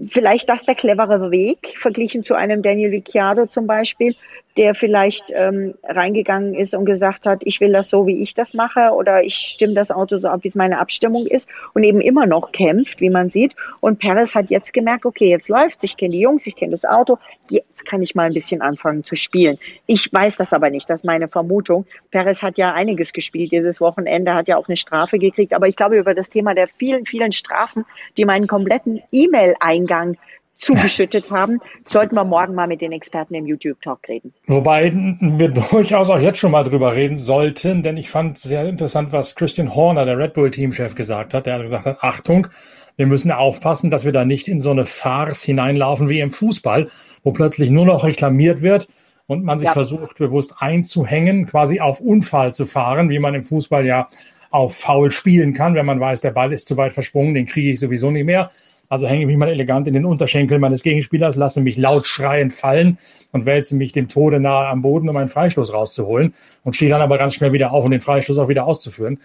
vielleicht 0.07 0.49
das 0.49 0.63
der 0.63 0.75
clevere 0.75 1.31
Weg, 1.31 1.75
verglichen 1.79 2.25
zu 2.25 2.35
einem 2.35 2.63
Daniel 2.63 2.91
Ricciardo 2.91 3.47
zum 3.47 3.67
Beispiel, 3.67 4.15
der 4.59 4.75
vielleicht 4.75 5.33
ähm, 5.33 5.75
reingegangen 5.85 6.53
ist 6.53 6.75
und 6.75 6.85
gesagt 6.85 7.27
hat, 7.27 7.43
ich 7.45 7.61
will 7.61 7.73
das 7.73 7.89
so, 7.89 8.07
wie 8.07 8.21
ich 8.21 8.35
das 8.35 8.55
mache 8.55 8.91
oder 8.93 9.23
ich 9.23 9.35
stimme 9.35 9.75
das 9.75 9.93
Auto 9.93 10.19
so 10.19 10.27
ab, 10.29 10.41
wie 10.43 10.49
es 10.49 10.57
meine 10.57 10.81
Abstimmung 10.81 11.27
ist 11.27 11.49
und 11.75 11.85
eben 11.85 12.01
immer 12.01 12.27
noch 12.27 12.51
kämpft, 12.51 13.01
wie 13.01 13.09
man 13.09 13.31
sieht. 13.31 13.55
Und 13.81 14.01
Perez 14.01 14.35
hat 14.35 14.51
jetzt 14.51 14.73
gemerkt, 14.73 15.07
okay, 15.07 15.31
jetzt 15.31 15.49
läuft's, 15.49 15.85
ich 15.85 15.97
kenne 15.97 16.11
die 16.11 16.21
Jungs, 16.21 16.47
ich 16.47 16.57
kenne 16.57 16.73
das 16.73 16.85
Auto, 16.85 17.19
jetzt 17.49 17.87
kann 17.87 18.03
ich 18.03 18.17
mal 18.17 18.25
ein 18.25 18.35
bisschen 18.35 18.61
anfangen 18.61 19.05
zu 19.05 19.15
spielen. 19.15 19.59
Ich 19.87 20.13
weiß 20.13 20.37
das 20.37 20.53
aber 20.53 20.71
nicht, 20.71 20.91
das 20.91 21.01
ist 21.01 21.07
meine 21.07 21.29
Vermutung. 21.29 21.87
Perez 22.11 22.43
hat 22.43 22.59
ja 22.59 22.75
einiges 22.75 23.13
gespielt 23.13 23.53
dieses 23.53 23.81
Wochenende, 23.81 24.35
hat 24.35 24.49
ja 24.49 24.57
auch 24.57 24.67
eine 24.67 24.77
Strafe 24.77 25.21
gekriegt, 25.21 25.55
aber 25.55 25.69
ich 25.69 25.77
glaube 25.77 25.97
über 25.97 26.15
das 26.15 26.31
Thema 26.31 26.55
der 26.55 26.67
vielen, 26.67 27.07
vielen 27.07 27.31
Strafen, 27.31 27.85
die 28.17 28.25
meinen 28.25 28.49
kompletten 28.49 29.03
E-Mail-Eingang 29.13 30.17
zugeschüttet 30.59 31.31
haben, 31.31 31.61
sollten 31.87 32.15
wir 32.17 32.25
morgen 32.25 32.55
mal 32.55 32.67
mit 32.67 32.81
den 32.81 32.93
Experten 32.93 33.35
im 33.35 33.47
YouTube-Talk 33.47 34.09
reden. 34.09 34.35
Wobei 34.47 34.93
wir 34.93 35.49
durchaus 35.71 36.11
auch 36.11 36.19
jetzt 36.19 36.39
schon 36.39 36.51
mal 36.51 36.65
drüber 36.65 36.95
reden 36.95 37.19
sollten, 37.19 37.83
denn 37.83 37.97
ich 37.97 38.11
fand 38.11 38.39
sehr 38.39 38.69
interessant, 38.69 39.13
was 39.13 39.35
Christian 39.35 39.75
Horner, 39.75 40.05
der 40.05 40.19
Red 40.19 40.35
Bull-Teamchef, 40.35 40.95
gesagt 40.95 41.33
hat. 41.35 41.47
Der 41.47 41.55
hat 41.55 41.63
gesagt 41.63 41.87
hat, 41.87 41.99
Achtung, 42.01 42.49
wir 42.97 43.07
müssen 43.07 43.31
aufpassen, 43.31 43.91
dass 43.91 44.05
wir 44.05 44.13
da 44.13 44.25
nicht 44.25 44.49
in 44.49 44.59
so 44.59 44.73
eine 44.73 44.85
Farce 44.85 45.43
hineinlaufen 45.43 46.09
wie 46.09 46.21
im 46.21 46.33
Fußball, 46.33 46.89
wo 47.23 47.33
plötzlich 47.33 47.71
nur 47.71 47.87
noch 47.87 48.05
reklamiert 48.05 48.61
wird 48.61 48.89
und 49.29 49.45
man 49.45 49.59
sich 49.59 49.67
ja. 49.67 49.73
versucht, 49.73 50.19
bewusst 50.19 50.55
einzuhängen, 50.59 51.47
quasi 51.47 51.81
auf 51.81 52.01
Unfall 52.01 52.53
zu 52.53 52.67
fahren, 52.67 53.09
wie 53.11 53.21
man 53.21 53.35
im 53.35 53.45
Fußball 53.45 53.87
ja 53.87 54.09
auf 54.51 54.77
faul 54.77 55.11
spielen 55.11 55.55
kann, 55.55 55.75
wenn 55.75 55.87
man 55.87 56.01
weiß, 56.01 56.23
der 56.23 56.31
Ball 56.31 56.53
ist 56.53 56.67
zu 56.67 56.77
weit 56.77 56.93
versprungen, 56.93 57.35
den 57.35 57.47
kriege 57.47 57.71
ich 57.71 57.79
sowieso 57.79 58.11
nicht 58.11 58.25
mehr. 58.25 58.51
Also 58.89 59.07
hänge 59.07 59.23
ich 59.23 59.27
mich 59.27 59.37
mal 59.37 59.49
elegant 59.49 59.87
in 59.87 59.95
den 59.95 60.07
Unterschenkel 60.07 60.59
meines 60.59 60.83
Gegenspielers, 60.83 61.37
lasse 61.37 61.61
mich 61.61 61.77
laut 61.77 62.07
schreiend 62.07 62.55
fallen 62.55 62.99
und 63.33 63.45
wälze 63.45 63.77
mich 63.77 63.93
dem 63.93 64.09
Tode 64.09 64.41
nahe 64.41 64.67
am 64.69 64.83
Boden, 64.83 65.09
um 65.09 65.17
einen 65.17 65.29
Freistoß 65.29 65.75
rauszuholen 65.75 66.35
und 66.65 66.75
stehe 66.75 66.91
dann 66.91 67.03
aber 67.03 67.19
ganz 67.19 67.35
schnell 67.35 67.53
wieder 67.53 67.73
auf, 67.73 67.85
um 67.85 67.91
den 67.91 68.01
Freistoß 68.01 68.39
auch 68.39 68.49
wieder 68.49 68.65
auszuführen. 68.65 69.21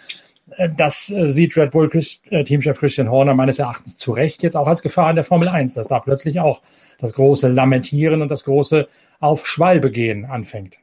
Äh, 0.57 0.69
das 0.75 1.09
äh, 1.09 1.27
sieht 1.27 1.55
Red 1.55 1.71
Bull 1.71 1.89
äh, 2.29 2.43
Teamchef 2.43 2.79
Christian 2.79 3.09
Horner 3.09 3.33
meines 3.33 3.59
Erachtens 3.59 3.97
zu 3.97 4.11
Recht 4.11 4.43
jetzt 4.43 4.57
auch 4.57 4.67
als 4.67 4.81
Gefahr 4.81 5.09
in 5.09 5.15
der 5.15 5.25
Formel 5.25 5.47
1, 5.47 5.75
dass 5.75 5.87
da 5.87 5.99
plötzlich 5.99 6.39
auch 6.39 6.61
das 6.99 7.13
große 7.13 7.47
Lamentieren 7.47 8.21
und 8.21 8.29
das 8.29 8.43
große 8.43 8.87
Auf 9.19 9.47
Schwalbe 9.47 9.91
anfängt. 10.29 10.79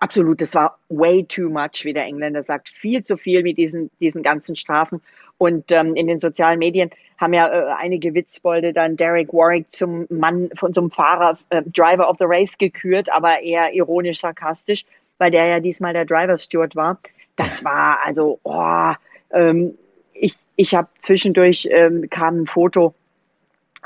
Absolut, 0.00 0.40
das 0.40 0.54
war 0.54 0.78
way 0.88 1.24
too 1.24 1.48
much, 1.48 1.84
wie 1.84 1.92
der 1.92 2.04
Engländer 2.04 2.42
sagt. 2.42 2.68
Viel 2.68 3.04
zu 3.04 3.16
viel 3.16 3.42
mit 3.42 3.56
diesen, 3.56 3.90
diesen 4.00 4.22
ganzen 4.22 4.56
Strafen. 4.56 5.00
Und 5.38 5.72
ähm, 5.72 5.96
in 5.96 6.06
den 6.06 6.20
sozialen 6.20 6.58
Medien 6.58 6.90
haben 7.18 7.34
ja 7.34 7.48
äh, 7.48 7.74
einige 7.78 8.14
Witzbolde 8.14 8.72
dann 8.72 8.96
Derek 8.96 9.32
Warwick 9.32 9.66
zum 9.72 10.06
Mann 10.10 10.50
von 10.56 10.76
einem 10.76 10.90
Fahrer, 10.90 11.38
äh, 11.50 11.62
Driver 11.62 12.08
of 12.08 12.16
the 12.18 12.24
Race 12.26 12.56
gekürt, 12.58 13.10
aber 13.10 13.40
eher 13.40 13.72
ironisch 13.72 14.20
sarkastisch, 14.20 14.84
weil 15.18 15.30
der 15.30 15.46
ja 15.46 15.60
diesmal 15.60 15.92
der 15.92 16.04
Driver 16.04 16.36
Steward 16.36 16.76
war. 16.76 16.98
Das 17.36 17.64
war 17.64 17.98
also, 18.04 18.38
oh, 18.44 18.92
ähm, 19.32 19.76
ich, 20.12 20.36
ich 20.56 20.74
habe 20.74 20.88
zwischendurch 21.00 21.68
ähm, 21.70 22.08
kam 22.10 22.42
ein 22.42 22.46
Foto 22.46 22.94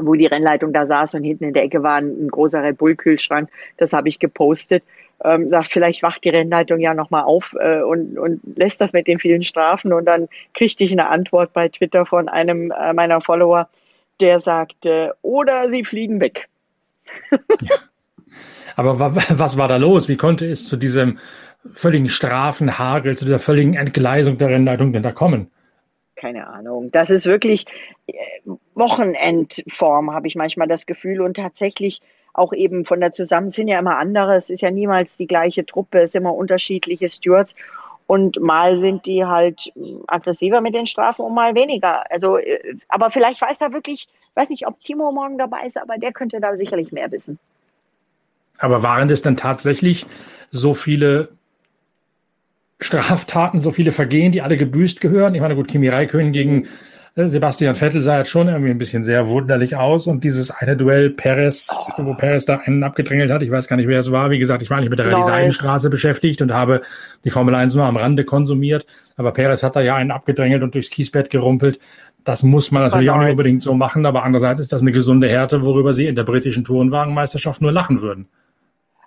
wo 0.00 0.14
die 0.14 0.26
Rennleitung 0.26 0.72
da 0.72 0.86
saß 0.86 1.14
und 1.14 1.24
hinten 1.24 1.44
in 1.44 1.52
der 1.52 1.64
Ecke 1.64 1.82
war 1.82 1.96
ein, 1.96 2.26
ein 2.26 2.28
großer 2.28 2.62
Red 2.62 2.78
Bull 2.78 2.94
Kühlschrank. 2.94 3.50
Das 3.76 3.92
habe 3.92 4.08
ich 4.08 4.18
gepostet. 4.18 4.84
Ähm, 5.24 5.48
sagt, 5.48 5.72
vielleicht 5.72 6.02
wacht 6.02 6.24
die 6.24 6.28
Rennleitung 6.28 6.78
ja 6.78 6.94
nochmal 6.94 7.24
auf 7.24 7.54
äh, 7.58 7.80
und, 7.82 8.16
und 8.18 8.40
lässt 8.56 8.80
das 8.80 8.92
mit 8.92 9.08
den 9.08 9.18
vielen 9.18 9.42
Strafen. 9.42 9.92
Und 9.92 10.04
dann 10.04 10.28
kriegte 10.54 10.84
ich 10.84 10.92
eine 10.92 11.08
Antwort 11.08 11.52
bei 11.52 11.68
Twitter 11.68 12.06
von 12.06 12.28
einem 12.28 12.70
äh, 12.70 12.92
meiner 12.92 13.20
Follower, 13.20 13.68
der 14.20 14.38
sagte, 14.38 15.14
oder 15.22 15.70
sie 15.70 15.84
fliegen 15.84 16.20
weg. 16.20 16.48
ja. 17.60 17.76
Aber 18.76 19.00
was 19.00 19.56
war 19.56 19.66
da 19.66 19.76
los? 19.76 20.08
Wie 20.08 20.16
konnte 20.16 20.46
es 20.46 20.68
zu 20.68 20.76
diesem 20.76 21.18
völligen 21.72 22.08
Strafenhagel, 22.08 23.16
zu 23.16 23.24
dieser 23.24 23.40
völligen 23.40 23.74
Entgleisung 23.74 24.38
der 24.38 24.50
Rennleitung 24.50 24.92
denn 24.92 25.02
da 25.02 25.10
kommen? 25.10 25.50
Keine 26.18 26.48
Ahnung. 26.48 26.90
Das 26.90 27.10
ist 27.10 27.26
wirklich 27.26 27.64
äh, 28.08 28.14
Wochenendform, 28.74 30.12
habe 30.12 30.26
ich 30.26 30.34
manchmal 30.34 30.66
das 30.66 30.84
Gefühl. 30.84 31.20
Und 31.20 31.36
tatsächlich 31.36 32.02
auch 32.32 32.52
eben 32.52 32.84
von 32.84 33.00
der 33.00 33.12
Zusammen 33.12 33.52
sind 33.52 33.68
ja 33.68 33.78
immer 33.78 33.98
andere. 33.98 34.34
Es 34.34 34.50
ist 34.50 34.60
ja 34.60 34.70
niemals 34.72 35.16
die 35.16 35.28
gleiche 35.28 35.64
Truppe, 35.64 36.00
es 36.00 36.12
sind 36.12 36.22
immer 36.22 36.34
unterschiedliche 36.34 37.08
Stewards. 37.08 37.54
Und 38.08 38.40
mal 38.40 38.80
sind 38.80 39.06
die 39.06 39.24
halt 39.26 39.72
aggressiver 40.08 40.60
mit 40.60 40.74
den 40.74 40.86
Strafen 40.86 41.24
und 41.24 41.34
mal 41.34 41.54
weniger. 41.54 42.10
Also, 42.10 42.38
äh, 42.38 42.74
aber 42.88 43.10
vielleicht 43.10 43.40
weiß 43.40 43.58
da 43.58 43.72
wirklich, 43.72 44.08
weiß 44.34 44.50
nicht, 44.50 44.66
ob 44.66 44.80
Timo 44.80 45.12
morgen 45.12 45.38
dabei 45.38 45.66
ist, 45.66 45.78
aber 45.78 45.98
der 45.98 46.12
könnte 46.12 46.40
da 46.40 46.56
sicherlich 46.56 46.90
mehr 46.90 47.12
wissen. 47.12 47.38
Aber 48.58 48.82
waren 48.82 49.06
das 49.06 49.22
dann 49.22 49.36
tatsächlich 49.36 50.04
so 50.50 50.74
viele 50.74 51.28
Straftaten, 52.80 53.60
so 53.60 53.70
viele 53.70 53.92
Vergehen, 53.92 54.32
die 54.32 54.42
alle 54.42 54.56
gebüßt 54.56 55.00
gehören? 55.00 55.34
Ich 55.34 55.40
meine, 55.40 55.56
gut, 55.56 55.68
Kimi 55.68 55.88
Räikkönen 55.88 56.32
gegen 56.32 56.66
äh, 57.16 57.26
Sebastian 57.26 57.74
Vettel 57.74 58.00
sah 58.00 58.18
jetzt 58.18 58.30
schon 58.30 58.46
irgendwie 58.46 58.70
ein 58.70 58.78
bisschen 58.78 59.02
sehr 59.02 59.26
wunderlich 59.26 59.74
aus 59.74 60.06
und 60.06 60.22
dieses 60.22 60.52
eine 60.52 60.76
Duell 60.76 61.10
Perez, 61.10 61.68
wo 61.96 62.14
Perez 62.14 62.44
da 62.44 62.58
einen 62.58 62.84
abgedrängelt 62.84 63.32
hat, 63.32 63.42
ich 63.42 63.50
weiß 63.50 63.66
gar 63.66 63.76
nicht, 63.76 63.88
wer 63.88 63.98
es 63.98 64.12
war. 64.12 64.30
Wie 64.30 64.38
gesagt, 64.38 64.62
ich 64.62 64.70
war 64.70 64.80
nicht 64.80 64.90
mit 64.90 64.98
der 65.00 65.10
Rallye 65.10 65.24
Seidenstraße 65.24 65.90
beschäftigt 65.90 66.40
und 66.40 66.52
habe 66.52 66.82
die 67.24 67.30
Formel 67.30 67.54
1 67.56 67.74
nur 67.74 67.84
am 67.84 67.96
Rande 67.96 68.24
konsumiert. 68.24 68.86
Aber 69.16 69.32
Perez 69.32 69.64
hat 69.64 69.74
da 69.74 69.80
ja 69.80 69.96
einen 69.96 70.12
abgedrängelt 70.12 70.62
und 70.62 70.74
durchs 70.74 70.90
Kiesbett 70.90 71.30
gerumpelt. 71.30 71.80
Das 72.22 72.44
muss 72.44 72.70
man 72.70 72.82
natürlich 72.82 73.10
auch 73.10 73.18
nicht 73.18 73.30
unbedingt 73.30 73.62
so 73.62 73.74
machen, 73.74 74.06
aber 74.06 74.22
andererseits 74.22 74.60
ist 74.60 74.72
das 74.72 74.82
eine 74.82 74.92
gesunde 74.92 75.28
Härte, 75.28 75.62
worüber 75.62 75.94
sie 75.94 76.06
in 76.06 76.14
der 76.14 76.24
britischen 76.24 76.62
Tourenwagenmeisterschaft 76.62 77.60
nur 77.60 77.72
lachen 77.72 78.02
würden. 78.02 78.28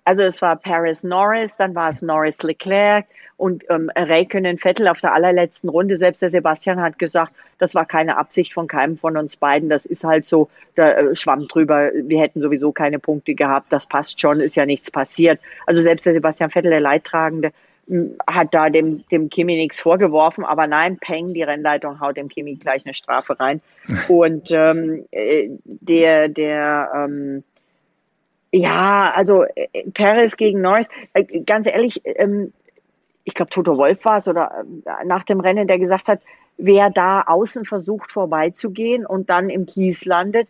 Also 0.04 0.24
es 0.24 0.42
war 0.42 0.56
Paris 0.56 1.04
Norris, 1.04 1.58
dann 1.58 1.76
war 1.76 1.90
es 1.90 2.02
Norris 2.02 2.42
Leclerc 2.42 3.06
und 3.38 3.64
ähm, 3.70 3.92
Räikkönen 3.96 4.58
Vettel 4.58 4.88
auf 4.88 5.00
der 5.00 5.14
allerletzten 5.14 5.70
Runde. 5.70 5.98
Selbst 5.98 6.22
der 6.22 6.30
Sebastian 6.30 6.82
hat 6.82 7.00
gesagt, 7.00 7.34
das 7.60 7.76
war 7.76 7.86
keine 7.86 8.18
Absicht 8.18 8.54
von 8.54 8.68
keinem 8.68 8.98
von 8.98 9.18
uns 9.18 9.38
beiden. 9.38 9.70
Das 9.70 9.86
ist 9.86 10.04
halt 10.04 10.26
so, 10.26 10.50
da 10.76 10.92
äh, 10.92 11.16
schwamm 11.16 11.48
drüber. 11.48 11.92
Wir 11.94 12.22
hätten 12.22 12.42
sowieso 12.42 12.72
keine 12.72 13.00
Punkte 13.00 13.36
gehabt. 13.36 13.72
Das 13.72 13.88
passt 13.88 14.20
schon, 14.20 14.40
ist 14.40 14.56
ja 14.56 14.66
nichts 14.66 14.90
passiert. 14.92 15.40
Also 15.66 15.82
selbst 15.82 16.06
der 16.06 16.14
Sebastian 16.14 16.50
Vettel, 16.50 16.72
der 16.72 16.82
Leidtragende, 16.82 17.52
hat 18.30 18.54
da 18.54 18.70
dem, 18.70 19.04
dem 19.10 19.30
Kimi 19.30 19.56
nichts 19.56 19.80
vorgeworfen, 19.80 20.46
aber 20.46 20.68
nein, 20.68 20.98
Peng, 20.98 21.34
die 21.34 21.44
Rennleitung 21.44 22.00
haut 22.00 22.16
dem 22.16 22.30
Kimi 22.30 22.56
gleich 22.56 22.86
eine 22.86 22.94
Strafe 22.94 23.40
rein. 23.40 23.62
Und 24.08 24.50
ähm, 24.52 25.06
äh, 25.12 25.50
der, 25.66 26.30
der 26.30 26.90
ähm, 26.96 27.44
ja, 28.52 29.12
also 29.16 29.44
äh, 29.44 29.90
Perez 29.94 30.36
gegen 30.38 30.62
Norris, 30.62 30.90
äh, 31.14 31.24
ganz 31.42 31.68
ehrlich, 31.68 32.02
ähm, 32.04 32.54
ich 33.24 33.34
glaube 33.34 33.52
Toto 33.52 33.78
Wolf 33.78 34.04
war 34.06 34.18
es 34.18 34.28
oder 34.28 34.64
äh, 34.86 35.06
nach 35.06 35.24
dem 35.24 35.40
Rennen, 35.40 35.68
der 35.68 35.80
gesagt 35.80 36.08
hat, 36.08 36.22
wer 36.58 36.90
da 36.90 37.22
außen 37.22 37.66
versucht 37.66 38.12
vorbeizugehen 38.12 39.06
und 39.06 39.30
dann 39.30 39.50
im 39.50 39.66
Kies 39.66 40.06
landet, 40.06 40.48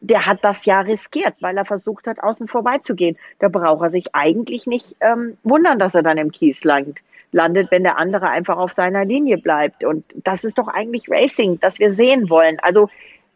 der 0.00 0.26
hat 0.26 0.44
das 0.44 0.66
ja 0.66 0.80
riskiert, 0.80 1.34
weil 1.40 1.56
er 1.56 1.64
versucht 1.64 2.06
hat, 2.06 2.22
außen 2.22 2.48
vorbeizugehen. 2.48 3.16
Da 3.38 3.48
braucht 3.48 3.82
er 3.82 3.90
sich 3.90 4.14
eigentlich 4.14 4.66
nicht 4.66 4.96
ähm, 5.00 5.38
wundern, 5.42 5.78
dass 5.78 5.94
er 5.94 6.02
dann 6.02 6.18
im 6.18 6.30
Kies 6.32 6.64
landet, 6.64 6.98
landet, 7.32 7.70
wenn 7.70 7.82
der 7.82 7.98
andere 7.98 8.28
einfach 8.28 8.58
auf 8.58 8.72
seiner 8.72 9.06
Linie 9.06 9.38
bleibt. 9.38 9.84
Und 9.84 10.04
das 10.14 10.44
ist 10.44 10.58
doch 10.58 10.68
eigentlich 10.68 11.08
Racing, 11.08 11.58
das 11.60 11.78
wir 11.78 11.94
sehen 11.94 12.28
wollen. 12.28 12.58
Also 12.60 12.90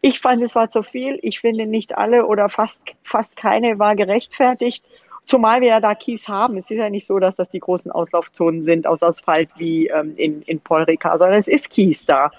ich 0.05 0.19
fand, 0.19 0.43
es 0.43 0.53
war 0.53 0.69
zu 0.69 0.83
viel. 0.83 1.17
Ich 1.23 1.39
finde, 1.39 1.65
nicht 1.65 1.97
alle 1.97 2.27
oder 2.27 2.47
fast, 2.47 2.79
fast 3.01 3.35
keine 3.35 3.79
war 3.79 3.95
gerechtfertigt. 3.95 4.85
Zumal 5.25 5.61
wir 5.61 5.69
ja 5.69 5.79
da 5.79 5.95
Kies 5.95 6.27
haben. 6.27 6.57
Es 6.57 6.69
ist 6.69 6.77
ja 6.77 6.91
nicht 6.91 7.07
so, 7.07 7.17
dass 7.17 7.35
das 7.35 7.49
die 7.49 7.59
großen 7.59 7.89
Auslaufzonen 7.89 8.65
sind 8.65 8.85
aus 8.85 9.01
Asphalt 9.01 9.49
wie 9.57 9.87
ähm, 9.87 10.13
in, 10.15 10.43
in 10.43 10.59
Paul 10.59 10.83
Ricard, 10.83 11.17
sondern 11.17 11.39
es 11.39 11.47
ist 11.47 11.71
Kies 11.71 12.05
da. 12.05 12.29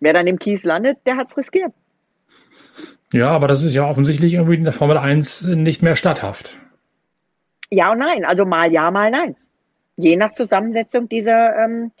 Wer 0.00 0.12
dann 0.12 0.26
im 0.26 0.40
Kies 0.40 0.64
landet, 0.64 0.98
der 1.06 1.16
hat 1.16 1.30
es 1.30 1.36
riskiert. 1.36 1.72
Ja, 3.12 3.28
aber 3.28 3.46
das 3.46 3.62
ist 3.62 3.74
ja 3.74 3.88
offensichtlich 3.88 4.34
irgendwie 4.34 4.56
in 4.56 4.64
der 4.64 4.72
Formel 4.72 4.98
1 4.98 5.42
nicht 5.42 5.82
mehr 5.82 5.94
statthaft. 5.94 6.58
Ja 7.70 7.92
und 7.92 7.98
nein. 7.98 8.24
Also 8.24 8.44
mal 8.44 8.72
ja, 8.72 8.90
mal 8.90 9.12
nein. 9.12 9.36
Je 9.96 10.16
nach 10.16 10.34
Zusammensetzung 10.34 11.08
dieser, 11.08 11.56
ähm, 11.64 11.92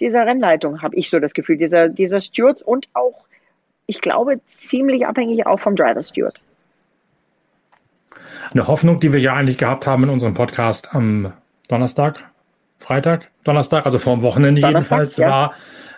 dieser 0.00 0.24
Rennleitung 0.24 0.80
habe 0.80 0.96
ich 0.96 1.10
so 1.10 1.18
das 1.20 1.34
Gefühl, 1.34 1.58
dieser, 1.58 1.90
dieser 1.90 2.22
Stewards 2.22 2.62
und 2.62 2.88
auch 2.94 3.26
ich 3.92 4.00
glaube, 4.00 4.40
ziemlich 4.46 5.06
abhängig 5.06 5.46
auch 5.46 5.60
vom 5.60 5.76
Driver 5.76 6.02
Steward. 6.02 6.40
Eine 8.50 8.66
Hoffnung, 8.66 9.00
die 9.00 9.12
wir 9.12 9.20
ja 9.20 9.34
eigentlich 9.34 9.58
gehabt 9.58 9.86
haben 9.86 10.04
in 10.04 10.08
unserem 10.08 10.32
Podcast 10.32 10.94
am 10.94 11.34
Donnerstag, 11.68 12.24
Freitag, 12.78 13.28
Donnerstag, 13.44 13.84
also 13.84 13.98
vor 13.98 14.16
dem 14.16 14.22
Wochenende 14.22 14.62
Donnerstag, 14.62 15.00
jedenfalls, 15.00 15.16
ja. 15.18 15.28
war, 15.28 15.54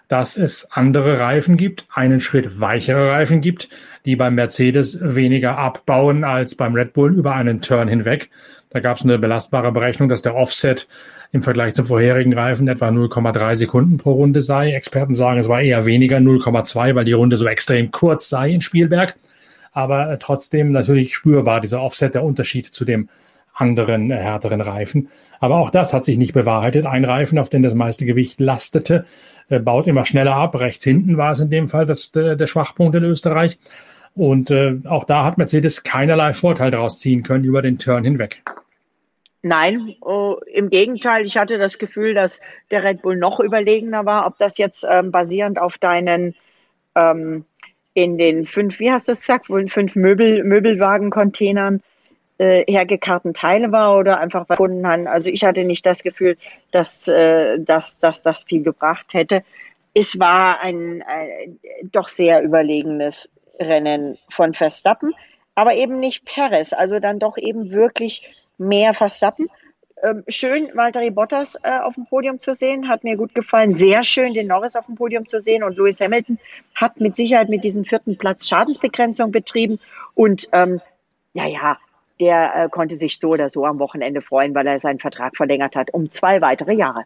dass 0.09 0.37
es 0.37 0.67
andere 0.73 1.21
Reifen 1.21 1.57
gibt, 1.57 1.87
einen 1.95 2.21
Schritt 2.21 2.61
weichere 2.61 3.11
Reifen 3.11 3.41
gibt, 3.41 3.69
die 4.05 4.17
beim 4.17 4.35
Mercedes 4.35 4.99
weniger 5.01 5.57
abbauen 5.57 6.25
als 6.25 6.57
beim 6.57 6.75
Red 6.75 6.95
Bull 6.95 7.15
über 7.15 7.35
einen 7.35 7.61
Turn 7.61 7.87
hinweg. 7.87 8.29
Da 8.75 8.81
gab 8.81 8.97
es 8.97 9.05
eine 9.05 9.21
belastbare 9.21 9.71
Berechnung, 9.71 10.09
dass 10.09 10.23
der 10.23 10.35
Offset 10.35 10.89
im 11.31 11.43
Vergleich 11.43 11.75
zum 11.75 11.87
vorherigen 11.87 12.33
Reifen 12.33 12.67
etwa 12.67 12.89
0,3 12.89 13.55
Sekunden 13.55 13.99
pro 13.99 14.15
Runde 14.15 14.43
sei. 14.43 14.73
Experten 14.73 15.15
sagen, 15.15 15.39
es 15.39 15.49
war 15.49 15.61
eher 15.61 15.87
weniger 15.87 16.17
0,2, 16.17 16.97
weil 16.97 17.05
die 17.05 17.13
Runde 17.13 17.37
so 17.37 17.47
extrem 17.47 17.93
kurz 17.93 18.29
sei 18.29 18.51
in 18.51 18.61
Spielberg. 18.61 19.15
Aber 19.71 20.11
äh, 20.11 20.19
trotzdem 20.19 20.73
natürlich 20.73 21.15
spürbar 21.15 21.61
dieser 21.61 21.83
Offset, 21.83 22.17
der 22.17 22.25
Unterschied 22.25 22.67
zu 22.67 22.85
dem 22.85 23.09
anderen 23.53 24.11
äh, 24.11 24.17
härteren 24.17 24.61
Reifen. 24.61 25.09
Aber 25.39 25.59
auch 25.59 25.71
das 25.71 25.95
hat 25.95 26.05
sich 26.05 26.19
nicht 26.19 26.35
bewahrheitet. 26.35 26.85
Ein 26.85 27.05
Reifen, 27.05 27.39
auf 27.39 27.51
den 27.51 27.63
das 27.63 27.75
meiste 27.75 28.07
Gewicht 28.07 28.41
lastete, 28.41 29.05
äh, 29.51 29.61
baut 29.61 29.87
immer 29.87 30.05
schneller 30.05 30.35
ab. 30.35 30.59
Rechts 30.59 30.83
hinten 30.83 31.17
war 31.17 31.31
es 31.31 31.39
in 31.39 31.49
dem 31.49 31.69
Fall 31.69 31.87
das, 31.87 32.11
der, 32.11 32.35
der 32.35 32.49
Schwachpunkt 32.49 32.97
in 32.97 33.05
Österreich. 33.05 33.57
Und 34.17 34.51
äh, 34.51 34.81
auch 34.85 35.05
da 35.05 35.25
hat 35.25 35.39
Mercedes 35.39 35.85
keinerlei 35.85 36.35
Vorteil 36.35 36.73
daraus 36.73 36.99
ziehen 36.99 37.23
können 37.23 37.45
über 37.45 37.63
den 37.63 37.79
Turn 37.79 38.03
hinweg. 38.03 38.43
Nein, 39.47 39.95
oh, 40.01 40.39
im 40.47 40.71
Gegenteil, 40.71 41.27
ich 41.27 41.37
hatte 41.37 41.59
das 41.59 41.77
Gefühl, 41.77 42.15
dass 42.15 42.41
der 42.71 42.83
Red 42.83 43.03
Bull 43.03 43.17
noch 43.17 43.41
überlegener 43.41 44.07
war. 44.07 44.27
Ob 44.27 44.39
das 44.39 44.57
jetzt 44.57 44.87
ähm, 44.89 45.11
basierend 45.11 45.61
auf 45.61 45.77
deinen 45.77 46.35
ähm, 46.95 47.45
in 47.93 48.17
den 48.17 48.47
fünf, 48.47 48.81
wie 48.81 48.91
hast 48.91 49.07
du 49.07 49.13
es 49.13 49.21
gesagt, 49.21 49.49
fünf 49.49 49.97
Möbel, 49.97 50.45
Möbelwagen-Containern 50.45 51.83
äh, 52.39 52.65
hergekarrten 52.67 53.35
Teile 53.35 53.71
war 53.71 53.99
oder 53.99 54.19
einfach 54.19 54.49
gefunden 54.49 54.87
haben. 54.87 55.07
Also 55.07 55.29
ich 55.29 55.45
hatte 55.45 55.65
nicht 55.65 55.85
das 55.85 56.03
Gefühl, 56.03 56.39
dass, 56.71 57.07
äh, 57.09 57.61
dass, 57.61 58.01
dass 58.01 58.23
das 58.23 58.45
viel 58.45 58.63
gebracht 58.63 59.13
hätte. 59.13 59.45
Es 59.93 60.19
war 60.19 60.63
ein, 60.63 61.05
ein 61.07 61.61
doch 61.93 62.09
sehr 62.09 62.43
überlegenes 62.43 63.29
Rennen 63.61 64.17
von 64.31 64.55
Verstappen 64.55 65.13
aber 65.55 65.75
eben 65.75 66.01
nicht 66.01 66.25
Perez. 66.25 66.73
Also 66.73 66.99
dann 66.99 67.19
doch 67.19 67.37
eben 67.37 67.71
wirklich 67.71 68.45
mehr 68.59 68.95
Verstappen. 68.95 69.49
Ähm, 70.03 70.25
schön, 70.29 70.69
Valtteri 70.75 71.11
Bottas 71.11 71.57
äh, 71.63 71.79
auf 71.79 71.95
dem 71.95 72.07
Podium 72.07 72.41
zu 72.41 72.55
sehen, 72.55 72.89
hat 72.89 73.05
mir 73.05 73.17
gut 73.17 73.35
gefallen. 73.35 73.79
Sehr 73.79 74.03
schön, 74.03 74.35
den 74.35 74.49
Norris 74.49 74.77
auf 74.77 74.87
dem 74.87 74.97
Podium 74.97 75.29
zu 75.29 75.41
sehen. 75.41 75.63
Und 75.63 75.77
Lewis 75.77 76.01
Hamilton 76.01 76.39
hat 76.75 77.01
mit 77.01 77.17
Sicherheit 77.17 77.49
mit 77.49 77.65
diesem 77.65 77.85
vierten 77.85 78.19
Platz 78.19 78.49
Schadensbegrenzung 78.49 79.31
betrieben. 79.31 79.79
Und 80.15 80.49
ähm, 80.53 80.81
ja, 81.33 81.47
ja, 81.47 81.79
der 82.21 82.55
äh, 82.55 82.69
konnte 82.69 82.97
sich 82.97 83.19
so 83.19 83.31
oder 83.31 83.49
so 83.49 83.65
am 83.65 83.79
Wochenende 83.79 84.21
freuen, 84.21 84.55
weil 84.55 84.67
er 84.67 84.81
seinen 84.81 84.99
Vertrag 84.99 85.37
verlängert 85.37 85.75
hat 85.75 85.93
um 85.93 86.11
zwei 86.11 86.41
weitere 86.41 86.75
Jahre. 86.75 87.05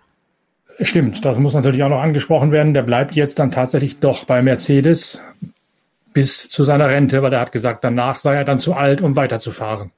Stimmt, 0.80 1.24
das 1.24 1.38
muss 1.38 1.54
natürlich 1.54 1.82
auch 1.82 1.88
noch 1.88 2.00
angesprochen 2.00 2.52
werden. 2.52 2.74
Der 2.74 2.82
bleibt 2.82 3.14
jetzt 3.14 3.38
dann 3.38 3.50
tatsächlich 3.50 4.00
doch 4.00 4.24
bei 4.24 4.42
Mercedes 4.42 5.20
bis 6.18 6.48
zu 6.48 6.64
seiner 6.64 6.88
Rente, 6.88 7.22
weil 7.22 7.32
er 7.32 7.38
hat 7.38 7.52
gesagt, 7.52 7.84
danach 7.84 8.18
sei 8.18 8.34
er 8.34 8.44
dann 8.44 8.58
zu 8.58 8.74
alt, 8.74 9.02
um 9.02 9.14
weiterzufahren. 9.14 9.92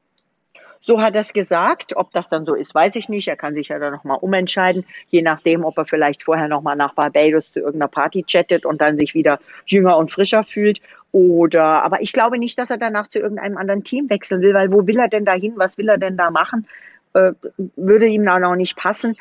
So 0.82 1.00
hat 1.00 1.14
er 1.14 1.22
es 1.22 1.32
gesagt. 1.32 1.96
Ob 1.96 2.12
das 2.12 2.28
dann 2.28 2.44
so 2.44 2.54
ist, 2.54 2.74
weiß 2.74 2.96
ich 2.96 3.08
nicht. 3.08 3.26
Er 3.26 3.36
kann 3.36 3.54
sich 3.54 3.68
ja 3.68 3.78
dann 3.78 3.94
nochmal 3.94 4.18
umentscheiden, 4.20 4.84
je 5.08 5.22
nachdem, 5.22 5.64
ob 5.64 5.78
er 5.78 5.86
vielleicht 5.86 6.24
vorher 6.24 6.46
nochmal 6.46 6.76
nach 6.76 6.92
Barbados 6.92 7.50
zu 7.52 7.60
irgendeiner 7.60 7.88
Party 7.88 8.22
chattet 8.24 8.66
und 8.66 8.82
dann 8.82 8.98
sich 8.98 9.14
wieder 9.14 9.40
jünger 9.64 9.96
und 9.96 10.10
frischer 10.10 10.44
fühlt. 10.44 10.82
Oder, 11.10 11.82
aber 11.82 12.02
ich 12.02 12.12
glaube 12.12 12.38
nicht, 12.38 12.58
dass 12.58 12.68
er 12.68 12.76
danach 12.76 13.08
zu 13.08 13.18
irgendeinem 13.18 13.56
anderen 13.56 13.82
Team 13.82 14.10
wechseln 14.10 14.42
will, 14.42 14.52
weil 14.52 14.70
wo 14.70 14.86
will 14.86 14.98
er 14.98 15.08
denn 15.08 15.24
da 15.24 15.32
hin? 15.32 15.54
Was 15.56 15.78
will 15.78 15.88
er 15.88 15.96
denn 15.96 16.18
da 16.18 16.30
machen? 16.30 16.66
Äh, 17.14 17.32
würde 17.76 18.08
ihm 18.08 18.26
dann 18.26 18.44
auch 18.44 18.56
nicht 18.56 18.76
passen. 18.76 19.16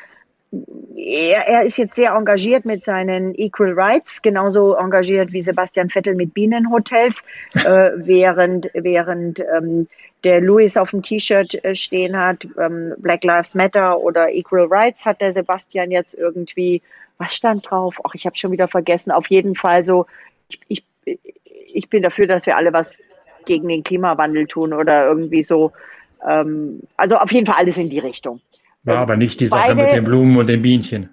Er, 0.96 1.46
er 1.46 1.62
ist 1.64 1.78
jetzt 1.78 1.94
sehr 1.94 2.12
engagiert 2.12 2.64
mit 2.64 2.84
seinen 2.84 3.34
Equal 3.34 3.72
Rights, 3.72 4.22
genauso 4.22 4.74
engagiert 4.74 5.32
wie 5.32 5.42
Sebastian 5.42 5.90
Vettel 5.90 6.14
mit 6.14 6.34
Bienenhotels, 6.34 7.22
äh, 7.54 7.90
während, 7.96 8.70
während 8.74 9.40
ähm, 9.40 9.88
der 10.24 10.40
Louis 10.40 10.76
auf 10.76 10.90
dem 10.90 11.02
T-Shirt 11.02 11.64
äh, 11.64 11.74
stehen 11.74 12.18
hat, 12.18 12.46
ähm, 12.58 12.94
Black 12.98 13.24
Lives 13.24 13.54
Matter 13.54 13.98
oder 14.00 14.32
Equal 14.32 14.66
Rights, 14.70 15.06
hat 15.06 15.20
der 15.20 15.32
Sebastian 15.32 15.90
jetzt 15.90 16.14
irgendwie, 16.14 16.82
was 17.18 17.34
stand 17.34 17.68
drauf? 17.70 17.96
Ach, 18.04 18.14
ich 18.14 18.26
habe 18.26 18.36
schon 18.36 18.52
wieder 18.52 18.68
vergessen. 18.68 19.12
Auf 19.12 19.28
jeden 19.28 19.54
Fall 19.54 19.84
so, 19.84 20.06
ich, 20.48 20.84
ich, 21.04 21.18
ich 21.72 21.88
bin 21.88 22.02
dafür, 22.02 22.26
dass 22.26 22.46
wir 22.46 22.56
alle 22.56 22.72
was 22.72 22.98
gegen 23.46 23.68
den 23.68 23.84
Klimawandel 23.84 24.46
tun 24.46 24.72
oder 24.72 25.06
irgendwie 25.06 25.42
so. 25.42 25.72
Ähm, 26.26 26.80
also 26.96 27.16
auf 27.16 27.32
jeden 27.32 27.46
Fall 27.46 27.56
alles 27.56 27.78
in 27.78 27.88
die 27.88 27.98
Richtung. 27.98 28.40
War 28.82 28.98
aber 28.98 29.16
nicht 29.16 29.40
die 29.40 29.46
Sache 29.46 29.74
Beide, 29.74 29.82
mit 29.82 29.92
den 29.92 30.04
Blumen 30.04 30.36
und 30.36 30.48
den 30.48 30.62
Bienchen. 30.62 31.10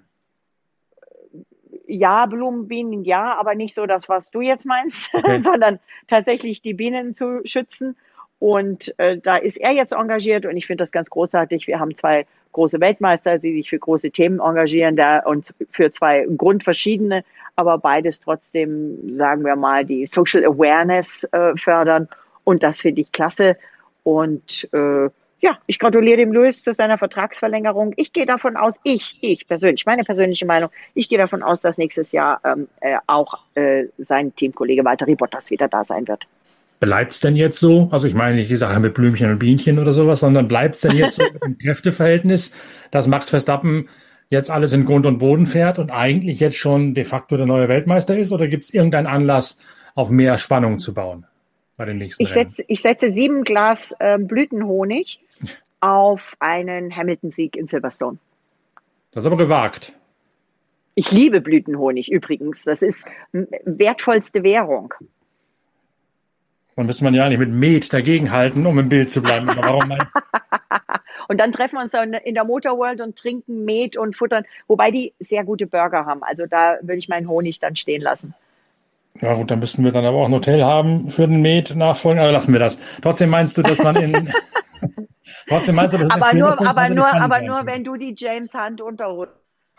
Ja, 1.86 2.26
Blumen, 2.26 2.68
Bienen, 2.68 3.04
ja, 3.04 3.38
aber 3.38 3.54
nicht 3.54 3.74
so 3.74 3.86
das, 3.86 4.08
was 4.08 4.30
du 4.30 4.40
jetzt 4.40 4.66
meinst, 4.66 5.10
okay. 5.14 5.40
sondern 5.40 5.78
tatsächlich 6.06 6.62
die 6.62 6.74
Bienen 6.74 7.14
zu 7.14 7.40
schützen. 7.44 7.96
Und 8.38 8.94
äh, 8.98 9.18
da 9.18 9.36
ist 9.36 9.56
er 9.56 9.72
jetzt 9.72 9.92
engagiert 9.92 10.46
und 10.46 10.56
ich 10.56 10.66
finde 10.66 10.84
das 10.84 10.92
ganz 10.92 11.10
großartig. 11.10 11.66
Wir 11.66 11.80
haben 11.80 11.96
zwei 11.96 12.26
große 12.52 12.80
Weltmeister, 12.80 13.38
die 13.38 13.52
sich 13.54 13.68
für 13.68 13.78
große 13.78 14.10
Themen 14.10 14.38
engagieren 14.40 14.96
da 14.96 15.20
und 15.20 15.54
für 15.70 15.90
zwei 15.90 16.26
grundverschiedene, 16.36 17.24
aber 17.56 17.78
beides 17.78 18.20
trotzdem, 18.20 19.16
sagen 19.16 19.44
wir 19.44 19.56
mal, 19.56 19.84
die 19.84 20.06
Social 20.06 20.44
Awareness 20.44 21.24
äh, 21.32 21.56
fördern. 21.56 22.08
Und 22.44 22.62
das 22.62 22.80
finde 22.80 23.00
ich 23.00 23.12
klasse. 23.12 23.56
Und 24.04 24.68
äh, 24.72 25.10
ja, 25.40 25.58
ich 25.66 25.78
gratuliere 25.78 26.16
dem 26.16 26.32
Louis 26.32 26.62
zu 26.62 26.74
seiner 26.74 26.98
Vertragsverlängerung. 26.98 27.92
Ich 27.96 28.12
gehe 28.12 28.26
davon 28.26 28.56
aus, 28.56 28.74
ich, 28.82 29.18
ich 29.22 29.46
persönlich, 29.46 29.86
meine 29.86 30.04
persönliche 30.04 30.46
Meinung, 30.46 30.70
ich 30.94 31.08
gehe 31.08 31.18
davon 31.18 31.42
aus, 31.42 31.60
dass 31.60 31.78
nächstes 31.78 32.12
Jahr 32.12 32.40
ähm, 32.44 32.68
äh, 32.80 32.96
auch 33.06 33.38
äh, 33.54 33.84
sein 33.98 34.34
Teamkollege 34.34 34.84
Walter 34.84 35.06
Bottas 35.06 35.50
wieder 35.50 35.68
da 35.68 35.84
sein 35.84 36.08
wird. 36.08 36.26
Bleibt 36.80 37.12
es 37.12 37.20
denn 37.20 37.36
jetzt 37.36 37.58
so? 37.58 37.88
Also 37.90 38.06
ich 38.06 38.14
meine 38.14 38.36
nicht 38.36 38.50
die 38.50 38.56
Sache 38.56 38.78
mit 38.80 38.94
Blümchen 38.94 39.30
und 39.30 39.38
Bienchen 39.38 39.78
oder 39.78 39.92
sowas, 39.92 40.20
sondern 40.20 40.48
bleibt 40.48 40.76
es 40.76 40.80
denn 40.82 40.92
jetzt 40.92 41.16
so 41.16 41.22
dem 41.44 41.58
Kräfteverhältnis, 41.58 42.52
dass 42.90 43.06
Max 43.08 43.30
Verstappen 43.30 43.88
jetzt 44.30 44.50
alles 44.50 44.72
in 44.72 44.84
Grund 44.84 45.06
und 45.06 45.18
Boden 45.18 45.46
fährt 45.46 45.78
und 45.78 45.90
eigentlich 45.90 46.40
jetzt 46.40 46.56
schon 46.56 46.94
de 46.94 47.04
facto 47.04 47.36
der 47.36 47.46
neue 47.46 47.68
Weltmeister 47.68 48.16
ist? 48.18 48.32
Oder 48.32 48.48
gibt 48.48 48.64
es 48.64 48.74
irgendeinen 48.74 49.06
Anlass, 49.06 49.58
auf 49.94 50.10
mehr 50.10 50.38
Spannung 50.38 50.78
zu 50.78 50.94
bauen 50.94 51.26
bei 51.76 51.84
den 51.84 51.98
nächsten 51.98 52.22
ich 52.22 52.28
setze, 52.28 52.64
ich 52.68 52.82
setze 52.82 53.12
sieben 53.12 53.42
Glas 53.42 53.94
äh, 53.98 54.18
Blütenhonig 54.18 55.20
auf 55.80 56.36
einen 56.40 56.94
Hamilton-Sieg 56.94 57.56
in 57.56 57.68
Silverstone. 57.68 58.18
Das 59.12 59.24
ist 59.24 59.26
aber 59.26 59.36
gewagt. 59.36 59.94
Ich 60.94 61.12
liebe 61.12 61.40
Blütenhonig 61.40 62.10
übrigens. 62.10 62.64
Das 62.64 62.82
ist 62.82 63.08
wertvollste 63.32 64.42
Währung. 64.42 64.94
Dann 66.76 66.86
müsste 66.86 67.04
man 67.04 67.14
ja 67.14 67.24
eigentlich 67.24 67.38
mit 67.38 67.50
Met 67.50 67.92
dagegenhalten, 67.92 68.66
um 68.66 68.78
im 68.78 68.88
Bild 68.88 69.10
zu 69.10 69.22
bleiben. 69.22 69.48
Aber 69.48 69.62
warum 69.62 69.88
meinst 69.88 70.12
Und 71.28 71.40
dann 71.40 71.52
treffen 71.52 71.76
wir 71.76 71.82
uns 71.82 71.92
in 72.24 72.34
der 72.34 72.44
Motorworld 72.44 73.00
und 73.00 73.16
trinken 73.16 73.64
Met 73.64 73.96
und 73.96 74.16
futtern, 74.16 74.44
wobei 74.66 74.90
die 74.90 75.12
sehr 75.20 75.44
gute 75.44 75.66
Burger 75.66 76.06
haben. 76.06 76.22
Also 76.22 76.46
da 76.46 76.76
würde 76.80 76.98
ich 76.98 77.08
meinen 77.08 77.28
Honig 77.28 77.60
dann 77.60 77.76
stehen 77.76 78.00
lassen. 78.00 78.34
Ja 79.20 79.34
gut, 79.34 79.50
dann 79.50 79.58
müssten 79.58 79.84
wir 79.84 79.92
dann 79.92 80.04
aber 80.04 80.18
auch 80.18 80.26
ein 80.26 80.32
Hotel 80.32 80.62
haben 80.64 81.10
für 81.10 81.26
den 81.26 81.42
Met 81.42 81.74
nachfolgen, 81.74 82.20
aber 82.20 82.32
lassen 82.32 82.52
wir 82.52 82.60
das. 82.60 82.78
Trotzdem 83.02 83.30
meinst 83.30 83.58
du, 83.58 83.62
dass 83.62 83.78
man 83.78 83.96
in 83.96 84.32
Trotzdem 85.48 85.76
meinst 85.76 85.94
du, 85.94 85.98
das 85.98 86.10
aber 86.10 86.34
nur, 86.34 86.52
Ziel, 86.52 86.66
aber 86.66 86.88
nur, 86.88 87.06
aber 87.06 87.40
nur, 87.42 87.66
wenn 87.66 87.84
du 87.84 87.96
die 87.96 88.14
James 88.16 88.52
Hunt 88.54 88.80
Unterhose. 88.80 89.32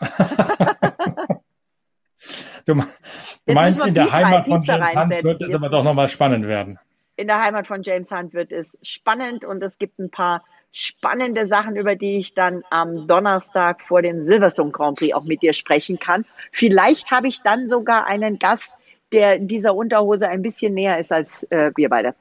du, 2.64 2.74
du 2.74 3.52
meinst, 3.52 3.84
in 3.86 3.94
der 3.94 4.10
Heimat 4.10 4.48
von 4.48 4.62
James 4.62 4.96
Hunt 4.96 5.24
wird 5.24 5.42
es 5.42 5.54
aber 5.54 5.68
doch 5.68 5.84
nochmal 5.84 6.08
spannend 6.08 6.46
werden. 6.46 6.78
In 7.16 7.26
der 7.26 7.40
Heimat 7.40 7.66
von 7.66 7.82
James 7.82 8.10
Hunt 8.10 8.32
wird 8.32 8.52
es 8.52 8.76
spannend 8.82 9.44
und 9.44 9.62
es 9.62 9.78
gibt 9.78 9.98
ein 9.98 10.10
paar 10.10 10.42
spannende 10.72 11.46
Sachen, 11.46 11.76
über 11.76 11.96
die 11.96 12.18
ich 12.18 12.34
dann 12.34 12.62
am 12.70 13.06
Donnerstag 13.06 13.82
vor 13.82 14.02
dem 14.02 14.24
Silverstone 14.24 14.70
Grand 14.70 14.98
Prix 14.98 15.14
auch 15.14 15.24
mit 15.24 15.42
dir 15.42 15.52
sprechen 15.52 15.98
kann. 15.98 16.24
Vielleicht 16.52 17.10
habe 17.10 17.28
ich 17.28 17.42
dann 17.42 17.68
sogar 17.68 18.06
einen 18.06 18.38
Gast, 18.38 18.72
der 19.12 19.38
dieser 19.38 19.74
Unterhose 19.74 20.28
ein 20.28 20.42
bisschen 20.42 20.72
näher 20.74 20.98
ist 20.98 21.10
als 21.12 21.42
äh, 21.50 21.72
wir 21.74 21.88
beide. 21.88 22.14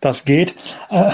Das 0.00 0.24
geht. 0.24 0.54
Äh, 0.90 1.10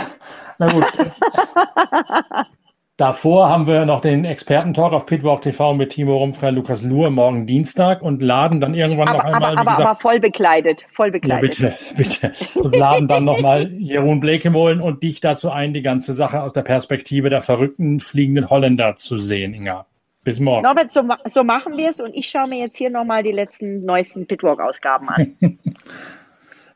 na 0.59 0.73
gut. 0.73 0.85
Davor 2.97 3.49
haben 3.49 3.67
wir 3.67 3.87
noch 3.87 4.01
den 4.01 4.25
Experten-Talk 4.25 4.93
auf 4.93 5.07
Pitwalk 5.07 5.43
TV 5.43 5.75
mit 5.75 5.91
Timo 5.91 6.17
Rumpfer, 6.17 6.53
Lukas 6.53 6.85
Luhr 6.85 7.11
morgen 7.11 7.45
Dienstag 7.45 8.03
und 8.03 8.23
laden 8.23 8.61
dann 8.61 8.73
irgendwann 8.73 9.09
aber, 9.09 9.19
noch 9.19 9.25
einmal. 9.25 9.43
Aber, 9.43 9.61
aber, 9.61 9.71
gesagt, 9.73 9.89
aber 9.89 9.99
voll 9.99 10.21
bekleidet, 10.21 10.87
voll 10.93 11.11
bekleidet. 11.11 11.59
Ja, 11.59 11.71
bitte, 11.97 12.31
bitte. 12.31 12.33
Und 12.55 12.77
laden 12.77 13.09
dann 13.09 13.25
nochmal 13.25 13.73
Jeroen 13.73 14.21
Blekemolen 14.21 14.81
und 14.81 15.03
dich 15.03 15.21
dazu 15.21 15.51
ein, 15.51 15.73
die 15.73 15.83
ganze 15.83 16.15
Sache 16.15 16.41
aus 16.41 16.53
der 16.53 16.63
Perspektive 16.63 17.31
der 17.31 17.43
verrückten 17.43 17.99
fliegenden 17.99 18.49
Holländer 18.49 18.95
zu 18.95 19.19
sehen, 19.19 19.55
Inga. 19.55 19.87
Bis 20.23 20.39
morgen. 20.39 20.63
Norbert, 20.63 20.93
so, 20.93 21.03
so 21.25 21.43
machen 21.43 21.77
wir 21.77 21.91
es 21.91 21.99
und 21.99 22.15
ich 22.15 22.29
schaue 22.29 22.49
mir 22.49 22.61
jetzt 22.61 22.79
hier 22.79 22.91
nochmal 22.91 23.25
die 23.25 23.33
letzten 23.33 23.85
neuesten 23.85 24.25
Pitwalk-Ausgaben 24.29 25.09
an. 25.09 25.37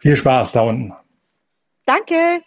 Viel 0.01 0.17
Spaß 0.17 0.51
da 0.51 0.63
unten. 0.63 0.95
Danke. 1.89 2.43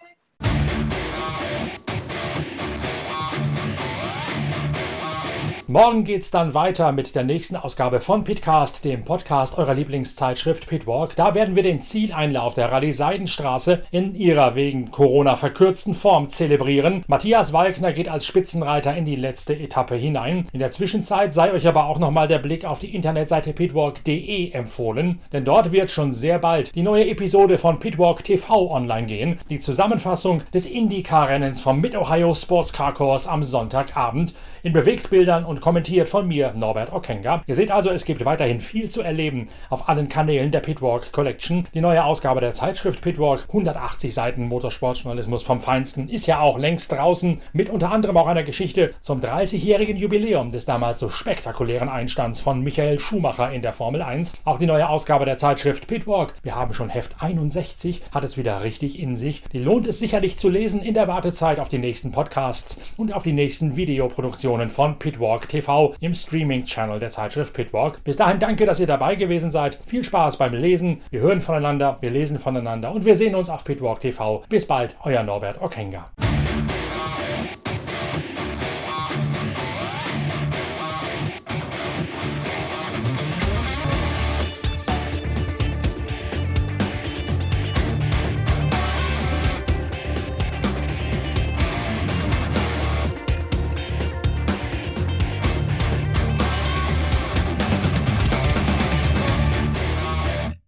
Morgen 5.72 6.04
geht's 6.04 6.32
dann 6.32 6.54
weiter 6.54 6.92
mit 6.92 7.16
der 7.16 7.24
nächsten 7.24 7.56
Ausgabe 7.56 8.02
von 8.02 8.26
Pitcast, 8.26 8.84
dem 8.84 9.06
Podcast 9.06 9.58
eurer 9.58 9.74
Lieblingszeitschrift 9.74 10.68
Pitwalk. 10.68 11.16
Da 11.16 11.34
werden 11.34 11.56
wir 11.56 11.64
den 11.64 11.80
Zieleinlauf 11.80 12.56
der 12.56 12.74
Rallye 12.74 12.92
Seidenstraße 12.92 13.82
in 13.90 14.14
ihrer 14.14 14.56
wegen 14.56 14.92
Corona 14.92 15.38
verkürzten 15.38 15.94
Form 15.94 16.28
zelebrieren. 16.28 17.06
Matthias 17.08 17.54
Walkner 17.54 17.94
geht 17.94 18.10
als 18.10 18.26
Spitzenreiter 18.26 18.94
in 18.98 19.06
die 19.06 19.16
letzte 19.16 19.58
Etappe 19.58 19.96
hinein. 19.96 20.46
In 20.52 20.60
der 20.60 20.72
Zwischenzeit 20.72 21.34
sei 21.34 21.54
euch 21.54 21.66
aber 21.66 21.86
auch 21.86 22.00
nochmal 22.00 22.28
der 22.28 22.40
Blick 22.40 22.66
auf 22.66 22.80
die 22.80 22.94
Internetseite 22.94 23.54
pitwalk.de 23.54 24.52
empfohlen, 24.52 25.22
denn 25.32 25.46
dort 25.46 25.72
wird 25.72 25.90
schon 25.90 26.12
sehr 26.12 26.40
bald 26.40 26.76
die 26.76 26.84
neue 26.84 27.08
Episode 27.08 27.58
von 27.58 27.80
Pitwalk 27.80 28.26
TV 28.26 28.70
online 28.70 29.08
gehen. 29.08 29.40
Die 29.50 29.60
Zusammenfassung 29.60 30.44
des 30.54 30.66
IndyCar-Rennens 30.66 31.62
vom 31.62 31.80
Mid-Ohio 31.80 32.34
Sports 32.34 32.74
Car 32.74 32.94
Course 32.94 33.32
am 33.32 33.42
Sonntagabend 33.42 34.34
in 34.64 34.74
Bewegtbildern 34.74 35.46
und 35.46 35.61
kommentiert 35.62 36.10
von 36.10 36.28
mir, 36.28 36.54
Norbert 36.54 36.92
Okenga. 36.92 37.44
Ihr 37.48 37.56
seht 37.56 37.72
also, 37.72 37.90
es 37.90 38.04
gibt 38.04 38.26
weiterhin 38.26 38.60
viel 38.60 38.90
zu 38.90 39.02
erleben 39.02 39.48
auf 39.70 39.88
allen 39.88 40.10
Kanälen 40.10 40.52
der 40.52 40.60
Pitwalk 40.60 41.12
Collection. 41.14 41.66
Die 41.74 41.80
neue 41.80 42.04
Ausgabe 42.04 42.42
der 42.42 42.54
Zeitschrift 42.54 43.02
Pitwalk, 43.02 43.46
180 43.48 44.14
Seiten 44.14 44.48
Motorsportjournalismus 44.48 45.44
vom 45.44 45.62
Feinsten, 45.62 46.10
ist 46.10 46.26
ja 46.28 46.42
auch 46.42 46.58
längst 46.58 46.92
draußen, 46.92 47.42
mit 47.54 47.70
unter 47.70 47.92
anderem 47.92 48.18
auch 48.18 48.28
einer 48.28 48.44
Geschichte 48.44 48.92
zum 49.00 49.22
30-jährigen 49.22 49.96
Jubiläum 49.98 50.52
des 50.52 50.66
damals 50.66 51.00
so 51.00 51.10
spektakulären 51.10 51.90
Einstands 51.90 52.40
von 52.40 52.62
Michael 52.62 53.00
Schumacher 53.00 53.52
in 53.52 53.62
der 53.62 53.74
Formel 53.74 54.02
1. 54.02 54.34
Auch 54.44 54.58
die 54.58 54.66
neue 54.66 54.90
Ausgabe 54.90 55.26
der 55.26 55.38
Zeitschrift 55.38 55.88
Pitwalk, 55.88 56.34
wir 56.44 56.56
haben 56.56 56.74
schon 56.74 56.90
Heft 56.90 57.16
61, 57.20 58.02
hat 58.12 58.24
es 58.24 58.38
wieder 58.38 58.64
richtig 58.64 59.00
in 59.00 59.16
sich. 59.16 59.44
Die 59.54 59.60
lohnt 59.60 59.88
es 59.88 60.00
sicherlich 60.00 60.38
zu 60.38 60.50
lesen 60.50 60.82
in 60.82 60.96
der 60.96 61.08
Wartezeit 61.08 61.60
auf 61.60 61.70
die 61.70 61.78
nächsten 61.78 62.12
Podcasts 62.12 62.80
und 62.98 63.14
auf 63.14 63.24
die 63.24 63.34
nächsten 63.34 63.76
Videoproduktionen 63.76 64.70
von 64.70 64.98
Pitwalk 64.98 65.48
TV 65.52 65.94
im 66.00 66.16
Streaming-Channel 66.16 67.00
der 67.00 67.12
Zeitschrift 67.12 67.54
Pitwalk. 67.54 68.04
Bis 68.04 68.18
dahin 68.18 68.40
danke, 68.40 68.66
dass 68.66 68.80
ihr 68.80 68.88
dabei 68.88 69.16
gewesen 69.16 69.52
seid. 69.52 69.78
Viel 69.86 70.04
Spaß 70.04 70.38
beim 70.38 70.54
Lesen. 70.54 71.02
Wir 71.12 71.22
hören 71.22 71.42
voneinander, 71.42 71.98
wir 72.02 72.10
lesen 72.10 72.40
voneinander 72.40 72.92
und 72.92 73.06
wir 73.06 73.16
sehen 73.16 73.36
uns 73.36 73.50
auf 73.50 73.64
Pitwalk 73.64 74.00
TV. 74.00 74.44
Bis 74.50 74.66
bald, 74.66 74.96
euer 75.04 75.24
Norbert 75.24 75.62
Okenga. 75.62 76.10